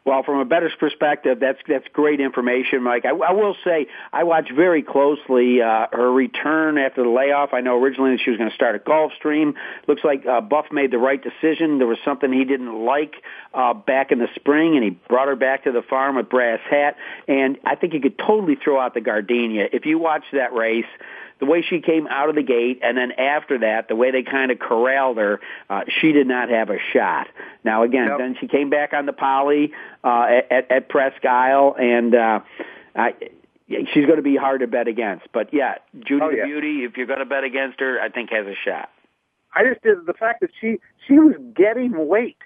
Well, 0.07 0.23
from 0.23 0.39
a 0.39 0.45
bettor's 0.45 0.75
perspective, 0.79 1.41
that's 1.41 1.59
that's 1.67 1.85
great 1.91 2.21
information, 2.21 2.81
Mike. 2.81 3.03
I, 3.03 3.09
I 3.09 3.33
will 3.33 3.57
say 3.65 3.87
I 4.13 4.23
watched 4.23 4.53
very 4.53 4.81
closely 4.81 5.61
uh, 5.61 5.87
her 5.91 6.09
return 6.09 6.77
after 6.77 7.03
the 7.03 7.09
layoff. 7.09 7.53
I 7.53 7.59
know 7.59 7.77
originally 7.77 8.17
she 8.17 8.29
was 8.29 8.37
going 8.37 8.49
to 8.49 8.55
start 8.55 8.75
at 8.75 8.85
Gulfstream. 8.85 9.55
Looks 9.85 10.05
like 10.05 10.25
uh, 10.25 10.39
Buff 10.39 10.67
made 10.71 10.91
the 10.91 10.97
right 10.97 11.21
decision. 11.21 11.77
There 11.77 11.87
was 11.87 11.97
something 12.05 12.31
he 12.31 12.45
didn't 12.45 12.85
like 12.85 13.15
uh, 13.53 13.73
back 13.73 14.13
in 14.13 14.19
the 14.19 14.29
spring, 14.35 14.75
and 14.75 14.83
he 14.85 14.91
brought 14.91 15.27
her 15.27 15.35
back 15.35 15.65
to 15.65 15.73
the 15.73 15.81
farm 15.81 16.15
with 16.15 16.29
Brass 16.29 16.61
Hat. 16.69 16.95
And 17.27 17.57
I 17.65 17.75
think 17.75 17.93
you 17.93 17.99
could 17.99 18.17
totally 18.17 18.55
throw 18.55 18.79
out 18.79 18.93
the 18.93 19.01
Gardenia 19.01 19.67
if 19.73 19.85
you 19.85 19.99
watch 19.99 20.23
that 20.31 20.53
race 20.53 20.85
the 21.39 21.45
way 21.45 21.61
she 21.61 21.81
came 21.81 22.07
out 22.07 22.29
of 22.29 22.35
the 22.35 22.43
gate, 22.43 22.79
and 22.81 22.97
then 22.97 23.11
after 23.11 23.59
that, 23.59 23.87
the 23.87 23.95
way 23.95 24.11
they 24.11 24.23
kind 24.23 24.51
of 24.51 24.59
corralled 24.59 25.17
her, 25.17 25.39
uh, 25.69 25.81
she 26.01 26.11
did 26.11 26.27
not 26.27 26.49
have 26.49 26.69
a 26.69 26.77
shot. 26.93 27.27
Now 27.63 27.83
again, 27.83 28.09
then 28.17 28.35
she 28.39 28.47
came 28.47 28.69
back 28.69 28.93
on 28.93 29.05
the 29.05 29.13
poly 29.13 29.71
uh, 30.03 30.27
at, 30.49 30.71
at 30.71 30.89
Presque 30.89 31.25
Isle, 31.25 31.75
and 31.79 32.15
uh, 32.15 32.39
I, 32.95 33.13
she's 33.67 34.05
going 34.05 34.17
to 34.17 34.21
be 34.23 34.35
hard 34.35 34.61
to 34.61 34.67
bet 34.67 34.87
against. 34.87 35.27
But 35.31 35.53
yeah, 35.53 35.75
Judy 35.99 36.21
Oh, 36.23 36.31
the 36.31 36.37
yeah. 36.37 36.45
Beauty, 36.45 36.83
if 36.83 36.97
you're 36.97 37.07
going 37.07 37.19
to 37.19 37.25
bet 37.25 37.43
against 37.43 37.79
her, 37.79 37.99
I 38.01 38.09
think 38.09 38.31
has 38.31 38.47
a 38.47 38.55
shot. 38.65 38.89
I 39.53 39.63
just 39.63 39.81
did 39.81 40.05
the 40.05 40.13
fact 40.13 40.41
that 40.41 40.51
she 40.59 40.77
she 41.07 41.19
was 41.19 41.35
getting 41.55 42.07
weight 42.07 42.37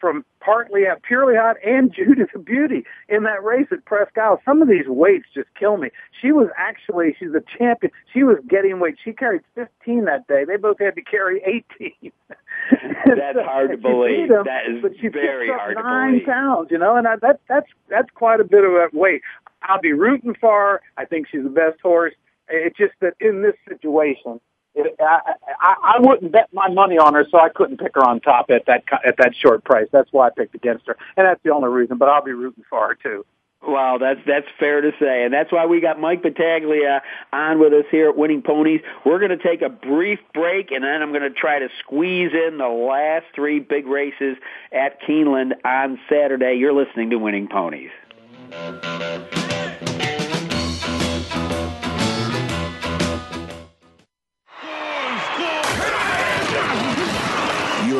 from 0.00 0.24
partly 0.40 0.86
out 0.86 1.02
purely 1.02 1.34
hot 1.36 1.56
and 1.64 1.92
Judy 1.96 2.22
the 2.32 2.38
Beauty 2.38 2.84
in 3.08 3.24
that 3.24 3.44
race 3.44 3.66
at 3.70 3.84
Presque 3.84 4.16
Isle. 4.18 4.40
Some 4.44 4.62
of 4.62 4.68
these 4.68 4.86
weights 4.88 5.26
just 5.34 5.48
kill 5.58 5.76
me. 5.76 5.90
She 6.20 6.32
was 6.32 6.48
actually 6.56 7.14
she's 7.18 7.30
a 7.34 7.42
champion. 7.58 7.92
She 8.12 8.22
was 8.22 8.38
getting 8.48 8.80
weight. 8.80 8.96
She 9.04 9.12
carried 9.12 9.42
15 9.54 10.04
that 10.06 10.26
day. 10.26 10.44
They 10.44 10.56
both 10.56 10.78
had 10.78 10.94
to 10.96 11.02
carry 11.02 11.42
18. 11.44 12.12
That's 12.70 13.38
hard 13.40 13.70
to 13.72 13.76
believe. 13.76 14.28
beat 14.28 14.34
'em, 14.34 14.44
That 14.44 14.66
is 14.70 14.82
but 14.82 14.92
she 15.00 15.08
very 15.08 15.48
hard 15.48 15.76
to 15.76 15.82
nine 15.82 16.12
believe. 16.12 16.26
pounds. 16.26 16.68
You 16.70 16.78
know, 16.78 16.96
and 16.96 17.06
I, 17.06 17.16
that 17.16 17.40
that's 17.48 17.66
that's 17.88 18.10
quite 18.14 18.40
a 18.40 18.44
bit 18.44 18.64
of 18.64 18.72
a 18.72 18.88
weight. 18.92 19.22
I'll 19.62 19.80
be 19.80 19.92
rooting 19.92 20.34
for 20.40 20.52
her. 20.58 20.80
I 20.96 21.04
think 21.04 21.26
she's 21.30 21.42
the 21.42 21.50
best 21.50 21.80
horse. 21.82 22.14
It's 22.48 22.76
just 22.76 22.94
that 23.00 23.14
in 23.20 23.42
this 23.42 23.54
situation, 23.68 24.40
I, 24.76 25.34
I, 25.60 25.74
I 25.82 26.00
wouldn't 26.00 26.32
bet 26.32 26.48
my 26.52 26.68
money 26.68 26.98
on 26.98 27.14
her, 27.14 27.26
so 27.30 27.38
I 27.38 27.48
couldn't 27.48 27.78
pick 27.78 27.94
her 27.94 28.04
on 28.04 28.20
top 28.20 28.50
at 28.50 28.66
that 28.66 28.84
at 29.04 29.16
that 29.18 29.34
short 29.34 29.64
price. 29.64 29.88
That's 29.92 30.12
why 30.12 30.28
I 30.28 30.30
picked 30.30 30.54
against 30.54 30.86
her, 30.86 30.96
and 31.16 31.26
that's 31.26 31.42
the 31.42 31.50
only 31.50 31.68
reason. 31.68 31.98
But 31.98 32.08
I'll 32.08 32.24
be 32.24 32.32
rooting 32.32 32.64
for 32.68 32.88
her 32.88 32.94
too. 32.94 33.24
Wow, 33.62 33.98
that's 33.98 34.20
that's 34.26 34.46
fair 34.58 34.80
to 34.80 34.92
say, 34.98 35.24
and 35.24 35.34
that's 35.34 35.52
why 35.52 35.66
we 35.66 35.80
got 35.80 36.00
Mike 36.00 36.22
Battaglia 36.22 37.02
on 37.30 37.58
with 37.58 37.74
us 37.74 37.84
here 37.90 38.08
at 38.08 38.16
Winning 38.16 38.40
Ponies. 38.40 38.80
We're 39.04 39.18
going 39.18 39.36
to 39.36 39.42
take 39.42 39.60
a 39.60 39.68
brief 39.68 40.18
break, 40.32 40.70
and 40.70 40.82
then 40.82 41.02
I'm 41.02 41.10
going 41.10 41.22
to 41.22 41.30
try 41.30 41.58
to 41.58 41.68
squeeze 41.80 42.32
in 42.32 42.56
the 42.56 42.68
last 42.68 43.26
three 43.34 43.60
big 43.60 43.86
races 43.86 44.38
at 44.72 45.02
Keeneland 45.02 45.52
on 45.62 46.00
Saturday. 46.08 46.54
You're 46.54 46.72
listening 46.72 47.10
to 47.10 47.18
Winning 47.18 47.48
Ponies. 47.48 47.90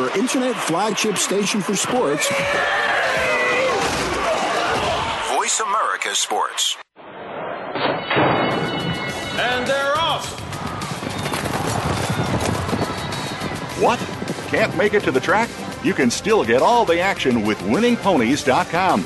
Your 0.01 0.17
internet 0.17 0.55
flagship 0.55 1.15
station 1.15 1.61
for 1.61 1.75
sports. 1.75 2.27
Voice 5.35 5.59
America 5.59 6.15
Sports. 6.15 6.75
And 9.37 9.67
they're 9.67 9.95
off. 9.99 10.25
What? 13.79 13.99
Can't 14.49 14.75
make 14.75 14.95
it 14.95 15.03
to 15.03 15.11
the 15.11 15.19
track? 15.19 15.51
You 15.83 15.93
can 15.93 16.09
still 16.09 16.43
get 16.43 16.63
all 16.63 16.83
the 16.83 16.99
action 16.99 17.45
with 17.45 17.59
winningponies.com. 17.59 19.05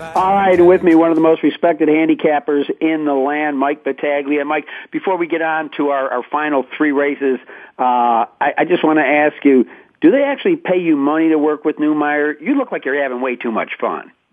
All 0.00 0.34
right, 0.34 0.60
with 0.60 0.82
me, 0.82 0.94
one 0.94 1.10
of 1.10 1.16
the 1.16 1.22
most 1.22 1.42
respected 1.42 1.88
handicappers 1.88 2.70
in 2.80 3.04
the 3.04 3.14
land, 3.14 3.58
Mike 3.58 3.84
Battaglia. 3.84 4.44
Mike, 4.44 4.66
before 4.90 5.16
we 5.16 5.26
get 5.26 5.42
on 5.42 5.70
to 5.76 5.88
our, 5.88 6.10
our 6.10 6.22
final 6.30 6.64
three 6.76 6.92
races, 6.92 7.38
uh, 7.78 8.26
I, 8.40 8.52
I 8.58 8.64
just 8.64 8.84
want 8.84 8.98
to 8.98 9.04
ask 9.04 9.44
you, 9.44 9.64
do 10.00 10.10
they 10.10 10.22
actually 10.22 10.56
pay 10.56 10.78
you 10.78 10.96
money 10.96 11.28
to 11.28 11.38
work 11.38 11.64
with 11.64 11.76
Neumeier? 11.76 12.34
You 12.40 12.56
look 12.56 12.72
like 12.72 12.84
you're 12.84 13.00
having 13.02 13.20
way 13.20 13.36
too 13.36 13.52
much 13.52 13.72
fun. 13.80 14.12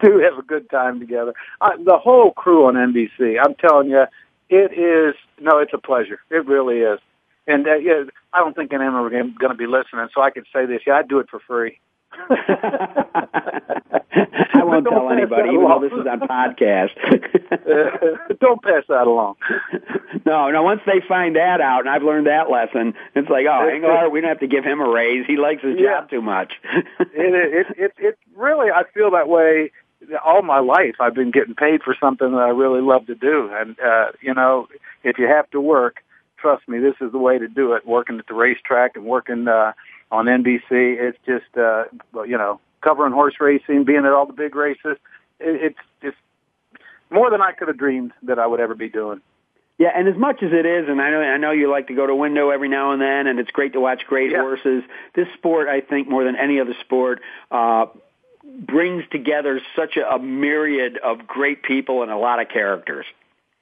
do 0.00 0.18
have 0.18 0.38
a 0.38 0.42
good 0.42 0.68
time 0.70 1.00
together. 1.00 1.34
Uh, 1.60 1.76
the 1.84 1.98
whole 1.98 2.32
crew 2.32 2.66
on 2.66 2.74
NBC, 2.74 3.36
I'm 3.42 3.54
telling 3.54 3.90
you, 3.90 4.04
it 4.48 4.72
is, 4.72 5.14
no, 5.40 5.58
it's 5.58 5.72
a 5.74 5.78
pleasure. 5.78 6.20
It 6.30 6.46
really 6.46 6.78
is. 6.78 7.00
And 7.46 7.66
uh, 7.66 7.76
yeah, 7.76 8.04
I 8.32 8.38
don't 8.38 8.54
think 8.54 8.72
any 8.72 8.84
of 8.84 8.92
them 8.92 9.02
are 9.02 9.10
going 9.10 9.50
to 9.50 9.54
be 9.54 9.66
listening, 9.66 10.08
so 10.14 10.22
I 10.22 10.30
can 10.30 10.44
say 10.52 10.66
this. 10.66 10.82
Yeah, 10.86 10.94
I'd 10.94 11.08
do 11.08 11.18
it 11.18 11.28
for 11.30 11.40
free. 11.40 11.80
I 14.54 14.64
won't 14.64 14.86
tell 14.86 15.10
anybody, 15.10 15.50
even 15.50 15.68
though 15.68 15.80
this 15.80 15.92
is 15.92 16.06
on 16.06 16.20
podcast. 16.20 16.90
uh, 17.52 18.34
don't 18.40 18.62
pass 18.62 18.84
that 18.88 19.06
along. 19.06 19.36
No, 20.26 20.50
no. 20.50 20.62
Once 20.62 20.82
they 20.84 21.00
find 21.08 21.36
that 21.36 21.60
out, 21.60 21.80
and 21.80 21.88
I've 21.88 22.02
learned 22.02 22.26
that 22.26 22.50
lesson, 22.50 22.94
it's 23.14 23.30
like, 23.30 23.46
oh, 23.50 23.68
Englehart, 23.68 24.12
we 24.12 24.20
don't 24.20 24.28
have 24.28 24.40
to 24.40 24.46
give 24.46 24.64
him 24.64 24.80
a 24.80 24.88
raise. 24.88 25.24
He 25.26 25.36
likes 25.36 25.62
his 25.62 25.76
yeah. 25.78 26.00
job 26.00 26.10
too 26.10 26.20
much. 26.20 26.52
it, 27.00 27.08
it, 27.14 27.66
it, 27.78 27.92
it 27.96 28.18
really, 28.36 28.70
I 28.70 28.82
feel 28.92 29.12
that 29.12 29.28
way 29.28 29.72
all 30.24 30.42
my 30.42 30.58
life. 30.58 30.96
I've 31.00 31.14
been 31.14 31.30
getting 31.30 31.54
paid 31.54 31.82
for 31.82 31.96
something 31.98 32.30
that 32.32 32.40
I 32.40 32.50
really 32.50 32.82
love 32.82 33.06
to 33.06 33.14
do, 33.14 33.50
and 33.52 33.80
uh, 33.80 34.12
you 34.20 34.34
know, 34.34 34.68
if 35.04 35.18
you 35.18 35.26
have 35.26 35.50
to 35.50 35.60
work, 35.60 36.04
trust 36.36 36.68
me, 36.68 36.78
this 36.78 36.96
is 37.00 37.12
the 37.12 37.18
way 37.18 37.38
to 37.38 37.48
do 37.48 37.72
it. 37.72 37.86
Working 37.86 38.18
at 38.18 38.26
the 38.26 38.34
racetrack 38.34 38.96
and 38.96 39.06
working. 39.06 39.48
uh 39.48 39.72
on 40.10 40.26
NBC. 40.26 40.70
It's 40.70 41.18
just, 41.26 41.56
uh, 41.56 41.84
you 42.24 42.36
know, 42.36 42.60
covering 42.82 43.12
horse 43.12 43.34
racing, 43.40 43.84
being 43.84 44.04
at 44.04 44.12
all 44.12 44.26
the 44.26 44.32
big 44.32 44.54
races. 44.54 44.96
It, 45.38 45.62
it's 45.62 45.78
just 46.02 46.16
more 47.10 47.30
than 47.30 47.42
I 47.42 47.52
could 47.52 47.68
have 47.68 47.78
dreamed 47.78 48.12
that 48.22 48.38
I 48.38 48.46
would 48.46 48.60
ever 48.60 48.74
be 48.74 48.88
doing. 48.88 49.20
Yeah, 49.78 49.92
and 49.94 50.06
as 50.08 50.16
much 50.16 50.42
as 50.42 50.52
it 50.52 50.66
is, 50.66 50.90
and 50.90 51.00
I 51.00 51.10
know 51.10 51.20
I 51.22 51.38
know 51.38 51.52
you 51.52 51.70
like 51.70 51.86
to 51.86 51.94
go 51.94 52.06
to 52.06 52.14
window 52.14 52.50
every 52.50 52.68
now 52.68 52.92
and 52.92 53.00
then, 53.00 53.26
and 53.26 53.38
it's 53.40 53.50
great 53.50 53.72
to 53.72 53.80
watch 53.80 54.02
great 54.06 54.30
yeah. 54.30 54.42
horses. 54.42 54.82
This 55.14 55.26
sport, 55.38 55.68
I 55.68 55.80
think, 55.80 56.06
more 56.06 56.22
than 56.22 56.36
any 56.36 56.60
other 56.60 56.74
sport, 56.82 57.22
uh, 57.50 57.86
brings 58.44 59.04
together 59.10 59.58
such 59.74 59.96
a, 59.96 60.06
a 60.06 60.18
myriad 60.18 60.98
of 60.98 61.26
great 61.26 61.62
people 61.62 62.02
and 62.02 62.10
a 62.10 62.18
lot 62.18 62.42
of 62.42 62.50
characters. 62.50 63.06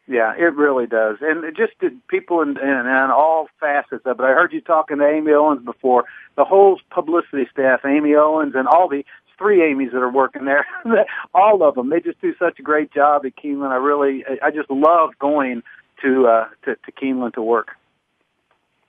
Yeah, 0.08 0.32
it 0.38 0.56
really 0.56 0.86
does, 0.86 1.18
and 1.20 1.44
just 1.54 1.72
people 2.08 2.40
in, 2.40 2.56
in, 2.56 2.86
in 2.86 3.10
all 3.12 3.48
facets 3.60 4.06
of 4.06 4.18
it. 4.18 4.22
I 4.22 4.32
heard 4.32 4.54
you 4.54 4.62
talking 4.62 4.98
to 4.98 5.06
Amy 5.06 5.32
Owens 5.32 5.62
before. 5.62 6.04
The 6.36 6.46
whole 6.46 6.80
publicity 6.90 7.46
staff, 7.52 7.80
Amy 7.84 8.14
Owens, 8.14 8.54
and 8.56 8.66
all 8.66 8.88
the 8.88 9.04
three 9.36 9.62
Amy's 9.62 9.92
that 9.92 9.98
are 9.98 10.10
working 10.10 10.46
there, 10.46 10.66
all 11.34 11.62
of 11.62 11.74
them, 11.74 11.90
they 11.90 12.00
just 12.00 12.20
do 12.22 12.34
such 12.38 12.58
a 12.58 12.62
great 12.62 12.90
job 12.90 13.26
at 13.26 13.36
Keeneland. 13.36 13.70
I 13.70 13.76
really, 13.76 14.24
I 14.42 14.50
just 14.50 14.70
love 14.70 15.10
going 15.18 15.62
to 16.02 16.26
uh, 16.26 16.48
to, 16.64 16.76
to 16.76 16.92
Keeneland 16.92 17.34
to 17.34 17.42
work. 17.42 17.72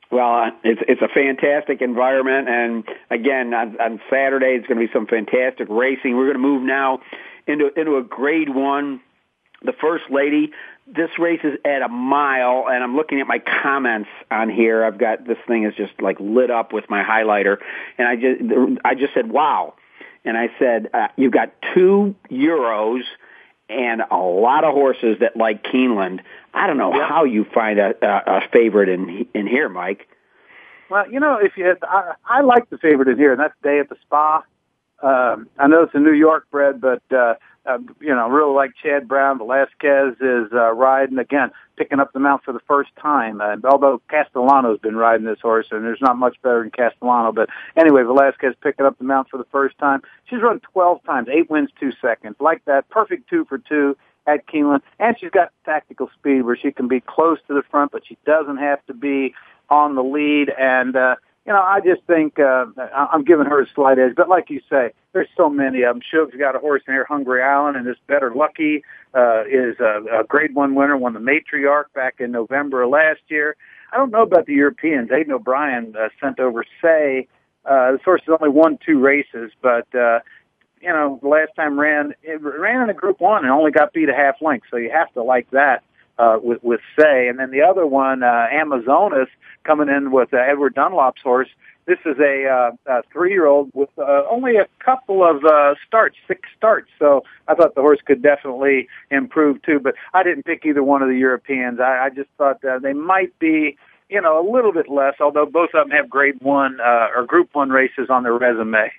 Well, 0.09 0.35
uh, 0.35 0.51
it's 0.63 0.81
it's 0.87 1.01
a 1.01 1.09
fantastic 1.13 1.81
environment, 1.81 2.47
and 2.47 2.85
again, 3.11 3.53
on, 3.53 3.75
on 3.81 3.99
Saturday 4.09 4.55
it's 4.57 4.67
going 4.67 4.79
to 4.79 4.87
be 4.87 4.93
some 4.93 5.05
fantastic 5.05 5.67
racing. 5.69 6.15
We're 6.15 6.31
going 6.31 6.41
to 6.41 6.47
move 6.47 6.63
now 6.63 7.01
into 7.45 7.71
into 7.77 7.97
a 7.97 8.03
Grade 8.03 8.55
One 8.55 9.01
the 9.61 9.73
first 9.73 10.05
lady 10.09 10.51
this 10.95 11.09
race 11.19 11.41
is 11.43 11.57
at 11.65 11.81
a 11.81 11.87
mile, 11.87 12.65
and 12.69 12.83
I'm 12.83 12.95
looking 12.95 13.21
at 13.21 13.27
my 13.27 13.39
comments 13.39 14.09
on 14.31 14.49
here. 14.49 14.83
I've 14.83 14.97
got 14.97 15.25
this 15.25 15.37
thing 15.47 15.63
is 15.63 15.75
just 15.75 16.01
like 16.01 16.17
lit 16.19 16.49
up 16.49 16.73
with 16.73 16.89
my 16.89 17.03
highlighter, 17.03 17.57
and 17.97 18.07
I 18.07 18.15
just 18.15 18.79
I 18.83 18.95
just 18.95 19.13
said 19.13 19.29
wow, 19.29 19.75
and 20.25 20.37
I 20.37 20.49
said 20.57 20.89
uh, 20.93 21.07
you've 21.15 21.33
got 21.33 21.53
two 21.73 22.15
euros 22.31 23.03
and 23.69 24.01
a 24.09 24.17
lot 24.17 24.63
of 24.63 24.73
horses 24.73 25.17
that 25.19 25.37
like 25.37 25.63
Keeneland. 25.63 26.21
I 26.53 26.65
don't 26.65 26.77
know 26.77 26.91
how 26.91 27.23
you 27.23 27.45
find 27.45 27.79
a, 27.79 27.93
a, 28.01 28.37
a 28.37 28.41
favorite 28.51 28.89
in 28.89 29.27
in 29.33 29.47
here, 29.47 29.69
Mike. 29.69 30.07
Well, 30.89 31.09
you 31.09 31.19
know, 31.19 31.37
if 31.39 31.55
you 31.55 31.65
had, 31.65 31.77
I, 31.83 32.13
I 32.25 32.41
like 32.41 32.69
the 32.71 32.79
favorite 32.79 33.07
in 33.07 33.17
here, 33.17 33.31
and 33.31 33.39
that's 33.39 33.53
Day 33.61 33.79
at 33.79 33.89
the 33.89 33.95
Spa. 34.01 34.43
Um, 35.03 35.47
I 35.57 35.67
know 35.67 35.83
it's 35.83 35.93
a 35.93 35.99
New 35.99 36.13
York 36.13 36.49
bred, 36.49 36.81
but 36.81 37.03
uh, 37.11 37.35
uh, 37.69 37.77
you 37.99 38.09
know, 38.09 38.27
really 38.29 38.53
like 38.53 38.71
Chad 38.81 39.07
Brown. 39.07 39.37
Velazquez 39.37 40.15
is 40.19 40.51
uh, 40.51 40.73
riding 40.73 41.19
again, 41.19 41.51
picking 41.77 41.99
up 41.99 42.11
the 42.13 42.19
mount 42.19 42.43
for 42.43 42.51
the 42.51 42.59
first 42.67 42.89
time. 42.99 43.41
Uh, 43.41 43.55
although 43.69 44.01
Castellano's 44.09 44.79
been 44.79 44.95
riding 44.95 45.25
this 45.25 45.39
horse, 45.39 45.67
and 45.71 45.83
there's 45.83 46.01
not 46.01 46.17
much 46.17 46.37
better 46.41 46.61
than 46.61 46.71
Castellano. 46.71 47.31
But 47.31 47.49
anyway, 47.77 48.03
Velazquez 48.03 48.55
picking 48.61 48.85
up 48.85 48.97
the 48.97 49.03
mount 49.03 49.29
for 49.29 49.37
the 49.37 49.45
first 49.51 49.77
time. 49.77 50.01
She's 50.25 50.41
run 50.41 50.59
12 50.73 51.03
times, 51.03 51.27
eight 51.31 51.49
wins, 51.49 51.69
two 51.79 51.91
seconds, 52.01 52.37
like 52.39 52.65
that. 52.65 52.89
Perfect 52.89 53.29
two 53.29 53.45
for 53.45 53.59
two 53.59 53.95
at 54.25 54.47
Keeneland, 54.47 54.81
and 54.99 55.15
she's 55.19 55.31
got 55.31 55.51
tactical 55.65 56.09
speed 56.17 56.41
where 56.43 56.57
she 56.57 56.71
can 56.71 56.87
be 56.87 57.01
close 57.01 57.37
to 57.47 57.53
the 57.53 57.63
front, 57.69 57.91
but 57.91 58.05
she 58.07 58.17
doesn't 58.25 58.57
have 58.57 58.83
to 58.87 58.93
be 58.93 59.33
on 59.69 59.95
the 59.95 60.03
lead. 60.03 60.49
And 60.49 60.95
uh, 60.95 61.15
you 61.49 61.55
know, 61.55 61.61
I 61.61 61.79
just 61.79 62.03
think 62.05 62.37
uh, 62.37 62.65
I'm 62.93 63.23
giving 63.23 63.47
her 63.47 63.63
a 63.63 63.65
slight 63.73 63.97
edge. 63.97 64.13
But 64.15 64.29
like 64.29 64.51
you 64.51 64.61
say, 64.69 64.91
there's 65.13 65.27
so 65.35 65.49
many 65.49 65.81
of 65.81 65.95
them. 65.95 66.01
Shug's 66.07 66.35
got 66.37 66.55
a 66.55 66.59
horse 66.59 66.83
in 66.87 66.93
here, 66.93 67.07
Hungry 67.09 67.41
Island, 67.41 67.75
and 67.75 67.87
this 67.87 67.97
Better 68.05 68.31
Lucky 68.35 68.83
uh, 69.15 69.45
is 69.45 69.79
a, 69.79 70.19
a 70.19 70.23
Grade 70.25 70.53
One 70.53 70.75
winner, 70.75 70.95
won 70.95 71.13
the 71.13 71.19
Matriarch 71.19 71.91
back 71.95 72.17
in 72.19 72.31
November 72.31 72.83
of 72.83 72.91
last 72.91 73.21
year. 73.29 73.55
I 73.91 73.97
don't 73.97 74.11
know 74.11 74.21
about 74.21 74.45
the 74.45 74.53
Europeans. 74.53 75.09
Aidan 75.11 75.33
O'Brien 75.33 75.95
uh, 75.99 76.09
sent 76.21 76.39
over 76.39 76.63
Say. 76.83 77.27
Uh, 77.65 77.93
this 77.93 78.01
horse 78.05 78.21
has 78.27 78.37
only 78.39 78.53
won 78.53 78.77
two 78.85 78.99
races, 78.99 79.51
but 79.59 79.87
uh, 79.95 80.19
you 80.79 80.89
know, 80.89 81.17
the 81.19 81.29
last 81.29 81.55
time 81.55 81.79
ran 81.79 82.13
it 82.21 82.39
ran 82.43 82.83
in 82.83 82.91
a 82.91 82.93
Group 82.93 83.21
One 83.21 83.43
and 83.43 83.51
only 83.51 83.71
got 83.71 83.91
beat 83.91 84.07
a 84.07 84.13
half 84.13 84.35
length. 84.39 84.67
So 84.69 84.77
you 84.77 84.91
have 84.91 85.11
to 85.13 85.23
like 85.23 85.49
that 85.49 85.83
uh, 86.19 86.37
with 86.41 86.61
with 86.63 86.81
Say, 86.99 87.27
and 87.27 87.39
then 87.39 87.49
the 87.49 87.61
other 87.61 87.87
one, 87.87 88.21
uh, 88.21 88.47
Amazonas, 88.51 89.29
coming 89.63 89.89
in 89.89 90.11
with 90.11 90.33
uh, 90.33 90.37
Edward 90.37 90.75
Dunlop's 90.75 91.21
horse. 91.21 91.49
This 91.85 91.97
is 92.05 92.19
a, 92.19 92.45
uh, 92.45 92.71
a 92.85 93.01
three-year-old 93.11 93.71
with 93.73 93.89
uh, 93.97 94.21
only 94.29 94.57
a 94.57 94.67
couple 94.77 95.23
of 95.23 95.43
uh, 95.43 95.73
starts, 95.87 96.17
six 96.27 96.41
starts. 96.55 96.89
So 96.99 97.23
I 97.47 97.55
thought 97.55 97.73
the 97.73 97.81
horse 97.81 97.99
could 98.05 98.21
definitely 98.21 98.87
improve 99.09 99.63
too. 99.63 99.79
But 99.79 99.95
I 100.13 100.21
didn't 100.21 100.45
pick 100.45 100.67
either 100.67 100.83
one 100.83 101.01
of 101.01 101.09
the 101.09 101.17
Europeans. 101.17 101.79
I, 101.79 102.05
I 102.05 102.09
just 102.11 102.29
thought 102.37 102.63
uh, 102.63 102.77
they 102.77 102.93
might 102.93 103.33
be, 103.39 103.75
you 104.07 104.21
know, 104.21 104.39
a 104.39 104.45
little 104.47 104.71
bit 104.71 104.87
less. 104.87 105.15
Although 105.19 105.47
both 105.47 105.71
of 105.73 105.87
them 105.87 105.97
have 105.97 106.07
Grade 106.11 106.39
One 106.41 106.79
uh, 106.79 107.07
or 107.15 107.25
Group 107.25 107.49
One 107.53 107.71
races 107.71 108.07
on 108.11 108.21
their 108.21 108.37
resume. 108.37 108.91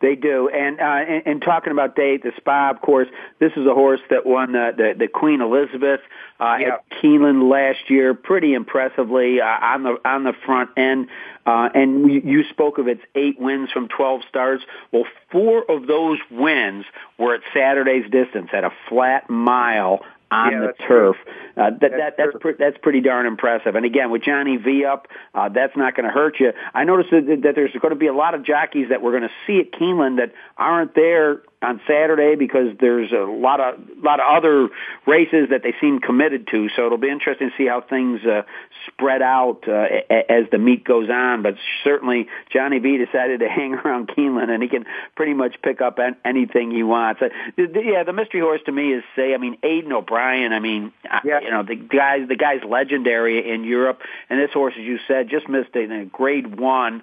They 0.00 0.14
do, 0.14 0.48
and 0.48 0.80
uh, 0.80 0.84
and, 0.84 1.22
and 1.26 1.42
talking 1.42 1.72
about 1.72 1.98
at 1.98 2.22
the 2.22 2.32
Spa, 2.36 2.70
of 2.70 2.80
course, 2.80 3.08
this 3.40 3.52
is 3.56 3.66
a 3.66 3.74
horse 3.74 4.00
that 4.10 4.24
won 4.24 4.52
the 4.52 4.70
the, 4.76 4.94
the 4.96 5.08
Queen 5.08 5.40
Elizabeth 5.40 6.00
uh, 6.38 6.56
yeah. 6.60 6.68
at 6.74 7.02
Keeneland 7.02 7.50
last 7.50 7.90
year, 7.90 8.14
pretty 8.14 8.54
impressively 8.54 9.40
uh, 9.40 9.44
on 9.44 9.82
the 9.82 9.96
on 10.04 10.24
the 10.24 10.34
front 10.46 10.70
end. 10.76 11.08
Uh, 11.44 11.68
and 11.74 12.04
we, 12.04 12.22
you 12.22 12.44
spoke 12.50 12.78
of 12.78 12.86
its 12.88 13.00
eight 13.14 13.40
wins 13.40 13.70
from 13.72 13.88
12 13.88 14.20
starts. 14.28 14.62
Well, 14.92 15.04
four 15.32 15.64
of 15.68 15.86
those 15.86 16.18
wins 16.30 16.84
were 17.18 17.34
at 17.34 17.40
Saturday's 17.54 18.08
distance 18.10 18.50
at 18.52 18.64
a 18.64 18.70
flat 18.88 19.30
mile 19.30 20.04
on 20.30 20.52
yeah, 20.52 20.60
the 20.60 20.72
turf. 20.86 21.16
Uh, 21.56 21.70
that, 21.70 21.80
that's 21.80 21.92
that 21.96 22.14
that's 22.16 22.36
pre- 22.40 22.54
that's 22.58 22.78
pretty 22.78 23.00
darn 23.00 23.26
impressive. 23.26 23.74
And 23.74 23.84
again, 23.84 24.10
with 24.10 24.22
Johnny 24.22 24.56
V 24.56 24.84
up, 24.84 25.08
uh, 25.34 25.48
that's 25.48 25.76
not 25.76 25.94
going 25.94 26.04
to 26.04 26.12
hurt 26.12 26.38
you. 26.38 26.52
I 26.74 26.84
noticed 26.84 27.10
that, 27.10 27.40
that 27.42 27.54
there's 27.54 27.72
going 27.72 27.90
to 27.90 27.98
be 27.98 28.06
a 28.06 28.14
lot 28.14 28.34
of 28.34 28.44
jockeys 28.44 28.88
that 28.90 29.02
we're 29.02 29.18
going 29.18 29.28
to 29.28 29.34
see 29.46 29.60
at 29.60 29.72
Keeneland 29.72 30.18
that 30.18 30.32
aren't 30.56 30.94
there 30.94 31.42
on 31.60 31.80
Saturday 31.88 32.36
because 32.36 32.76
there's 32.80 33.10
a 33.10 33.24
lot 33.24 33.60
of 33.60 33.80
lot 34.02 34.20
of 34.20 34.26
other 34.30 34.68
races 35.06 35.48
that 35.50 35.62
they 35.64 35.74
seem 35.80 35.98
committed 35.98 36.46
to. 36.48 36.68
So 36.68 36.86
it'll 36.86 36.98
be 36.98 37.10
interesting 37.10 37.50
to 37.50 37.56
see 37.56 37.66
how 37.66 37.80
things 37.80 38.24
uh, 38.24 38.42
spread 38.86 39.22
out 39.22 39.66
uh, 39.66 39.86
as 40.28 40.44
the 40.52 40.58
meet 40.58 40.84
goes 40.84 41.10
on. 41.10 41.42
But 41.42 41.56
certainly 41.82 42.28
Johnny 42.50 42.78
V 42.78 42.98
decided 43.04 43.40
to 43.40 43.48
hang 43.48 43.74
around 43.74 44.08
Keeneland, 44.08 44.50
and 44.50 44.62
he 44.62 44.68
can 44.68 44.86
pretty 45.16 45.34
much 45.34 45.56
pick 45.62 45.80
up 45.80 45.98
anything 46.24 46.70
he 46.70 46.84
wants. 46.84 47.22
Uh, 47.22 47.28
yeah, 47.56 48.04
the 48.04 48.12
mystery 48.12 48.40
horse 48.40 48.60
to 48.66 48.72
me 48.72 48.92
is 48.92 49.02
say, 49.16 49.34
I 49.34 49.38
mean, 49.38 49.58
Aidan 49.64 49.92
O'Brien. 49.92 50.52
I 50.52 50.60
mean, 50.60 50.92
yeah. 51.24 51.40
you 51.40 51.50
know, 51.50 51.64
the 51.64 51.74
guys 51.74 52.28
the 52.28 52.36
guy's 52.36 52.62
legendary 52.62 53.50
in 53.50 53.64
Europe, 53.64 54.00
and 54.30 54.38
this 54.38 54.52
horse, 54.52 54.74
as 54.78 54.84
you 54.84 54.98
said, 55.08 55.28
just 55.28 55.48
missed 55.48 55.74
a, 55.74 56.02
a 56.02 56.04
grade 56.04 56.58
one 56.58 57.02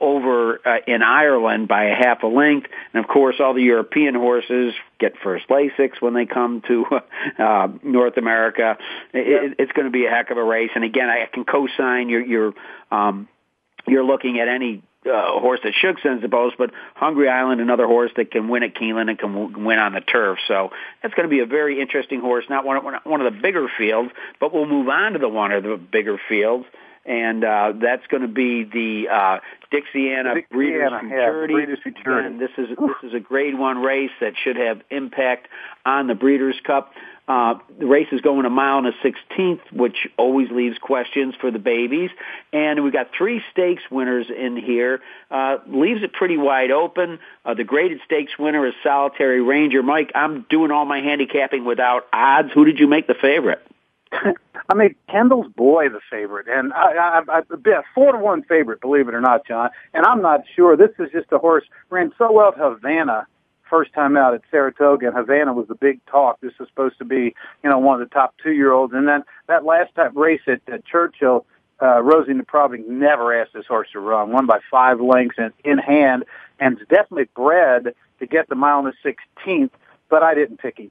over 0.00 0.60
uh, 0.66 0.78
in 0.86 1.02
Ireland 1.02 1.68
by 1.68 1.84
a 1.84 1.94
half 1.94 2.22
a 2.22 2.26
length. 2.26 2.68
And 2.92 3.04
of 3.04 3.08
course, 3.08 3.36
all 3.40 3.54
the 3.54 3.62
European 3.62 4.14
horses 4.14 4.74
get 4.98 5.14
first 5.22 5.48
Lasix 5.48 6.00
when 6.00 6.14
they 6.14 6.26
come 6.26 6.62
to 6.68 6.84
uh, 7.38 7.68
North 7.82 8.16
America. 8.16 8.78
It, 9.12 9.56
it's 9.58 9.72
going 9.72 9.86
to 9.86 9.90
be 9.90 10.06
a 10.06 10.10
heck 10.10 10.30
of 10.30 10.36
a 10.36 10.44
race. 10.44 10.70
And 10.74 10.84
again, 10.84 11.08
I 11.08 11.26
can 11.32 11.44
co-sign 11.44 12.08
your 12.08 12.20
your 12.20 12.54
um, 12.90 13.28
you're 13.86 14.04
looking 14.04 14.38
at 14.38 14.48
any 14.48 14.82
uh, 15.06 15.40
horse 15.40 15.60
that 15.64 15.72
should 15.74 15.98
sends 16.02 16.22
the 16.22 16.28
post, 16.28 16.56
but 16.56 16.70
Hungry 16.94 17.28
Island, 17.28 17.60
another 17.60 17.86
horse 17.86 18.12
that 18.16 18.30
can 18.30 18.48
win 18.48 18.62
at 18.62 18.74
Keeneland 18.74 19.10
and 19.10 19.18
can 19.18 19.32
w- 19.34 19.66
win 19.66 19.78
on 19.78 19.94
the 19.94 20.00
turf. 20.00 20.38
So 20.46 20.70
that's 21.02 21.14
going 21.14 21.28
to 21.28 21.30
be 21.30 21.40
a 21.40 21.46
very 21.46 21.80
interesting 21.80 22.20
horse. 22.20 22.44
Not 22.48 22.64
one 22.64 22.76
of, 22.76 22.84
one 23.04 23.20
of 23.20 23.32
the 23.32 23.40
bigger 23.40 23.68
fields, 23.76 24.12
but 24.38 24.54
we'll 24.54 24.66
move 24.66 24.88
on 24.88 25.14
to 25.14 25.18
the 25.18 25.28
one 25.28 25.50
of 25.50 25.64
the 25.64 25.76
bigger 25.76 26.18
fields 26.28 26.66
and 27.04 27.44
uh, 27.44 27.72
that's 27.80 28.06
going 28.06 28.22
to 28.22 28.28
be 28.28 28.64
the 28.64 29.08
uh, 29.08 29.38
Dixiana, 29.72 30.34
Dixiana 30.34 30.48
Breeders' 30.50 30.92
Futurity. 31.00 31.52
Yeah, 31.52 31.56
Breeders' 31.56 31.78
Futurity. 31.82 32.26
And 32.28 32.40
this 32.40 32.50
is 32.56 32.68
this 32.68 33.10
is 33.10 33.14
a 33.14 33.20
Grade 33.20 33.58
One 33.58 33.82
race 33.82 34.12
that 34.20 34.34
should 34.42 34.56
have 34.56 34.82
impact 34.90 35.48
on 35.84 36.06
the 36.06 36.14
Breeders' 36.14 36.60
Cup. 36.64 36.92
Uh, 37.28 37.54
the 37.78 37.86
race 37.86 38.08
is 38.10 38.20
going 38.20 38.44
a 38.46 38.50
mile 38.50 38.78
and 38.78 38.88
a 38.88 38.92
sixteenth, 39.02 39.60
which 39.72 40.08
always 40.16 40.50
leaves 40.50 40.76
questions 40.78 41.34
for 41.40 41.50
the 41.50 41.58
babies. 41.58 42.10
And 42.52 42.82
we've 42.82 42.92
got 42.92 43.10
three 43.16 43.42
stakes 43.52 43.82
winners 43.90 44.26
in 44.28 44.56
here. 44.56 45.00
Uh, 45.30 45.58
leaves 45.68 46.02
it 46.02 46.12
pretty 46.12 46.36
wide 46.36 46.72
open. 46.72 47.20
Uh, 47.44 47.54
the 47.54 47.64
graded 47.64 48.00
stakes 48.04 48.32
winner 48.38 48.66
is 48.66 48.74
Solitary 48.82 49.40
Ranger. 49.40 49.82
Mike, 49.82 50.10
I'm 50.14 50.44
doing 50.50 50.72
all 50.72 50.84
my 50.84 51.00
handicapping 51.00 51.64
without 51.64 52.06
odds. 52.12 52.50
Who 52.52 52.64
did 52.64 52.80
you 52.80 52.88
make 52.88 53.06
the 53.06 53.14
favorite? 53.14 53.64
I 54.68 54.74
made 54.74 54.94
Kendall's 55.08 55.52
Boy 55.52 55.88
the 55.88 56.00
favorite, 56.10 56.46
and 56.48 56.72
I, 56.72 56.92
I, 56.92 57.22
I 57.28 57.38
a 57.40 57.82
four 57.94 58.12
to 58.12 58.18
one 58.18 58.42
favorite, 58.44 58.80
believe 58.80 59.08
it 59.08 59.14
or 59.14 59.20
not, 59.20 59.46
John. 59.46 59.70
And 59.92 60.06
I'm 60.06 60.22
not 60.22 60.42
sure. 60.54 60.76
This 60.76 60.90
is 60.98 61.10
just 61.12 61.32
a 61.32 61.38
horse 61.38 61.64
ran 61.90 62.12
so 62.16 62.32
well 62.32 62.48
at 62.48 62.58
Havana 62.58 63.26
first 63.72 63.94
time 63.94 64.18
out 64.18 64.34
at 64.34 64.42
Saratoga, 64.50 65.06
and 65.06 65.16
Havana 65.16 65.54
was 65.54 65.66
the 65.66 65.74
big 65.74 66.04
talk. 66.04 66.38
This 66.42 66.52
was 66.60 66.68
supposed 66.68 66.98
to 66.98 67.06
be, 67.06 67.34
you 67.64 67.70
know, 67.70 67.78
one 67.78 68.02
of 68.02 68.06
the 68.06 68.12
top 68.12 68.34
two 68.42 68.52
year 68.52 68.70
olds. 68.70 68.92
And 68.92 69.08
then 69.08 69.24
that 69.46 69.64
last 69.64 69.94
time 69.94 70.16
race 70.16 70.42
at, 70.46 70.60
at 70.70 70.84
Churchill, 70.84 71.46
uh, 71.80 72.02
Rosie 72.02 72.34
Napravnik 72.34 72.86
never 72.86 73.34
asked 73.34 73.54
this 73.54 73.66
horse 73.66 73.88
to 73.92 74.00
run. 74.00 74.30
Won 74.30 74.44
by 74.44 74.58
five 74.70 75.00
lengths 75.00 75.38
and 75.38 75.54
in 75.64 75.78
hand, 75.78 76.24
and 76.60 76.78
it's 76.78 76.88
definitely 76.90 77.28
bred 77.34 77.94
to 78.18 78.26
get 78.26 78.50
the 78.50 78.54
mile 78.54 78.80
and 78.80 78.88
the 78.88 78.92
sixteenth. 79.02 79.72
But 80.10 80.22
I 80.22 80.34
didn't 80.34 80.58
pick 80.58 80.78
him 80.78 80.90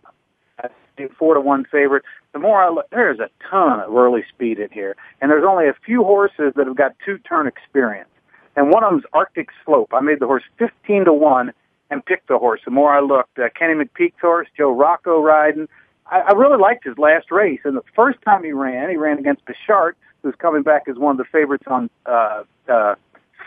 four 1.18 1.34
to 1.34 1.42
one 1.42 1.66
favorite. 1.72 2.04
The 2.34 2.40
more 2.40 2.64
I 2.64 2.70
look, 2.70 2.90
there's 2.92 3.20
a 3.20 3.30
ton 3.50 3.80
of 3.80 3.94
early 3.96 4.24
speed 4.34 4.60
in 4.60 4.70
here, 4.72 4.96
and 5.20 5.30
there's 5.30 5.46
only 5.48 5.68
a 5.68 5.76
few 5.86 6.04
horses 6.04 6.54
that 6.56 6.68
have 6.68 6.76
got 6.76 6.96
two 7.06 7.18
turn 7.20 7.48
experience. 7.48 8.10
And 8.56 8.72
one 8.72 8.84
of 8.84 8.92
them's 8.92 9.06
Arctic 9.14 9.50
Slope. 9.66 9.94
I 9.94 10.02
made 10.02 10.20
the 10.20 10.28
horse 10.28 10.44
fifteen 10.58 11.06
to 11.06 11.14
one 11.14 11.54
and 11.90 12.06
picked 12.06 12.28
the 12.28 12.38
horse. 12.38 12.62
The 12.64 12.72
more 12.72 12.94
I 12.94 13.02
looked, 13.02 13.38
uh, 13.38 13.50
Kenny 13.58 13.74
McPeek's 13.74 14.20
horse, 14.22 14.48
Joe 14.58 14.72
Rocco 14.72 15.22
riding. 15.22 15.68
I, 16.08 16.20
I 16.20 16.32
really 16.34 16.58
liked 16.58 16.86
his 16.86 16.98
last 16.98 17.32
race, 17.32 17.60
and 17.64 17.76
the 17.76 17.84
first 17.96 18.20
time 18.24 18.44
he 18.44 18.52
ran, 18.52 18.90
he 18.90 18.98
ran 18.98 19.20
against 19.20 19.44
Bichart, 19.46 19.94
who's 20.24 20.36
coming 20.36 20.64
back 20.64 20.84
as 20.88 20.98
one 20.98 21.12
of 21.12 21.18
the 21.18 21.30
favorites 21.32 21.66
on 21.68 21.90
uh, 22.06 22.44
uh, 22.70 22.96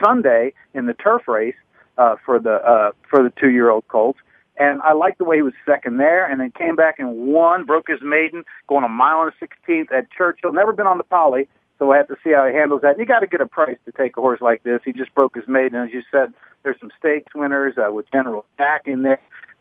Sunday 0.03 0.53
in 0.75 0.87
the 0.87 0.95
turf 0.95 1.29
race 1.29 1.55
uh, 1.99 2.17
for 2.25 2.39
the 2.39 2.55
uh, 2.55 2.91
for 3.09 3.23
the 3.23 3.33
two 3.41 3.51
year 3.51 3.71
old 3.71 3.87
colts. 3.89 4.19
And 4.57 4.81
I 4.83 4.93
liked 4.93 5.19
the 5.19 5.25
way 5.25 5.37
he 5.37 5.43
was 5.43 5.55
second 5.67 5.97
there, 5.97 6.25
and 6.31 6.41
then 6.41 6.53
came 6.53 6.77
back 6.77 6.99
and 6.99 7.27
won, 7.27 7.65
broke 7.65 7.89
his 7.89 8.01
maiden, 8.03 8.45
going 8.69 8.85
a 8.85 8.89
mile 8.89 9.23
and 9.23 9.33
a 9.33 9.35
sixteenth 9.39 9.91
at 9.91 10.11
Churchill. 10.13 10.53
Never 10.53 10.73
been 10.73 10.87
on 10.87 10.99
the 10.99 11.05
poly, 11.05 11.49
so 11.79 11.91
I 11.91 11.97
have 11.97 12.09
to 12.09 12.17
see 12.23 12.31
how 12.31 12.47
he 12.47 12.55
handles 12.55 12.83
that. 12.83 12.93
And 12.93 13.01
you 13.01 13.07
got 13.07 13.21
to 13.21 13.27
get 13.27 13.41
a 13.41 13.47
price 13.47 13.79
to 13.85 13.93
take 13.93 14.17
a 14.17 14.21
horse 14.21 14.41
like 14.41 14.63
this. 14.63 14.81
He 14.85 14.93
just 14.93 15.15
broke 15.15 15.35
his 15.35 15.49
maiden, 15.49 15.81
as 15.83 15.93
you 15.93 16.03
said. 16.11 16.33
There's 16.63 16.79
some 16.79 16.93
stakes 16.99 17.35
winners 17.35 17.75
uh, 17.77 17.93
with 17.93 18.07
General 18.13 18.45
Jack 18.57 18.83
in 18.87 19.03
there. 19.03 19.21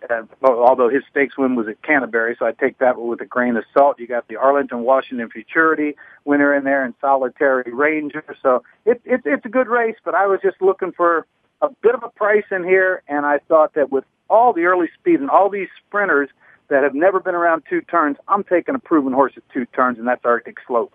Uh, 0.10 0.24
although 0.42 0.90
his 0.90 1.02
stakes 1.10 1.38
win 1.38 1.56
was 1.56 1.68
at 1.70 1.82
Canterbury, 1.82 2.36
so 2.38 2.46
I 2.46 2.52
take 2.52 2.78
that 2.80 3.00
with 3.00 3.22
a 3.22 3.26
grain 3.26 3.56
of 3.56 3.64
salt. 3.74 4.00
You 4.00 4.06
got 4.06 4.28
the 4.28 4.36
Arlington 4.36 4.82
Washington 4.82 5.30
Futurity 5.30 5.96
winner 6.26 6.54
in 6.54 6.66
there 6.66 6.84
and 6.84 6.94
Solitary 7.00 7.72
Ranger. 7.74 8.24
So 8.42 8.64
it, 8.86 9.02
it, 9.06 9.22
it's 9.24 9.46
a 9.46 9.50
good 9.50 9.70
race, 9.70 9.96
but 10.04 10.14
I 10.14 10.28
was 10.28 10.40
just 10.44 10.62
looking 10.62 10.92
for 10.92 11.26
a 11.64 11.70
bit 11.82 11.96
of 11.96 12.04
a 12.04 12.10
price 12.10 12.44
in 12.52 12.64
here, 12.64 13.02
and 13.08 13.26
I 13.26 13.40
thought 13.48 13.74
that 13.76 13.92
with 13.92 14.04
all 14.30 14.54
the 14.54 14.66
early 14.66 14.90
speed 15.00 15.22
and 15.22 15.30
all 15.30 15.50
these 15.50 15.70
sprinters 15.88 16.30
that 16.68 16.84
have 16.84 16.94
never 16.94 17.20
been 17.20 17.36
around 17.36 17.64
two 17.70 17.82
turns, 17.82 18.18
I'm 18.28 18.44
taking 18.44 18.76
a 18.76 18.80
proven 18.80 19.14
horse 19.14 19.34
at 19.38 19.44
two 19.54 19.66
turns, 19.68 19.98
and 19.98 20.08
that's 20.08 20.24
Arctic 20.26 20.58
Slope. 20.68 20.94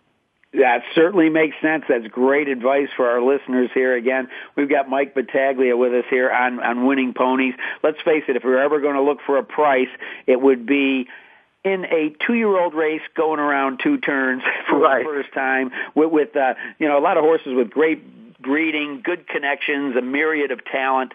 That 0.52 0.82
certainly 0.94 1.28
makes 1.28 1.56
sense. 1.60 1.84
That's 1.88 2.06
great 2.06 2.48
advice 2.48 2.88
for 2.96 3.08
our 3.08 3.22
listeners 3.22 3.70
here. 3.74 3.94
Again, 3.94 4.28
we've 4.56 4.68
got 4.68 4.88
Mike 4.88 5.14
Battaglia 5.14 5.76
with 5.76 5.92
us 5.92 6.04
here 6.08 6.30
on, 6.30 6.60
on 6.60 6.86
winning 6.86 7.12
ponies. 7.12 7.54
Let's 7.82 8.00
face 8.02 8.24
it, 8.28 8.36
if 8.36 8.44
we're 8.44 8.62
ever 8.62 8.80
going 8.80 8.94
to 8.94 9.02
look 9.02 9.18
for 9.26 9.36
a 9.36 9.42
price, 9.42 9.90
it 10.26 10.40
would 10.40 10.64
be 10.64 11.06
in 11.64 11.84
a 11.84 12.14
two-year-old 12.26 12.72
race 12.74 13.02
going 13.14 13.40
around 13.40 13.80
two 13.82 13.98
turns 13.98 14.42
for 14.68 14.78
right. 14.78 15.04
the 15.04 15.10
first 15.10 15.32
time 15.34 15.70
with, 15.94 16.10
with 16.10 16.36
uh, 16.36 16.54
you 16.78 16.88
know 16.88 16.98
a 16.98 17.02
lot 17.02 17.16
of 17.16 17.24
horses 17.24 17.52
with 17.54 17.70
great 17.70 18.02
breeding, 18.40 19.00
good 19.02 19.26
connections, 19.26 19.96
a 19.96 20.02
myriad 20.02 20.50
of 20.50 20.64
talent. 20.64 21.12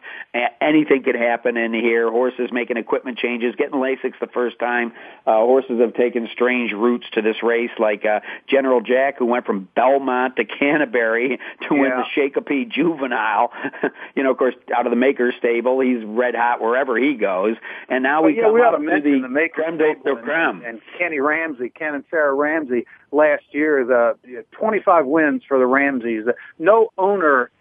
Anything 0.60 1.04
could 1.04 1.16
happen 1.16 1.58
in 1.58 1.74
here. 1.74 2.10
Horses 2.12 2.50
making 2.52 2.78
equipment 2.78 3.18
changes, 3.18 3.56
getting 3.56 3.80
Lasix 3.80 4.14
the 4.20 4.28
first 4.28 4.60
time. 4.60 4.92
Uh, 5.26 5.38
horses 5.38 5.80
have 5.80 5.94
taken 5.94 6.28
strange 6.32 6.74
routes 6.74 7.06
to 7.14 7.22
this 7.22 7.42
race, 7.42 7.72
like 7.80 8.06
uh, 8.06 8.20
General 8.48 8.82
Jack, 8.82 9.20
who 9.20 9.26
went 9.26 9.46
from 9.46 9.70
Belmont 9.76 10.36
to 10.36 10.46
Canterbury 10.46 11.38
to 11.62 11.76
yeah. 11.76 11.82
win 11.82 11.92
the 11.92 12.06
Shakopee 12.16 12.70
Juvenile. 12.70 13.52
you 14.16 14.24
know, 14.24 14.32
of 14.32 14.38
course, 14.38 14.56
out 14.76 14.86
of 14.86 14.90
the 14.90 14.98
Maker 14.98 15.34
stable, 15.38 15.80
he's 15.80 16.04
red 16.04 16.36
hot 16.36 16.62
wherever 16.62 16.98
he 16.98 17.16
goes. 17.16 17.56
And 17.88 18.04
now 18.04 18.22
well, 18.22 18.32
we 18.32 18.38
yeah, 18.38 18.44
come 18.44 18.54
we 18.54 18.62
up 18.62 18.80
to 18.80 19.02
the, 19.02 19.22
the 19.22 19.30
Maker 19.30 19.64
creme 19.64 19.78
de 19.78 19.96
stable 20.02 20.18
creme. 20.18 20.58
And, 20.58 20.66
and 20.66 20.82
Kenny 20.98 21.20
Ramsey, 21.20 21.70
Ken 21.70 21.96
and 21.96 22.04
Sarah 22.10 22.34
Ramsey 22.34 22.86
last 23.14 23.44
year, 23.52 23.86
the 23.86 24.44
25 24.52 25.06
wins 25.06 25.44
for 25.48 25.58
the 25.58 25.66
Ramseys. 25.66 26.26
No 26.60 26.90
owner, 26.98 27.52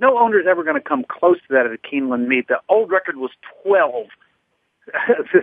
no 0.00 0.18
owner 0.18 0.40
is 0.40 0.46
ever 0.48 0.64
going 0.64 0.80
to 0.80 0.88
come 0.88 1.04
close 1.08 1.38
to 1.48 1.54
that 1.54 1.66
at 1.66 1.72
a 1.72 1.78
Keeneland 1.78 2.26
meet. 2.26 2.48
The 2.48 2.60
old 2.68 2.90
record 2.90 3.16
was 3.16 3.30
12. 3.62 4.06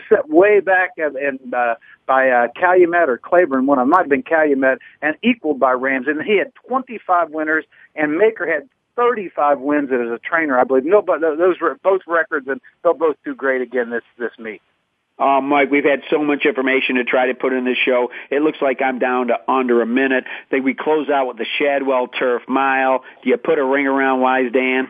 set 0.08 0.30
way 0.30 0.60
back 0.60 0.92
and, 0.98 1.16
and 1.16 1.54
uh, 1.54 1.74
by 2.06 2.30
uh, 2.30 2.48
Calumet 2.56 3.10
or 3.10 3.18
Claiborne, 3.18 3.66
one 3.66 3.80
of 3.80 3.84
them 3.84 3.90
might 3.90 4.02
have 4.02 4.10
been 4.10 4.22
Calumet, 4.22 4.80
and 5.02 5.16
equaled 5.24 5.60
by 5.60 5.72
Ramsey. 5.72 6.12
And 6.12 6.22
he 6.22 6.38
had 6.38 6.54
25 6.68 7.32
winners, 7.32 7.66
and 7.96 8.18
Maker 8.18 8.46
had 8.46 8.70
35 8.96 9.60
wins 9.60 9.90
as 9.92 10.00
a 10.00 10.20
trainer, 10.20 10.60
I 10.60 10.64
believe. 10.64 10.86
No, 10.86 11.02
but 11.02 11.22
those 11.22 11.60
were 11.60 11.78
both 11.84 12.02
records, 12.08 12.48
and 12.48 12.62
they'll 12.84 12.94
both 12.94 13.16
do 13.26 13.34
great 13.34 13.62
again 13.62 13.90
this 13.90 14.04
this 14.18 14.32
meet. 14.38 14.62
Oh, 15.24 15.40
Mike, 15.40 15.70
we've 15.70 15.86
had 15.86 16.02
so 16.10 16.24
much 16.24 16.48
information 16.48 16.96
to 16.96 17.04
try 17.04 17.28
to 17.28 17.36
put 17.36 17.54
in 17.54 17.64
this 17.64 17.78
show. 17.78 18.10
It 18.32 18.42
looks 18.42 18.58
like 18.60 18.82
I'm 18.82 18.98
down 18.98 19.28
to 19.28 19.36
under 19.48 19.84
a 19.84 19.86
minute. 19.86 20.24
I 20.26 20.50
think 20.50 20.66
we 20.66 20.74
close 20.74 21.10
out 21.10 21.28
with 21.28 21.38
the 21.38 21.46
Shadwell 21.60 22.08
Turf 22.08 22.42
Mile. 22.48 23.04
Do 23.24 23.30
you 23.30 23.38
put 23.38 23.60
a 23.60 23.64
ring 23.64 23.86
around 23.86 24.22
Wise 24.22 24.52
Dan? 24.52 24.90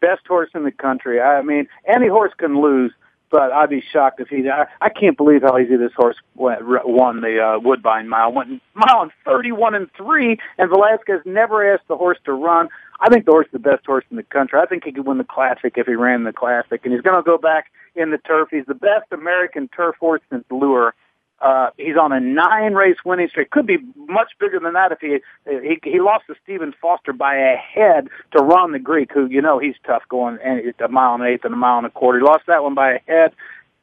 Best 0.00 0.24
horse 0.28 0.48
in 0.54 0.62
the 0.62 0.70
country. 0.70 1.20
I 1.20 1.42
mean, 1.42 1.66
any 1.84 2.06
horse 2.06 2.30
can 2.38 2.62
lose, 2.62 2.92
but 3.32 3.50
I'd 3.50 3.68
be 3.68 3.82
shocked 3.92 4.20
if 4.20 4.28
he. 4.28 4.48
I, 4.48 4.66
I 4.80 4.90
can't 4.90 5.16
believe 5.16 5.42
how 5.42 5.58
easy 5.58 5.74
this 5.74 5.92
horse 5.96 6.16
went, 6.36 6.60
won 6.64 7.20
the 7.20 7.40
uh, 7.40 7.58
Woodbine 7.58 8.08
Mile. 8.08 8.30
Went 8.30 8.62
mile 8.74 9.02
and 9.02 9.10
31 9.24 9.74
and 9.74 9.90
three, 9.96 10.38
and 10.56 10.70
Velazquez 10.70 11.22
never 11.24 11.74
asked 11.74 11.88
the 11.88 11.96
horse 11.96 12.18
to 12.26 12.32
run. 12.32 12.68
I 13.00 13.08
think 13.08 13.26
the 13.26 13.32
horse 13.32 13.46
is 13.46 13.52
the 13.52 13.58
best 13.58 13.86
horse 13.86 14.04
in 14.10 14.16
the 14.16 14.22
country. 14.24 14.58
I 14.60 14.66
think 14.66 14.84
he 14.84 14.92
could 14.92 15.06
win 15.06 15.18
the 15.18 15.24
Classic 15.24 15.72
if 15.76 15.86
he 15.86 15.94
ran 15.94 16.24
the 16.24 16.32
Classic, 16.32 16.80
and 16.84 16.92
he's 16.92 17.02
going 17.02 17.16
to 17.16 17.22
go 17.22 17.38
back 17.38 17.66
in 17.94 18.10
the 18.10 18.18
turf. 18.18 18.48
He's 18.50 18.66
the 18.66 18.74
best 18.74 19.12
American 19.12 19.68
turf 19.68 19.96
horse 20.00 20.20
since 20.30 20.44
Lure. 20.50 20.94
Uh, 21.40 21.70
he's 21.76 21.96
on 21.96 22.10
a 22.10 22.18
nine 22.18 22.74
race 22.74 22.96
winning 23.04 23.28
streak. 23.28 23.50
Could 23.50 23.66
be 23.66 23.78
much 23.94 24.32
bigger 24.40 24.58
than 24.58 24.72
that 24.72 24.90
if 24.90 24.98
he 25.00 25.18
he 25.46 25.78
he 25.84 26.00
lost 26.00 26.24
to 26.26 26.34
Stephen 26.42 26.74
Foster 26.80 27.12
by 27.12 27.36
a 27.36 27.56
head 27.56 28.08
to 28.32 28.42
Ron 28.42 28.72
the 28.72 28.80
Greek, 28.80 29.12
who 29.12 29.26
you 29.26 29.40
know 29.40 29.60
he's 29.60 29.76
tough 29.86 30.02
going 30.08 30.38
and 30.44 30.60
a 30.80 30.88
mile 30.88 31.14
and 31.14 31.22
an 31.22 31.28
eighth 31.28 31.44
and 31.44 31.54
a 31.54 31.56
mile 31.56 31.78
and 31.78 31.86
a 31.86 31.90
quarter. 31.90 32.18
He 32.18 32.24
lost 32.24 32.42
that 32.48 32.64
one 32.64 32.74
by 32.74 32.94
a 32.94 32.98
head. 33.06 33.34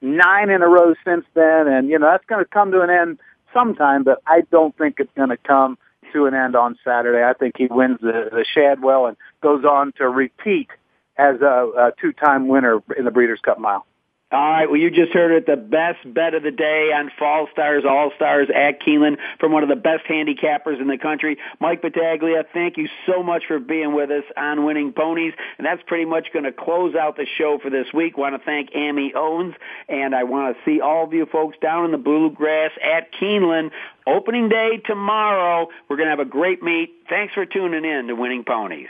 Nine 0.01 0.49
in 0.49 0.61
a 0.61 0.67
row 0.67 0.95
since 1.05 1.25
then, 1.33 1.67
and 1.67 1.87
you 1.87 1.97
know 1.97 2.07
that's 2.11 2.25
going 2.25 2.43
to 2.43 2.49
come 2.49 2.71
to 2.71 2.81
an 2.81 2.89
end 2.89 3.19
sometime, 3.53 4.03
but 4.03 4.21
I 4.27 4.41
don't 4.51 4.77
think 4.77 4.95
it's 4.99 5.13
going 5.15 5.29
to 5.29 5.37
come 5.37 5.77
to 6.13 6.25
an 6.25 6.33
end 6.33 6.55
on 6.55 6.77
Saturday. 6.83 7.23
I 7.23 7.33
think 7.33 7.55
he 7.57 7.67
wins 7.69 7.99
the, 8.01 8.29
the 8.31 8.45
Shadwell 8.53 9.07
and 9.07 9.17
goes 9.41 9.63
on 9.65 9.91
to 9.97 10.07
repeat 10.07 10.69
as 11.17 11.41
a, 11.41 11.71
a 11.77 11.91
two-time 11.99 12.47
winner 12.47 12.79
in 12.97 13.05
the 13.05 13.11
Breeders' 13.11 13.39
Cup 13.43 13.59
Mile. 13.59 13.85
All 14.31 14.39
right, 14.39 14.65
well, 14.65 14.79
you 14.79 14.89
just 14.89 15.13
heard 15.13 15.31
it. 15.31 15.45
The 15.45 15.55
best 15.55 15.99
bet 16.11 16.33
of 16.33 16.41
the 16.41 16.49
day 16.49 16.91
on 16.91 17.11
Fall 17.17 17.47
Stars, 17.51 17.83
All 17.87 18.11
Stars 18.15 18.47
at 18.53 18.81
Keeneland 18.81 19.17
from 19.39 19.51
one 19.51 19.61
of 19.61 19.69
the 19.69 19.75
best 19.75 20.03
handicappers 20.09 20.81
in 20.81 20.87
the 20.87 20.97
country, 20.97 21.37
Mike 21.59 21.83
Battaglia. 21.83 22.43
Thank 22.51 22.77
you 22.77 22.89
so 23.05 23.21
much 23.21 23.43
for 23.47 23.59
being 23.59 23.93
with 23.93 24.09
us 24.09 24.23
on 24.35 24.65
Winning 24.65 24.93
Ponies. 24.93 25.33
And 25.59 25.65
that's 25.65 25.81
pretty 25.85 26.05
much 26.05 26.33
going 26.33 26.45
to 26.45 26.51
close 26.51 26.95
out 26.95 27.17
the 27.17 27.27
show 27.37 27.59
for 27.61 27.69
this 27.69 27.85
week. 27.93 28.17
want 28.17 28.33
to 28.35 28.43
thank 28.43 28.71
Amy 28.73 29.13
Owens, 29.15 29.53
and 29.87 30.15
I 30.15 30.23
want 30.23 30.57
to 30.57 30.63
see 30.65 30.81
all 30.81 31.03
of 31.03 31.13
you 31.13 31.27
folks 31.27 31.57
down 31.61 31.85
in 31.85 31.91
the 31.91 31.99
Bluegrass 31.99 32.71
at 32.83 33.13
Keeneland. 33.13 33.71
Opening 34.07 34.49
day 34.49 34.81
tomorrow. 34.85 35.67
We're 35.87 35.97
going 35.97 36.07
to 36.07 36.11
have 36.11 36.19
a 36.19 36.25
great 36.25 36.63
meet. 36.63 36.89
Thanks 37.09 37.35
for 37.35 37.45
tuning 37.45 37.85
in 37.85 38.07
to 38.07 38.15
Winning 38.15 38.43
Ponies. 38.43 38.89